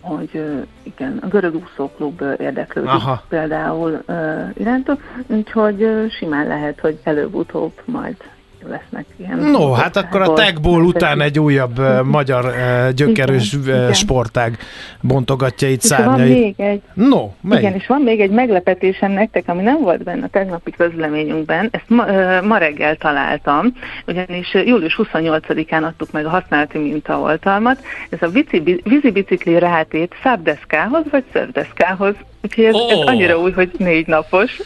hogy 0.00 0.42
igen, 0.82 1.18
a 1.22 1.26
görög 1.28 1.54
úszóklub 1.54 2.22
érdeklődik 2.38 2.90
Aha. 2.90 3.22
például 3.28 4.02
iránta, 4.54 4.98
úgyhogy 5.26 6.06
simán 6.10 6.46
lehet, 6.46 6.80
hogy 6.80 7.00
előbb-utóbb 7.02 7.72
majd 7.84 8.16
lesznek 8.68 9.04
ilyen. 9.16 9.38
No, 9.38 9.72
hát 9.72 9.96
akkor 9.96 10.20
a 10.20 10.32
tagból 10.32 10.84
után 10.84 11.20
egy 11.20 11.38
újabb 11.38 11.78
uh, 11.78 12.02
magyar 12.02 12.44
uh, 12.44 12.90
gyökerős 12.90 13.52
igen, 13.52 13.88
uh, 13.88 13.92
sportág 13.92 14.58
bontogatja 15.00 15.68
itt 15.68 15.80
szárnyait. 15.80 16.28
Van 16.28 16.38
még 16.38 16.54
egy, 16.56 16.82
no, 16.94 17.30
mely? 17.40 17.58
Igen, 17.58 17.74
és 17.74 17.86
van 17.86 18.00
még 18.00 18.20
egy 18.20 18.30
meglepetésem 18.30 19.12
nektek, 19.12 19.42
ami 19.46 19.62
nem 19.62 19.80
volt 19.80 20.02
benne 20.02 20.24
a 20.24 20.28
tegnapi 20.28 20.70
közleményünkben, 20.70 21.68
ezt 21.70 21.88
ma, 21.88 22.04
ma 22.42 22.56
reggel 22.56 22.96
találtam, 22.96 23.72
ugyanis 24.06 24.54
július 24.54 25.00
28-án 25.02 25.82
adtuk 25.82 26.12
meg 26.12 26.26
a 26.26 26.30
használati 26.30 26.78
mintaoltalmat. 26.78 27.78
Ez 28.10 28.22
a 28.22 28.28
vízi, 28.28 28.80
vízi 28.84 29.10
bicikli 29.10 29.58
rátét 29.58 30.14
szábdeszkához 30.22 31.04
vagy 31.10 31.24
szörvdeszkához. 31.32 32.14
Úgyhogy 32.42 32.64
ez, 32.64 32.74
oh. 32.74 32.92
ez 32.92 32.98
annyira 32.98 33.38
új, 33.38 33.50
hogy 33.50 33.70
négy 33.76 34.06
napos. 34.06 34.60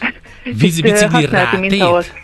Vízi 0.60 0.82
bicikli 0.82 1.26
rátét? 1.26 2.22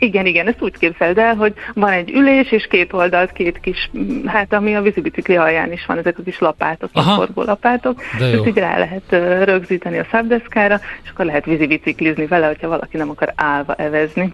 Igen, 0.00 0.26
igen, 0.26 0.46
ezt 0.46 0.62
úgy 0.62 0.78
képzeld 0.78 1.18
el, 1.18 1.34
hogy 1.34 1.54
van 1.74 1.92
egy 1.92 2.10
ülés, 2.10 2.52
és 2.52 2.66
két 2.66 2.92
oldalt, 2.92 3.32
két 3.32 3.60
kis, 3.60 3.90
hát 4.26 4.52
ami 4.52 4.76
a 4.76 4.82
vízibicikli 4.82 5.36
alján 5.36 5.72
is 5.72 5.86
van, 5.86 5.98
ezek 5.98 6.18
a 6.18 6.22
kis 6.22 6.38
lapátok, 6.38 6.90
a 6.92 7.00
forgó 7.00 7.42
lapátok. 7.42 8.02
Ezt 8.20 8.46
így 8.46 8.58
rá 8.58 8.78
lehet 8.78 9.44
rögzíteni 9.44 9.98
a 9.98 10.06
szabdeszkára, 10.10 10.80
és 11.02 11.10
akkor 11.10 11.24
lehet 11.24 11.44
vízibiciklizni 11.44 12.26
vele, 12.26 12.46
hogyha 12.46 12.68
valaki 12.68 12.96
nem 12.96 13.10
akar 13.10 13.32
állva 13.36 13.74
evezni. 13.74 14.32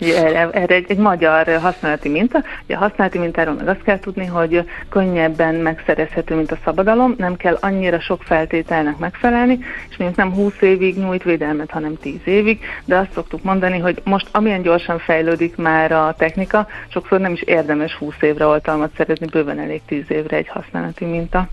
Erre, 0.00 0.50
erre 0.50 0.74
egy, 0.74 0.84
egy 0.88 0.98
magyar 0.98 1.58
használati 1.60 2.08
minta. 2.08 2.42
A 2.68 2.76
használati 2.76 3.18
mintáról 3.18 3.54
meg 3.54 3.68
azt 3.68 3.82
kell 3.82 3.98
tudni, 3.98 4.26
hogy 4.26 4.64
könnyebben 4.88 5.54
megszerezhető, 5.54 6.34
mint 6.34 6.52
a 6.52 6.58
szabadalom, 6.64 7.14
nem 7.18 7.36
kell 7.36 7.58
annyira 7.60 8.00
sok 8.00 8.22
feltételnek 8.22 8.98
megfelelni, 8.98 9.58
és 9.88 9.96
mondjuk 9.96 10.18
nem 10.18 10.32
20 10.34 10.60
évig 10.60 10.98
nyújt 10.98 11.22
védelmet, 11.22 11.70
hanem 11.70 11.96
10 11.96 12.14
évig, 12.24 12.60
de 12.84 12.96
azt 12.96 13.12
szoktuk 13.12 13.42
mondani, 13.42 13.78
hogy 13.78 14.00
most 14.04 14.28
amilyen 14.32 14.62
gyorsan 14.62 14.98
fejlődik 14.98 15.56
már 15.56 15.92
a 15.92 16.14
technika, 16.18 16.66
sokszor 16.88 17.20
nem 17.20 17.32
is 17.32 17.42
érdemes 17.42 17.94
20 17.94 18.14
évre 18.20 18.46
oltalmat 18.46 18.90
szerezni, 18.96 19.26
bőven 19.26 19.58
elég 19.58 19.80
10 19.86 20.04
évre 20.08 20.36
egy 20.36 20.48
használati 20.48 21.04
minta. 21.04 21.48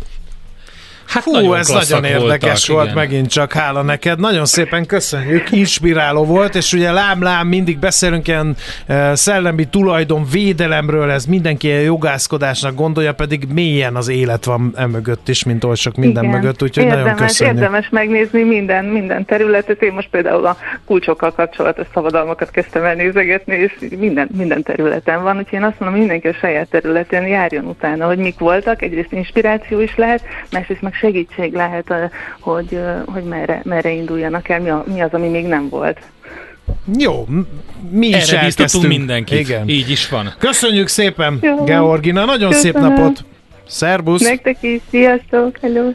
Hát 1.07 1.23
Fú, 1.23 1.31
nagyon 1.31 1.55
ez 1.55 1.67
nagyon 1.67 2.03
érdekes 2.03 2.67
voltak, 2.67 2.75
volt 2.75 2.85
igen. 2.85 2.97
megint 2.97 3.29
csak, 3.29 3.53
hála 3.53 3.81
neked. 3.81 4.19
Nagyon 4.19 4.45
szépen 4.45 4.85
köszönjük, 4.85 5.51
inspiráló 5.51 6.25
volt, 6.25 6.55
és 6.55 6.73
ugye 6.73 6.91
lám-lám 6.91 7.47
mindig 7.47 7.79
beszélünk 7.79 8.27
ilyen 8.27 8.55
uh, 8.87 9.13
szellemi 9.13 9.67
tulajdon 9.67 10.25
védelemről, 10.31 11.11
ez 11.11 11.25
mindenki 11.25 11.71
a 11.71 11.79
jogászkodásnak 11.79 12.75
gondolja, 12.75 13.13
pedig 13.13 13.47
mélyen 13.53 13.95
az 13.95 14.07
élet 14.07 14.45
van 14.45 14.73
emögött 14.75 15.29
is, 15.29 15.43
mint 15.43 15.63
oly 15.63 15.75
sok 15.75 15.95
minden 15.95 16.23
igen. 16.23 16.35
mögött, 16.35 16.63
úgyhogy 16.63 16.83
érdemes, 16.83 17.03
nagyon 17.03 17.17
köszönjük. 17.17 17.55
Érdemes 17.55 17.89
megnézni 17.89 18.43
minden, 18.43 18.85
minden 18.85 19.25
területet. 19.25 19.81
Én 19.81 19.93
most 19.93 20.09
például 20.09 20.45
a 20.45 20.57
kulcsokkal 20.85 21.31
kapcsolatos 21.31 21.87
szabadalmakat 21.93 22.51
kezdtem 22.51 22.83
el 22.83 22.95
nézegetni, 22.95 23.55
és 23.55 23.97
minden, 23.97 24.29
minden 24.37 24.63
területen 24.63 25.23
van, 25.23 25.37
úgyhogy 25.37 25.59
én 25.59 25.63
azt 25.63 25.79
mondom, 25.79 25.99
mindenki 25.99 26.27
a 26.27 26.33
saját 26.33 26.67
területén 26.69 27.27
járjon 27.27 27.65
utána, 27.65 28.05
hogy 28.05 28.17
mik 28.17 28.39
voltak, 28.39 28.81
egyrészt 28.81 29.11
inspiráció 29.11 29.79
is 29.79 29.95
lehet, 29.95 30.23
másrészt 30.51 30.81
meg 30.81 30.93
segítség 30.99 31.53
lehet, 31.53 31.93
hogy, 32.39 32.79
hogy 33.05 33.23
merre, 33.23 33.61
merre 33.63 33.91
induljanak 33.91 34.49
el, 34.49 34.59
mi, 34.59 34.69
a, 34.69 34.83
mi 34.93 35.01
az, 35.01 35.13
ami 35.13 35.27
még 35.27 35.45
nem 35.45 35.69
volt. 35.69 35.99
Jó, 36.97 37.25
mi 37.89 38.07
is 38.07 38.31
Erre 38.31 38.39
elkezdtünk. 38.41 38.87
mindenkit. 38.87 39.39
Igen. 39.39 39.69
Így 39.69 39.89
is 39.89 40.09
van. 40.09 40.33
Köszönjük 40.37 40.87
szépen, 40.87 41.39
Jó. 41.41 41.63
Georgina, 41.63 42.25
nagyon 42.25 42.49
Köszönöm. 42.49 42.81
szép 42.81 42.97
napot. 42.97 43.25
Szerbusz! 43.67 44.21
Nektek 44.21 44.57
is, 44.63 44.81
sziasztok, 44.89 45.57
hello! 45.61 45.91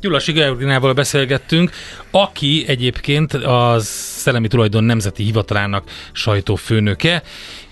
Gyulasi 0.00 0.32
Georginával 0.32 0.92
beszélgettünk, 0.92 1.70
aki 2.10 2.64
egyébként 2.66 3.32
az 3.34 3.86
Szellemi 4.16 4.48
Tulajdon 4.48 4.84
Nemzeti 4.84 5.22
Hivatalának 5.22 5.84
sajtófőnöke, 6.12 7.22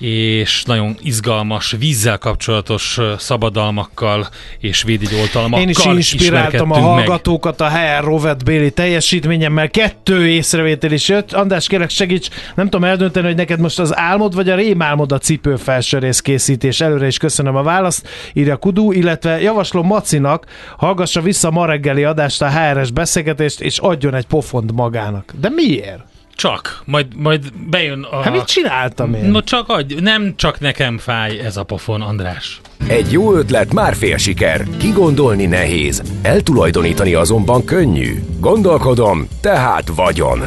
és 0.02 0.64
nagyon 0.64 0.96
izgalmas 1.02 1.74
vízzel 1.78 2.18
kapcsolatos 2.18 2.98
szabadalmakkal 3.18 4.28
és 4.58 4.82
védjegyoltalmakkal 4.82 5.60
Én 5.60 5.68
is 5.68 5.84
inspiráltam 5.84 6.70
a 6.70 6.78
hallgatókat 6.78 7.58
meg. 7.58 7.68
a 7.68 7.72
HR 7.72 8.04
Rovet 8.04 8.44
Béli 8.44 8.70
teljesítményemmel. 8.70 9.70
Kettő 9.70 10.28
észrevétel 10.28 10.92
is 10.92 11.08
jött. 11.08 11.32
András, 11.32 11.66
kérlek 11.66 11.90
segíts, 11.90 12.28
nem 12.54 12.68
tudom 12.68 12.84
eldönteni, 12.84 13.26
hogy 13.26 13.36
neked 13.36 13.60
most 13.60 13.78
az 13.78 13.96
álmod 13.96 14.34
vagy 14.34 14.48
a 14.48 14.54
rémálmod 14.54 15.12
a 15.12 15.18
cipő 15.18 15.56
felsőrész 15.56 16.20
készítés. 16.20 16.80
Előre 16.80 17.06
is 17.06 17.18
köszönöm 17.18 17.56
a 17.56 17.62
választ, 17.62 18.08
írja 18.32 18.56
Kudu, 18.56 18.92
illetve 18.92 19.40
javaslom 19.40 19.86
Macinak, 19.86 20.46
hallgassa 20.76 21.20
vissza 21.20 21.50
ma 21.50 21.66
reggeli 21.66 22.04
adást 22.04 22.42
a 22.42 22.50
HRS 22.50 22.90
beszélgetést, 22.90 23.60
és 23.60 23.78
adjon 23.78 24.14
egy 24.14 24.26
pofont 24.26 24.72
magának. 24.72 25.32
De 25.40 25.48
miért? 25.48 26.11
Csak, 26.34 26.82
majd, 26.84 27.06
majd 27.16 27.52
bejön 27.70 28.02
a... 28.02 28.22
Hát 28.22 28.32
mit 28.32 28.44
csináltam 28.44 29.14
én? 29.14 29.24
No 29.24 29.42
csak 29.42 29.68
adj, 29.68 29.94
nem 29.94 30.32
csak 30.36 30.60
nekem 30.60 30.98
fáj 30.98 31.38
ez 31.38 31.56
a 31.56 31.62
pofon, 31.62 32.00
András. 32.00 32.60
Egy 32.86 33.12
jó 33.12 33.34
ötlet 33.34 33.72
már 33.72 33.94
fél 33.94 34.16
siker, 34.16 34.66
kigondolni 34.78 35.46
nehéz, 35.46 36.02
eltulajdonítani 36.22 37.14
azonban 37.14 37.64
könnyű. 37.64 38.22
Gondolkodom, 38.40 39.28
tehát 39.40 39.88
vagyon. 39.94 40.42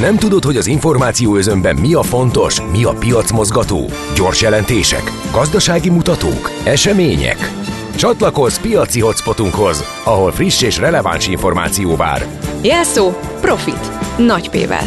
Nem 0.00 0.16
tudod, 0.16 0.44
hogy 0.44 0.56
az 0.56 0.66
információ 0.66 1.36
özönben 1.36 1.76
mi 1.76 1.94
a 1.94 2.02
fontos, 2.02 2.60
mi 2.72 2.84
a 2.84 2.92
piacmozgató? 2.98 3.90
Gyors 4.14 4.42
jelentések, 4.42 5.12
gazdasági 5.32 5.90
mutatók, 5.90 6.50
események? 6.64 7.55
Csatlakozz 7.96 8.58
piaci 8.58 9.00
hotspotunkhoz, 9.00 10.02
ahol 10.04 10.32
friss 10.32 10.62
és 10.62 10.78
releváns 10.78 11.28
információ 11.28 11.96
vár. 11.96 12.22
Jelszó 12.62 13.10
Profit. 13.40 13.90
Nagy 14.18 14.50
P-vel. 14.50 14.84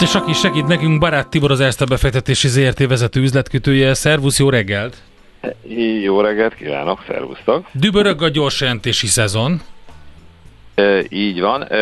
És 0.00 0.14
aki 0.14 0.32
segít 0.32 0.66
nekünk, 0.66 0.98
Barát 0.98 1.28
Tibor 1.28 1.50
az 1.50 1.60
Erste 1.60 1.84
befektetési 1.84 2.48
ZRT 2.48 2.86
vezető 2.86 3.20
üzletkötője. 3.20 3.94
Szervusz, 3.94 4.38
jó 4.38 4.50
reggelt! 4.50 4.96
Jó 6.02 6.20
reggelt 6.20 6.54
kívánok, 6.54 7.04
szervusztok! 7.06 7.66
Dübörög 7.72 8.22
a 8.22 8.28
gyors 8.28 8.60
jelentési 8.60 9.06
szezon. 9.06 9.60
E, 10.80 11.04
így 11.08 11.40
van, 11.40 11.62
e, 11.62 11.76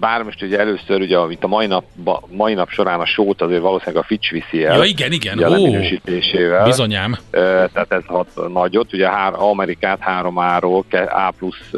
bár 0.00 0.22
most 0.22 0.42
ugye 0.42 0.58
először, 0.58 1.00
ugye, 1.00 1.18
itt 1.30 1.44
a 1.44 1.46
mai 1.46 1.66
nap, 1.66 1.84
mai 2.28 2.54
nap 2.54 2.68
során 2.70 3.00
a 3.00 3.06
sót 3.06 3.42
azért 3.42 3.60
valószínűleg 3.60 4.02
a 4.02 4.06
Fitch 4.06 4.32
viszi 4.32 4.64
el. 4.64 4.76
Ja, 4.76 4.84
igen, 4.84 5.12
igen, 5.12 5.44
ó, 5.44 5.64
minősítésével. 5.64 6.64
Bizonyám. 6.64 7.16
E, 7.30 7.40
tehát 7.40 7.86
ez 7.88 8.04
hat 8.06 8.28
nagyot, 8.52 8.92
ugye 8.92 9.08
hár, 9.08 9.32
Amerikát 9.36 9.98
3A-ról 10.06 10.84
A, 11.08 11.32
plusz, 11.38 11.70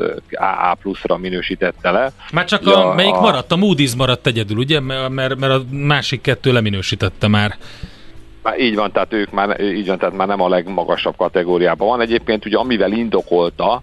A 0.70 0.74
pluszra 0.74 1.16
minősítette 1.16 1.90
le. 1.90 2.12
Már 2.32 2.44
csak 2.44 2.62
ja, 2.64 2.90
a, 2.90 2.94
melyik 2.94 3.14
a... 3.14 3.20
maradt? 3.20 3.52
A 3.52 3.56
Moody's 3.56 3.96
maradt 3.96 4.26
egyedül, 4.26 4.56
ugye? 4.56 4.80
Mert, 4.80 5.36
mert 5.36 5.52
a 5.52 5.62
másik 5.70 6.20
kettő 6.20 6.52
leminősítette 6.52 7.28
már. 7.28 7.54
Már 8.42 8.60
így 8.60 8.74
van, 8.74 8.92
tehát 8.92 9.12
ők 9.12 9.30
már, 9.30 9.60
így 9.60 9.86
van, 9.86 9.98
tehát 9.98 10.16
már 10.16 10.26
nem 10.26 10.40
a 10.40 10.48
legmagasabb 10.48 11.16
kategóriában 11.16 11.88
van. 11.88 12.00
Egyébként 12.00 12.46
ugye 12.46 12.56
amivel 12.56 12.92
indokolta, 12.92 13.82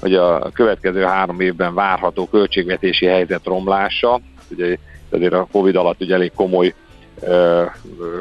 hogy 0.00 0.14
a 0.14 0.50
következő 0.52 1.02
három 1.02 1.40
évben 1.40 1.74
várható 1.74 2.28
költségvetési 2.28 3.06
helyzet 3.06 3.44
romlása, 3.44 4.20
ugye 4.50 4.76
azért 5.10 5.32
a 5.32 5.48
Covid 5.52 5.76
alatt 5.76 6.00
ugye 6.00 6.14
elég 6.14 6.32
komoly 6.34 6.74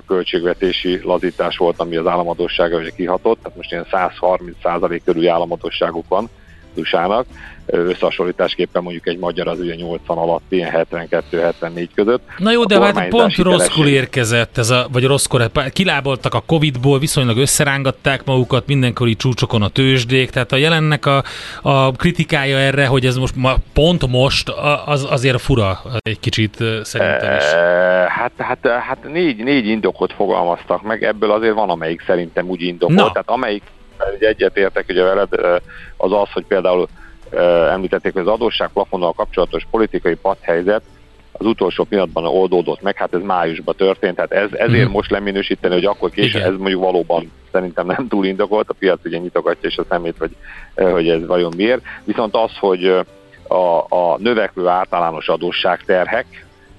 költségvetési 0.07 0.99
lazítás 1.03 1.57
volt, 1.57 1.79
ami 1.79 1.95
az 1.95 2.07
államadósága 2.07 2.77
ugye 2.77 2.89
kihatott, 2.89 3.39
tehát 3.41 3.57
most 3.57 3.71
ilyen 3.71 3.85
130% 3.91 5.01
körüli 5.05 5.27
államadóságuk 5.27 6.07
van 6.07 6.29
usa 6.75 7.25
összehasonlításképpen 7.67 8.83
mondjuk 8.83 9.07
egy 9.07 9.17
magyar 9.17 9.47
az 9.47 9.59
ugye 9.59 9.75
80 9.75 10.17
alatt, 10.17 10.43
ilyen 10.49 10.87
72-74 10.91 11.87
között. 11.95 12.21
Na 12.37 12.51
jó, 12.51 12.63
de 12.63 12.79
hát 12.79 13.07
pont 13.07 13.35
rosszkor 13.35 13.87
érkezett 13.87 14.57
ez 14.57 14.69
a, 14.69 14.87
vagy 14.91 15.05
rosszkor, 15.05 15.51
kiláboltak 15.73 16.33
a 16.33 16.43
Covid-ból, 16.45 16.99
viszonylag 16.99 17.37
összerángatták 17.37 18.25
magukat 18.25 18.67
mindenkori 18.67 19.15
csúcsokon 19.15 19.61
a 19.61 19.67
tőzsdék, 19.67 20.29
tehát 20.29 20.51
a 20.51 20.55
jelennek 20.55 21.05
a, 21.05 21.23
a 21.61 21.91
kritikája 21.91 22.57
erre, 22.57 22.85
hogy 22.85 23.05
ez 23.05 23.15
most 23.17 23.35
ma, 23.35 23.55
pont 23.73 24.07
most, 24.07 24.49
az 24.85 25.07
azért 25.09 25.41
fura 25.41 25.81
egy 26.01 26.19
kicsit 26.19 26.55
szerintem 26.81 27.35
is. 27.35 27.43
Hát, 28.07 28.31
hát, 28.37 28.67
hát 28.67 28.97
négy, 29.11 29.43
négy 29.43 29.67
indokot 29.67 30.13
fogalmaztak 30.13 30.81
meg, 30.81 31.03
ebből 31.03 31.31
azért 31.31 31.53
van, 31.53 31.69
amelyik 31.69 32.03
szerintem 32.05 32.49
úgy 32.49 32.61
indokolt, 32.61 32.97
Na. 32.99 33.11
tehát 33.11 33.29
amelyik 33.29 33.63
egyetértek 34.19 34.85
ugye 34.89 35.03
veled, 35.03 35.29
az 35.97 36.11
az, 36.11 36.31
hogy 36.33 36.45
például 36.45 36.87
említették, 37.71 38.13
hogy 38.13 38.21
az 38.21 38.27
adósság 38.33 38.69
plafonnal 38.73 39.13
kapcsolatos 39.13 39.67
politikai 39.71 40.15
padhelyzet 40.15 40.81
az 41.31 41.45
utolsó 41.45 41.83
pillanatban 41.83 42.25
oldódott 42.25 42.81
meg, 42.81 42.95
hát 42.95 43.13
ez 43.13 43.21
májusban 43.21 43.75
történt, 43.75 44.15
tehát 44.15 44.31
ez, 44.31 44.49
ezért 44.51 44.89
mm. 44.89 44.91
most 44.91 45.11
leminősíteni, 45.11 45.73
hogy 45.73 45.85
akkor 45.85 46.09
később, 46.09 46.41
ez 46.41 46.57
mondjuk 46.57 46.81
valóban 46.81 47.31
szerintem 47.51 47.85
nem 47.85 48.07
túl 48.07 48.25
indokolt, 48.25 48.69
a 48.69 48.73
piac 48.73 48.99
ugye 49.05 49.17
nyitogatja 49.17 49.69
és 49.69 49.77
a 49.77 49.85
szemét, 49.89 50.15
hogy, 50.17 50.35
hogy 50.75 51.09
ez 51.09 51.25
vajon 51.25 51.53
miért. 51.55 51.81
Viszont 52.03 52.35
az, 52.35 52.51
hogy 52.59 52.85
a, 53.47 53.77
a 53.89 54.17
növekvő 54.17 54.67
általános 54.67 55.27
adósságterhek, 55.27 56.25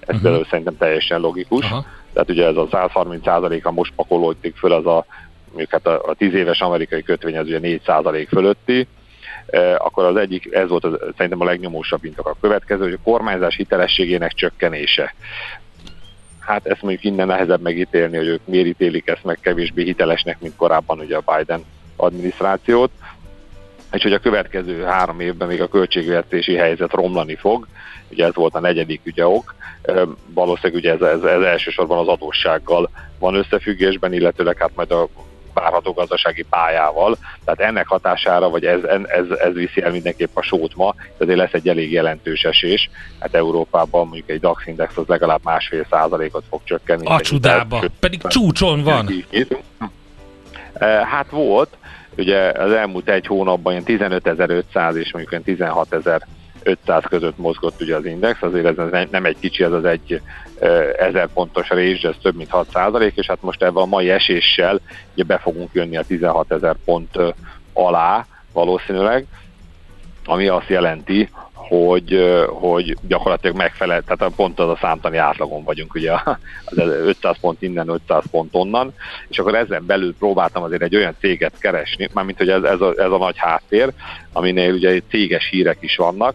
ez 0.00 0.06
uh-huh. 0.06 0.22
például 0.22 0.46
szerintem 0.50 0.76
teljesen 0.76 1.20
logikus, 1.20 1.64
uh-huh. 1.64 1.84
tehát 2.12 2.30
ugye 2.30 2.46
ez 2.46 2.56
a 2.56 2.68
130%-a 2.70 3.70
most 3.70 3.92
pakolódik 3.96 4.56
föl, 4.56 4.72
az 4.72 4.86
a 4.86 5.04
mondjuk 5.48 5.70
hát 5.70 5.86
a, 5.86 6.02
a 6.10 6.14
10 6.14 6.34
éves 6.34 6.60
amerikai 6.60 7.02
kötvény 7.02 7.38
az 7.38 7.46
ugye 7.46 7.80
4% 7.86 8.26
fölötti, 8.28 8.86
akkor 9.78 10.04
az 10.04 10.16
egyik, 10.16 10.54
ez 10.54 10.68
volt 10.68 10.84
az, 10.84 10.98
szerintem 11.16 11.40
a 11.40 11.44
legnyomósabb 11.44 12.04
intok 12.04 12.26
a 12.26 12.36
következő, 12.40 12.82
hogy 12.82 12.92
a 12.92 13.10
kormányzás 13.10 13.56
hitelességének 13.56 14.32
csökkenése. 14.32 15.14
Hát 16.38 16.66
ezt 16.66 16.82
mondjuk 16.82 17.04
innen 17.04 17.26
nehezebb 17.26 17.60
megítélni, 17.60 18.16
hogy 18.16 18.26
ők 18.26 18.40
miért 18.44 18.66
ítélik 18.66 19.08
ezt 19.08 19.24
meg 19.24 19.38
kevésbé 19.40 19.84
hitelesnek, 19.84 20.40
mint 20.40 20.56
korábban 20.56 20.98
ugye 20.98 21.16
a 21.16 21.36
Biden 21.36 21.64
adminisztrációt 21.96 22.90
és 23.92 24.02
hogy 24.02 24.12
a 24.12 24.18
következő 24.18 24.82
három 24.82 25.20
évben 25.20 25.48
még 25.48 25.62
a 25.62 25.68
költségvetési 25.68 26.54
helyzet 26.54 26.92
romlani 26.92 27.34
fog, 27.34 27.66
ugye 28.10 28.24
ez 28.24 28.34
volt 28.34 28.54
a 28.54 28.60
negyedik 28.60 29.00
ugye 29.06 29.26
ok, 29.26 29.54
valószínűleg 30.34 30.82
ugye 30.82 30.92
ez, 30.92 31.00
ez, 31.00 31.22
ez 31.22 31.40
elsősorban 31.42 31.98
az 31.98 32.08
adóssággal 32.08 32.90
van 33.18 33.34
összefüggésben, 33.34 34.12
illetőleg 34.12 34.56
hát 34.58 34.70
majd 34.74 34.90
a 34.90 35.08
várható 35.60 35.92
gazdasági 35.92 36.42
pályával, 36.42 37.16
tehát 37.44 37.60
ennek 37.60 37.86
hatására, 37.86 38.48
vagy 38.48 38.64
ez, 38.64 38.82
ez, 39.06 39.30
ez 39.38 39.52
viszi 39.52 39.82
el 39.82 39.90
mindenképp 39.90 40.36
a 40.36 40.42
sót 40.42 40.76
ma, 40.76 40.94
ezért 41.18 41.38
lesz 41.38 41.52
egy 41.52 41.68
elég 41.68 41.92
jelentős 41.92 42.42
esés. 42.42 42.90
Hát 43.18 43.34
Európában 43.34 44.06
mondjuk 44.06 44.30
egy 44.30 44.40
DAX 44.40 44.66
index 44.66 44.96
az 44.96 45.06
legalább 45.06 45.40
másfél 45.42 45.86
százalékot 45.90 46.44
fog 46.48 46.60
csökkenni. 46.64 47.06
A 47.06 47.20
csudába, 47.20 47.82
pedig 48.00 48.20
csúcson 48.22 48.82
van. 48.82 49.08
Hát 51.04 51.30
volt, 51.30 51.76
ugye 52.16 52.50
az 52.50 52.72
elmúlt 52.72 53.08
egy 53.08 53.26
hónapban 53.26 53.72
ilyen 53.72 53.84
15.500 53.86 54.94
és 54.94 55.12
mondjuk 55.12 55.44
ilyen 55.46 55.70
16.500 56.68 57.04
között 57.08 57.38
mozgott 57.38 57.80
ugye 57.80 57.96
az 57.96 58.04
index, 58.04 58.42
azért 58.42 58.78
ez 58.78 59.06
nem 59.10 59.24
egy 59.24 59.36
kicsi, 59.40 59.64
ez 59.64 59.72
az 59.72 59.84
egy 59.84 60.20
ezer 60.98 61.28
pontos 61.34 61.68
rés, 61.68 62.02
ez 62.02 62.14
több 62.22 62.36
mint 62.36 62.50
6 62.50 62.70
százalék, 62.72 63.16
és 63.16 63.26
hát 63.26 63.42
most 63.42 63.62
ebben 63.62 63.82
a 63.82 63.86
mai 63.86 64.10
eséssel 64.10 64.80
ugye 65.14 65.24
be 65.24 65.38
fogunk 65.38 65.70
jönni 65.72 65.96
a 65.96 66.04
16 66.04 66.52
ezer 66.52 66.76
pont 66.84 67.18
alá 67.72 68.26
valószínűleg, 68.52 69.26
ami 70.24 70.48
azt 70.48 70.68
jelenti, 70.68 71.28
hogy, 71.68 72.38
hogy 72.48 72.96
gyakorlatilag 73.08 73.56
megfelel, 73.56 74.02
tehát 74.02 74.32
pont 74.36 74.58
az 74.58 74.68
a 74.68 74.78
számtani 74.80 75.16
átlagon 75.16 75.64
vagyunk, 75.64 75.94
ugye 75.94 76.12
az 76.64 76.78
500 76.78 77.36
pont 77.40 77.62
innen, 77.62 77.88
500 77.88 78.24
pont 78.30 78.54
onnan, 78.54 78.94
és 79.28 79.38
akkor 79.38 79.54
ezen 79.54 79.86
belül 79.86 80.14
próbáltam 80.18 80.62
azért 80.62 80.82
egy 80.82 80.96
olyan 80.96 81.16
céget 81.20 81.58
keresni, 81.58 82.08
mármint 82.12 82.38
hogy 82.38 82.48
ez, 82.48 82.62
ez, 82.62 82.80
a, 82.80 82.92
ez 82.96 83.10
a 83.10 83.18
nagy 83.18 83.38
háttér, 83.38 83.92
aminél 84.32 84.72
ugye 84.72 85.00
céges 85.08 85.48
hírek 85.48 85.78
is 85.80 85.96
vannak, 85.96 86.34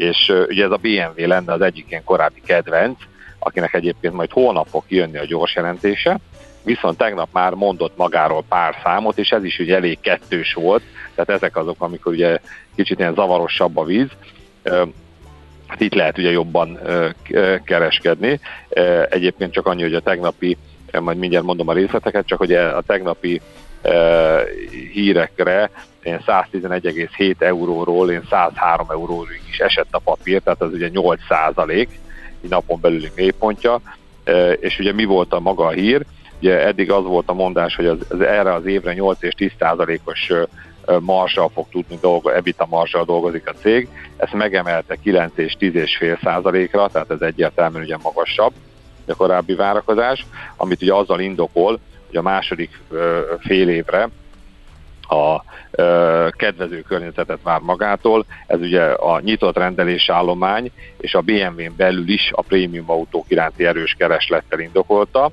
és 0.00 0.32
ugye 0.48 0.64
ez 0.64 0.70
a 0.70 0.76
BMW 0.76 1.26
lenne 1.26 1.52
az 1.52 1.60
egyik 1.60 1.86
ilyen 1.88 2.04
korábbi 2.04 2.42
kedvenc, 2.46 2.98
akinek 3.38 3.74
egyébként 3.74 4.14
majd 4.14 4.30
holnap 4.30 4.66
fog 4.68 4.86
kijönni 4.86 5.18
a 5.18 5.24
gyors 5.24 5.54
jelentése, 5.54 6.18
viszont 6.64 6.98
tegnap 6.98 7.28
már 7.32 7.52
mondott 7.52 7.96
magáról 7.96 8.44
pár 8.48 8.74
számot, 8.82 9.18
és 9.18 9.28
ez 9.28 9.44
is 9.44 9.58
ugye 9.58 9.76
elég 9.76 10.00
kettős 10.00 10.52
volt, 10.52 10.82
tehát 11.14 11.30
ezek 11.42 11.56
azok, 11.56 11.82
amikor 11.82 12.12
ugye 12.12 12.38
kicsit 12.74 12.98
ilyen 12.98 13.14
zavarosabb 13.14 13.76
a 13.76 13.84
víz, 13.84 14.08
hát 15.66 15.80
itt 15.80 15.94
lehet 15.94 16.18
ugye 16.18 16.30
jobban 16.30 16.78
kereskedni. 17.64 18.40
Egyébként 19.08 19.52
csak 19.52 19.66
annyi, 19.66 19.82
hogy 19.82 19.94
a 19.94 20.00
tegnapi, 20.00 20.56
majd 21.00 21.18
mindjárt 21.18 21.44
mondom 21.44 21.68
a 21.68 21.72
részleteket, 21.72 22.26
csak 22.26 22.38
hogy 22.38 22.52
a 22.52 22.82
tegnapi 22.86 23.40
hírekre 24.92 25.70
én 26.02 26.20
111,7 26.26 27.40
euróról 27.40 28.10
én 28.10 28.22
103 28.30 28.90
euróig 28.90 29.42
is 29.48 29.58
esett 29.58 29.88
a 29.90 29.98
papír, 29.98 30.40
tehát 30.42 30.62
az 30.62 30.72
ugye 30.72 30.88
8 30.88 31.20
százalék, 31.28 31.98
napon 32.48 32.80
belüli 32.80 33.10
mélypontja, 33.14 33.80
és 34.60 34.78
ugye 34.78 34.92
mi 34.92 35.04
volt 35.04 35.32
a 35.32 35.40
maga 35.40 35.64
a 35.64 35.70
hír? 35.70 36.04
Ugye 36.38 36.66
eddig 36.66 36.90
az 36.90 37.04
volt 37.04 37.28
a 37.28 37.34
mondás, 37.34 37.74
hogy 37.76 37.86
az, 37.86 37.98
az 38.08 38.20
erre 38.20 38.52
az 38.52 38.66
évre 38.66 38.92
8 38.92 39.22
és 39.22 39.34
10 39.34 39.50
százalékos 39.58 40.32
marsal 41.00 41.50
fog 41.54 41.66
tudni 41.70 41.98
dolgozni, 42.00 42.38
ebita 42.38 42.66
marsal 42.70 43.04
dolgozik 43.04 43.48
a 43.48 43.52
cég. 43.52 43.88
Ezt 44.16 44.32
megemelte 44.32 44.96
9 45.02 45.32
és 45.34 45.52
10 45.58 45.74
és 45.74 45.96
fél 45.96 46.18
százalékra, 46.22 46.88
tehát 46.88 47.10
ez 47.10 47.20
egyértelműen 47.20 47.84
ugye 47.84 47.96
magasabb, 48.02 48.52
a 49.06 49.14
korábbi 49.14 49.54
várakozás, 49.54 50.26
amit 50.56 50.82
ugye 50.82 50.94
azzal 50.94 51.20
indokol, 51.20 51.78
hogy 52.06 52.16
a 52.16 52.22
második 52.22 52.80
fél 53.38 53.68
évre 53.68 54.08
a 55.10 55.44
kedvező 56.30 56.80
környezetet 56.80 57.38
vár 57.42 57.60
magától. 57.60 58.24
Ez 58.46 58.60
ugye 58.60 58.82
a 58.82 59.20
nyitott 59.20 59.56
rendelési 59.56 60.12
állomány 60.12 60.70
és 60.98 61.14
a 61.14 61.20
BMW-n 61.20 61.74
belül 61.76 62.08
is 62.08 62.30
a 62.34 62.42
prémium 62.42 62.90
autók 62.90 63.24
iránti 63.28 63.66
erős 63.66 63.94
kereslettel 63.98 64.58
indokolta. 64.58 65.30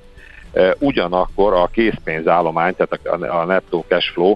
Ugyanakkor 0.80 1.53
a 1.53 1.69
készpénzállomány, 1.71 2.75
tehát 2.75 3.21
a 3.21 3.45
nettó 3.45 3.86
cash 3.88 4.11
flow 4.11 4.36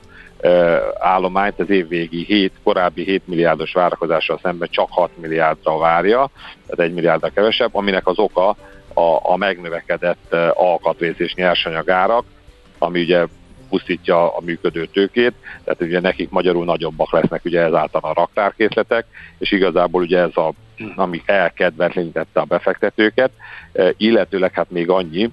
állományt 1.00 1.60
az 1.60 1.70
évvégi 1.70 2.24
7, 2.24 2.52
korábbi 2.64 3.04
7 3.04 3.28
milliárdos 3.28 3.74
várakozással 3.74 4.40
szemben 4.42 4.68
csak 4.72 4.88
6 4.90 5.10
milliárdra 5.16 5.78
várja, 5.78 6.30
tehát 6.68 6.90
1 6.90 6.94
milliárdra 6.94 7.30
kevesebb, 7.30 7.76
aminek 7.76 8.08
az 8.08 8.20
oka 8.20 8.50
a, 8.94 9.32
a 9.32 9.36
megnövekedett 9.38 10.34
alkatrész 10.54 11.20
és 11.20 11.34
nyersanyagárak, 11.34 12.26
ami 12.78 13.02
ugye 13.02 13.26
pusztítja 13.72 14.36
a 14.36 14.42
működő 14.42 14.86
tőkét, 14.86 15.34
tehát 15.64 15.82
ugye 15.82 16.00
nekik 16.00 16.30
magyarul 16.30 16.66
nagyobbak 16.66 17.12
lesznek 17.12 17.46
ugye 17.46 17.62
ezáltal 17.62 18.02
a 18.04 18.14
raktárkészletek, 18.14 19.06
és 19.38 19.52
igazából 19.52 20.02
ugye 20.02 20.20
ez 20.20 20.38
a, 20.38 20.54
ami 20.96 21.22
elkedvetlenítette 21.26 22.40
a 22.40 22.46
befektetőket, 22.46 23.32
illetőleg 23.98 24.54
hát 24.54 24.72
még 24.72 24.90
annyi, 24.90 25.30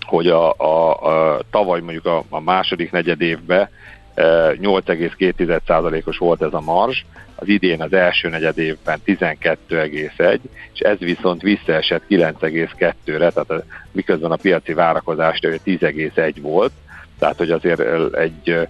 hogy 0.00 0.28
a, 0.28 0.52
a, 0.52 0.90
a 0.90 1.40
tavaly 1.50 1.80
mondjuk 1.80 2.06
a, 2.06 2.24
a 2.28 2.40
második 2.40 2.90
negyed 2.90 3.20
évben 3.20 3.68
8,2%-os 4.16 6.18
volt 6.18 6.42
ez 6.42 6.52
a 6.52 6.60
marzs, 6.60 7.04
az 7.34 7.48
idén 7.48 7.82
az 7.82 7.92
első 7.92 8.28
negyed 8.28 8.58
évben 8.58 8.98
12,1, 9.06 10.38
és 10.72 10.80
ez 10.80 10.98
viszont 10.98 11.42
visszaesett 11.42 12.02
9,2-re, 12.08 13.30
tehát 13.30 13.64
miközben 13.92 14.30
a 14.30 14.36
piaci 14.36 14.72
várakozás 14.72 15.38
10,1 15.40 16.34
volt, 16.40 16.72
tehát 17.18 17.36
hogy 17.36 17.50
azért 17.50 18.14
egy 18.14 18.68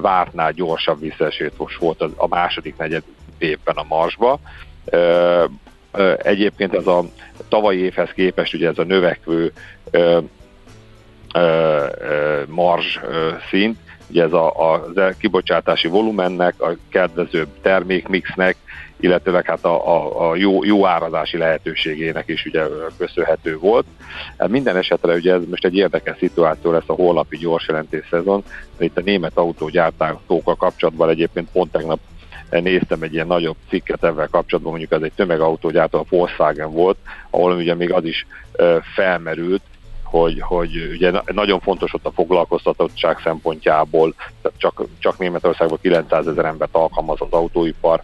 vártnál 0.00 0.52
gyorsabb 0.52 1.00
visszaesés 1.00 1.50
volt 1.78 2.00
a 2.16 2.26
második 2.28 2.76
negyed 2.76 3.02
évben 3.38 3.76
a 3.76 3.84
marsba. 3.88 4.40
Egyébként 6.16 6.74
ez 6.74 6.86
a 6.86 7.04
tavalyi 7.48 7.78
évhez 7.78 8.10
képest 8.10 8.54
ugye 8.54 8.68
ez 8.68 8.78
a 8.78 8.84
növekvő 8.84 9.52
marzs 12.46 12.98
szint, 13.50 13.78
ugye 14.10 14.22
ez 14.22 14.32
a, 14.32 14.74
a 14.74 14.90
kibocsátási 15.18 15.88
volumennek, 15.88 16.62
a 16.62 16.76
kedvezőbb 16.88 17.48
termékmixnek, 17.62 18.56
illetőleg 19.00 19.46
hát 19.46 19.64
a, 19.64 19.88
a, 19.88 20.30
a 20.30 20.36
jó, 20.36 20.64
jó 20.64 20.86
árazási 20.86 21.36
lehetőségének 21.36 22.28
is 22.28 22.44
ugye 22.44 22.62
köszönhető 22.96 23.58
volt. 23.58 23.86
Hát 24.38 24.48
minden 24.48 24.76
esetre 24.76 25.14
ugye 25.14 25.32
ez 25.32 25.42
most 25.50 25.64
egy 25.64 25.76
érdekes 25.76 26.16
szituáció 26.18 26.70
lesz 26.70 26.82
a 26.88 26.92
holnapi 26.92 27.36
gyors 27.36 27.66
jelentés 27.68 28.06
szezon, 28.10 28.44
itt 28.78 28.98
a 28.98 29.02
német 29.04 29.36
autógyártókkal 29.36 30.56
kapcsolatban 30.56 31.08
egyébként 31.08 31.48
pont 31.52 31.72
tegnap 31.72 31.98
néztem 32.50 33.02
egy 33.02 33.14
ilyen 33.14 33.26
nagyobb 33.26 33.56
cikket 33.68 34.04
ebben 34.04 34.28
kapcsolatban, 34.30 34.72
mondjuk 34.72 34.92
ez 34.92 35.02
egy 35.02 35.12
tömegautógyártó, 35.16 35.98
a 35.98 36.04
Volkswagen 36.08 36.72
volt, 36.72 36.96
ahol 37.30 37.56
ugye 37.56 37.74
még 37.74 37.92
az 37.92 38.04
is 38.04 38.26
felmerült, 38.94 39.62
hogy, 40.02 40.40
hogy 40.40 40.90
ugye 40.92 41.12
nagyon 41.26 41.60
fontos 41.60 41.94
ott 41.94 42.06
a 42.06 42.10
foglalkoztatottság 42.10 43.18
szempontjából, 43.22 44.14
csak, 44.56 44.82
csak 44.98 45.18
Németországban 45.18 45.78
900 45.82 46.26
ezer 46.26 46.44
embert 46.44 46.74
alkalmaz 46.74 47.20
az 47.20 47.30
autóipar, 47.30 48.02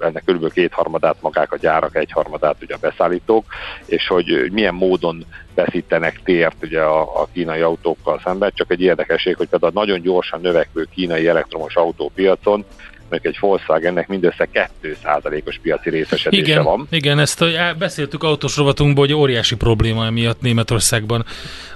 ennek 0.00 0.22
körülbelül 0.24 0.54
kétharmadát 0.54 1.16
magák 1.20 1.52
a 1.52 1.56
gyárak, 1.56 1.96
egyharmadát 1.96 2.56
ugye 2.62 2.74
a 2.74 2.78
beszállítók, 2.80 3.44
és 3.86 4.06
hogy 4.06 4.50
milyen 4.52 4.74
módon 4.74 5.24
veszítenek 5.54 6.20
tért 6.24 6.56
ugye 6.62 6.80
a, 6.80 7.22
a 7.22 7.28
kínai 7.32 7.60
autókkal 7.60 8.20
szemben. 8.24 8.52
Csak 8.54 8.70
egy 8.70 8.80
érdekesség, 8.80 9.36
hogy 9.36 9.48
például 9.48 9.72
a 9.74 9.80
nagyon 9.80 10.00
gyorsan 10.00 10.40
növekvő 10.40 10.86
kínai 10.94 11.26
elektromos 11.26 11.76
autópiacon 11.76 12.64
mondjuk 13.10 13.34
egy 13.34 13.40
Volkswagennek 13.40 14.08
mindössze 14.08 14.48
2%-os 14.82 15.58
piaci 15.62 15.90
részesedése 15.90 16.42
igen, 16.42 16.62
van. 16.62 16.86
Igen, 16.90 17.18
ezt 17.18 17.44
beszéltük 17.78 18.22
autós 18.22 18.56
rovatunkból, 18.56 19.04
hogy 19.06 19.14
óriási 19.14 19.56
probléma 19.56 20.06
emiatt 20.06 20.40
Németországban 20.40 21.24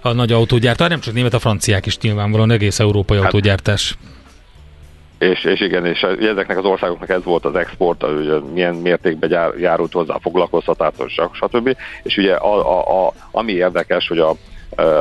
a 0.03 0.13
nagy 0.13 0.33
autógyártás, 0.33 0.89
nem 0.89 1.01
csak 1.01 1.15
német, 1.15 1.35
a 1.35 1.39
franciák 1.39 1.87
is 1.87 1.99
nyilvánvalóan, 1.99 2.51
egész 2.51 2.79
európai 2.79 3.17
hát, 3.17 3.27
autógyártás. 3.27 3.97
És, 5.19 5.45
és 5.45 5.61
igen, 5.61 5.87
és 5.87 6.03
ezeknek 6.03 6.59
az 6.59 6.65
országoknak 6.65 7.09
ez 7.09 7.25
volt 7.25 7.45
az 7.45 7.55
export, 7.55 8.03
hogy 8.03 8.43
milyen 8.53 8.75
mértékben 8.75 9.55
járult 9.59 9.93
hozzá 9.93 10.15
a 10.15 10.21
foglalkoztatás, 10.21 10.95
stb. 11.33 11.77
És 12.03 12.17
ugye 12.17 12.35
a, 12.35 12.79
a, 12.79 13.07
a, 13.07 13.13
ami 13.31 13.53
érdekes, 13.53 14.09
hogy 14.09 14.19
a, 14.19 14.35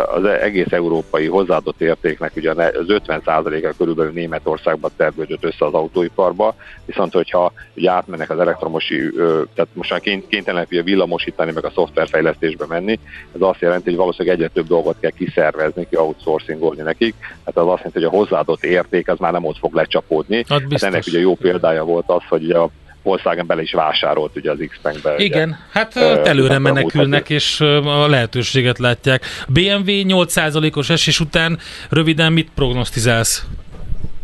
az 0.05 0.25
egész 0.25 0.71
európai 0.71 1.27
hozzáadott 1.27 1.81
értéknek 1.81 2.31
ugye 2.35 2.51
az 2.51 2.85
50%-a 2.87 3.73
körülbelül 3.77 4.11
Németországban 4.11 4.91
tervődött 4.97 5.43
össze 5.43 5.65
az 5.65 5.73
autóiparba, 5.73 6.55
viszont 6.85 7.13
hogyha 7.13 7.51
ugye 7.73 7.91
átmennek 7.91 8.29
az 8.29 8.39
elektromosi, 8.39 9.11
tehát 9.53 9.69
most 9.73 9.89
már 9.89 10.01
kénytelenek 10.01 10.67
ugye 10.71 10.81
villamosítani, 10.81 11.51
meg 11.51 11.65
a 11.65 11.71
szoftverfejlesztésbe 11.75 12.65
menni, 12.65 12.99
ez 13.35 13.41
azt 13.41 13.61
jelenti, 13.61 13.89
hogy 13.89 13.97
valószínűleg 13.97 14.37
egyre 14.37 14.49
több 14.49 14.67
dolgot 14.67 14.99
kell 14.99 15.11
kiszervezni, 15.11 15.87
ki 15.89 15.95
outsourcingolni 15.95 16.81
nekik, 16.81 17.15
tehát 17.19 17.57
az 17.57 17.67
azt 17.67 17.77
jelenti, 17.77 17.99
hogy 17.99 18.03
a 18.03 18.17
hozzáadott 18.17 18.63
érték 18.63 19.09
az 19.09 19.19
már 19.19 19.31
nem 19.31 19.45
ott 19.45 19.57
fog 19.57 19.73
lecsapódni. 19.73 20.45
Hát, 20.47 20.61
hát 20.69 20.83
ennek 20.83 21.03
ugye 21.07 21.19
jó 21.19 21.35
példája 21.35 21.83
volt 21.83 22.09
az, 22.09 22.21
hogy 22.29 22.49
a 22.49 22.69
Volkswagen 23.07 23.45
bele 23.45 23.61
is 23.61 23.73
vásárolt 23.73 24.35
ugye 24.35 24.51
az 24.51 24.57
X-Bankbe. 24.69 25.15
Igen, 25.17 25.47
ugye, 25.47 25.57
hát 25.71 25.95
uh, 25.95 26.29
előre 26.29 26.59
menekülnek, 26.59 27.29
és 27.29 27.59
a 27.85 28.07
lehetőséget 28.07 28.79
látják. 28.79 29.25
BMW 29.47 29.91
8%-os 30.07 30.89
esés 30.89 31.19
után 31.19 31.59
röviden 31.89 32.33
mit 32.33 32.49
prognosztizálsz? 32.55 33.45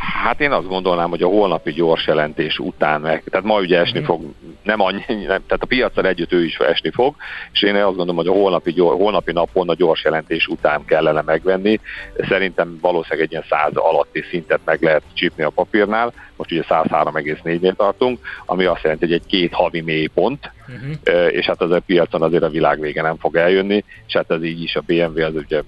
Hát 0.03 0.41
én 0.41 0.51
azt 0.51 0.67
gondolnám, 0.67 1.09
hogy 1.09 1.21
a 1.21 1.27
holnapi 1.27 1.71
gyors 1.71 2.07
jelentés 2.07 2.59
után 2.59 3.01
meg, 3.01 3.23
tehát 3.29 3.45
ma 3.45 3.59
ugye 3.59 3.79
esni 3.79 3.99
mm. 3.99 4.03
fog, 4.03 4.21
nem 4.63 4.81
annyi, 4.81 5.03
nem, 5.07 5.25
tehát 5.25 5.59
a 5.59 5.65
piacsal 5.65 6.07
együtt 6.07 6.33
ő 6.33 6.43
is 6.43 6.57
esni 6.57 6.91
fog, 6.91 7.15
és 7.51 7.61
én 7.61 7.75
azt 7.75 7.85
gondolom, 7.85 8.15
hogy 8.15 8.27
a 8.27 8.31
holnapi, 8.31 8.71
gyors, 8.71 8.97
holnapi 8.97 9.31
napon 9.31 9.69
a 9.69 9.73
gyors 9.73 10.03
jelentés 10.03 10.47
után 10.47 10.85
kellene 10.85 11.21
megvenni. 11.21 11.79
Szerintem 12.17 12.77
valószínűleg 12.81 13.25
egy 13.25 13.31
ilyen 13.31 13.45
100 13.49 13.71
alatti 13.73 14.23
szintet 14.29 14.59
meg 14.65 14.81
lehet 14.81 15.03
csípni 15.13 15.43
a 15.43 15.49
papírnál, 15.49 16.13
most 16.35 16.51
ugye 16.51 16.63
103,4-nél 16.69 17.75
tartunk, 17.75 18.19
ami 18.45 18.65
azt 18.65 18.83
jelenti, 18.83 19.05
hogy 19.05 19.13
egy 19.13 19.25
két 19.27 19.53
havi 19.53 19.81
mélypont, 19.81 20.51
uh-huh. 20.67 21.33
és 21.33 21.45
hát 21.45 21.61
az 21.61 21.71
a 21.71 21.79
piacon 21.79 22.21
azért 22.21 22.43
a 22.43 22.49
világ 22.49 22.79
vége 22.79 23.01
nem 23.01 23.17
fog 23.17 23.35
eljönni, 23.35 23.83
és 24.07 24.13
hát 24.13 24.31
ez 24.31 24.43
így 24.43 24.63
is 24.63 24.75
a 24.75 24.81
BMW 24.85 25.23
az 25.23 25.35
ugye 25.35 25.61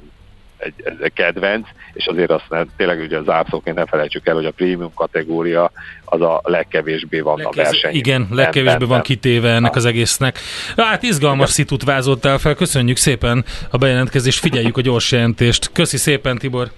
egy, 0.58 0.74
egy 1.01 1.14
kedvenc, 1.14 1.68
és 1.93 2.06
azért 2.06 2.32
azt 2.32 2.45
nem, 2.49 2.70
tényleg 2.78 2.99
ugye 2.99 3.18
az 3.18 3.26
zárszóként 3.26 3.76
ne 3.76 3.86
felejtsük 3.86 4.28
el, 4.28 4.36
hogy 4.36 4.45
a 4.45 4.51
prémium 4.51 4.93
kategória 4.93 5.72
az 6.06 6.22
a 6.22 6.41
legkevésbé 6.43 7.20
van 7.20 7.38
Legkez, 7.38 7.68
a 7.68 7.70
verseny. 7.70 7.95
Igen, 7.95 8.28
legkevésbé 8.32 8.86
van 8.86 9.01
kitéve 9.01 9.49
ennek 9.49 9.76
az 9.76 9.86
egésznek. 9.86 10.39
Hát 10.78 11.03
izgalmas 11.03 11.49
szitut 11.49 11.84
vázottál 11.84 12.38
fel, 12.38 12.56
köszönjük 12.56 12.97
szépen 12.97 13.45
a 13.70 13.78
bejelentkezést, 13.78 14.39
figyeljük 14.39 14.78
a 14.78 14.82
gyors 14.82 15.12
jelentést. 15.12 15.70
Köszi 15.74 15.97
szépen, 15.97 16.38
Tibor! 16.38 16.72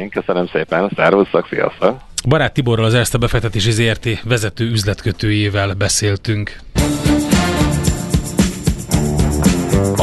Én 0.00 0.10
köszönöm 0.10 0.46
szépen, 0.46 0.90
szervusztok, 0.96 1.46
sziasztok! 1.48 2.00
Barát 2.28 2.52
Tiborral 2.52 2.84
az 2.84 2.94
Erste 2.94 3.18
befektetési 3.18 3.70
ZRT 3.70 4.22
vezető 4.22 4.70
üzletkötőjével 4.70 5.74
beszéltünk. 5.74 6.60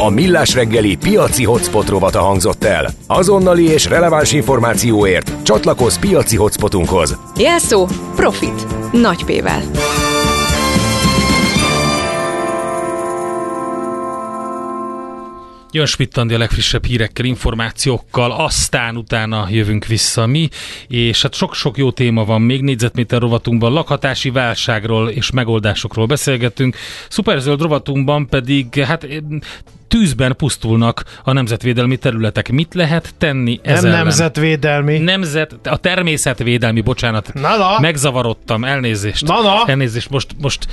A 0.00 0.08
Millás 0.08 0.54
reggeli 0.54 0.96
piaci 0.96 1.44
hotspot 1.44 1.88
rovata 1.88 2.20
hangzott 2.20 2.64
el. 2.64 2.90
Azonnali 3.06 3.64
és 3.64 3.84
releváns 3.84 4.32
információért 4.32 5.42
csatlakozz 5.42 5.96
piaci 5.96 6.36
hotspotunkhoz. 6.36 7.18
Jelszó 7.36 7.86
Profit. 8.14 8.66
Nagy 8.92 9.24
P-vel. 9.24 9.62
Jön 15.70 15.86
Schmidt 15.86 16.16
a 16.16 16.24
legfrissebb 16.24 16.84
hírekkel, 16.84 17.24
információkkal, 17.24 18.32
aztán 18.32 18.96
utána 18.96 19.46
jövünk 19.50 19.86
vissza 19.86 20.26
mi, 20.26 20.48
és 20.88 21.22
hát 21.22 21.34
sok-sok 21.34 21.76
jó 21.76 21.90
téma 21.90 22.24
van 22.24 22.40
még 22.40 22.62
négyzetméter 22.62 23.20
rovatunkban, 23.20 23.72
lakhatási 23.72 24.30
válságról 24.30 25.10
és 25.10 25.30
megoldásokról 25.30 26.06
beszélgetünk, 26.06 26.76
szuperzöld 27.08 27.60
rovatunkban 27.60 28.26
pedig 28.28 28.74
hát 28.74 29.06
tűzben 29.88 30.36
pusztulnak 30.36 31.04
a 31.24 31.32
nemzetvédelmi 31.32 31.96
területek. 31.96 32.50
Mit 32.50 32.74
lehet 32.74 33.14
tenni 33.18 33.60
ezzel? 33.62 33.90
Nem 33.90 34.02
nemzetvédelmi. 34.02 34.98
Nemzet, 34.98 35.54
a 35.64 35.76
természetvédelmi, 35.76 36.80
bocsánat. 36.80 37.34
Na, 37.34 37.56
na. 37.56 37.80
Megzavarodtam, 37.80 38.64
elnézést. 38.64 39.26
Na, 39.26 39.42
na. 39.42 39.62
Elnézést, 39.66 40.10
most, 40.10 40.34
most 40.40 40.66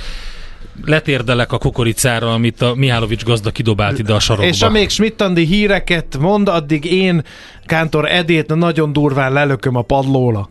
letérdelek 0.84 1.52
a 1.52 1.58
kukoricára, 1.58 2.32
amit 2.32 2.62
a 2.62 2.74
Mihálovics 2.74 3.24
gazda 3.24 3.50
kidobált 3.50 3.98
ide 3.98 4.14
a 4.14 4.18
sarokba. 4.18 4.48
És 4.48 4.62
amíg 4.62 4.88
Schmidt 4.88 5.22
híreket 5.34 6.18
mond, 6.18 6.48
addig 6.48 6.84
én 6.84 7.24
Kántor 7.66 8.10
Edét 8.10 8.54
nagyon 8.54 8.92
durván 8.92 9.32
lelököm 9.32 9.76
a 9.76 9.82
padlóra. 9.82 10.48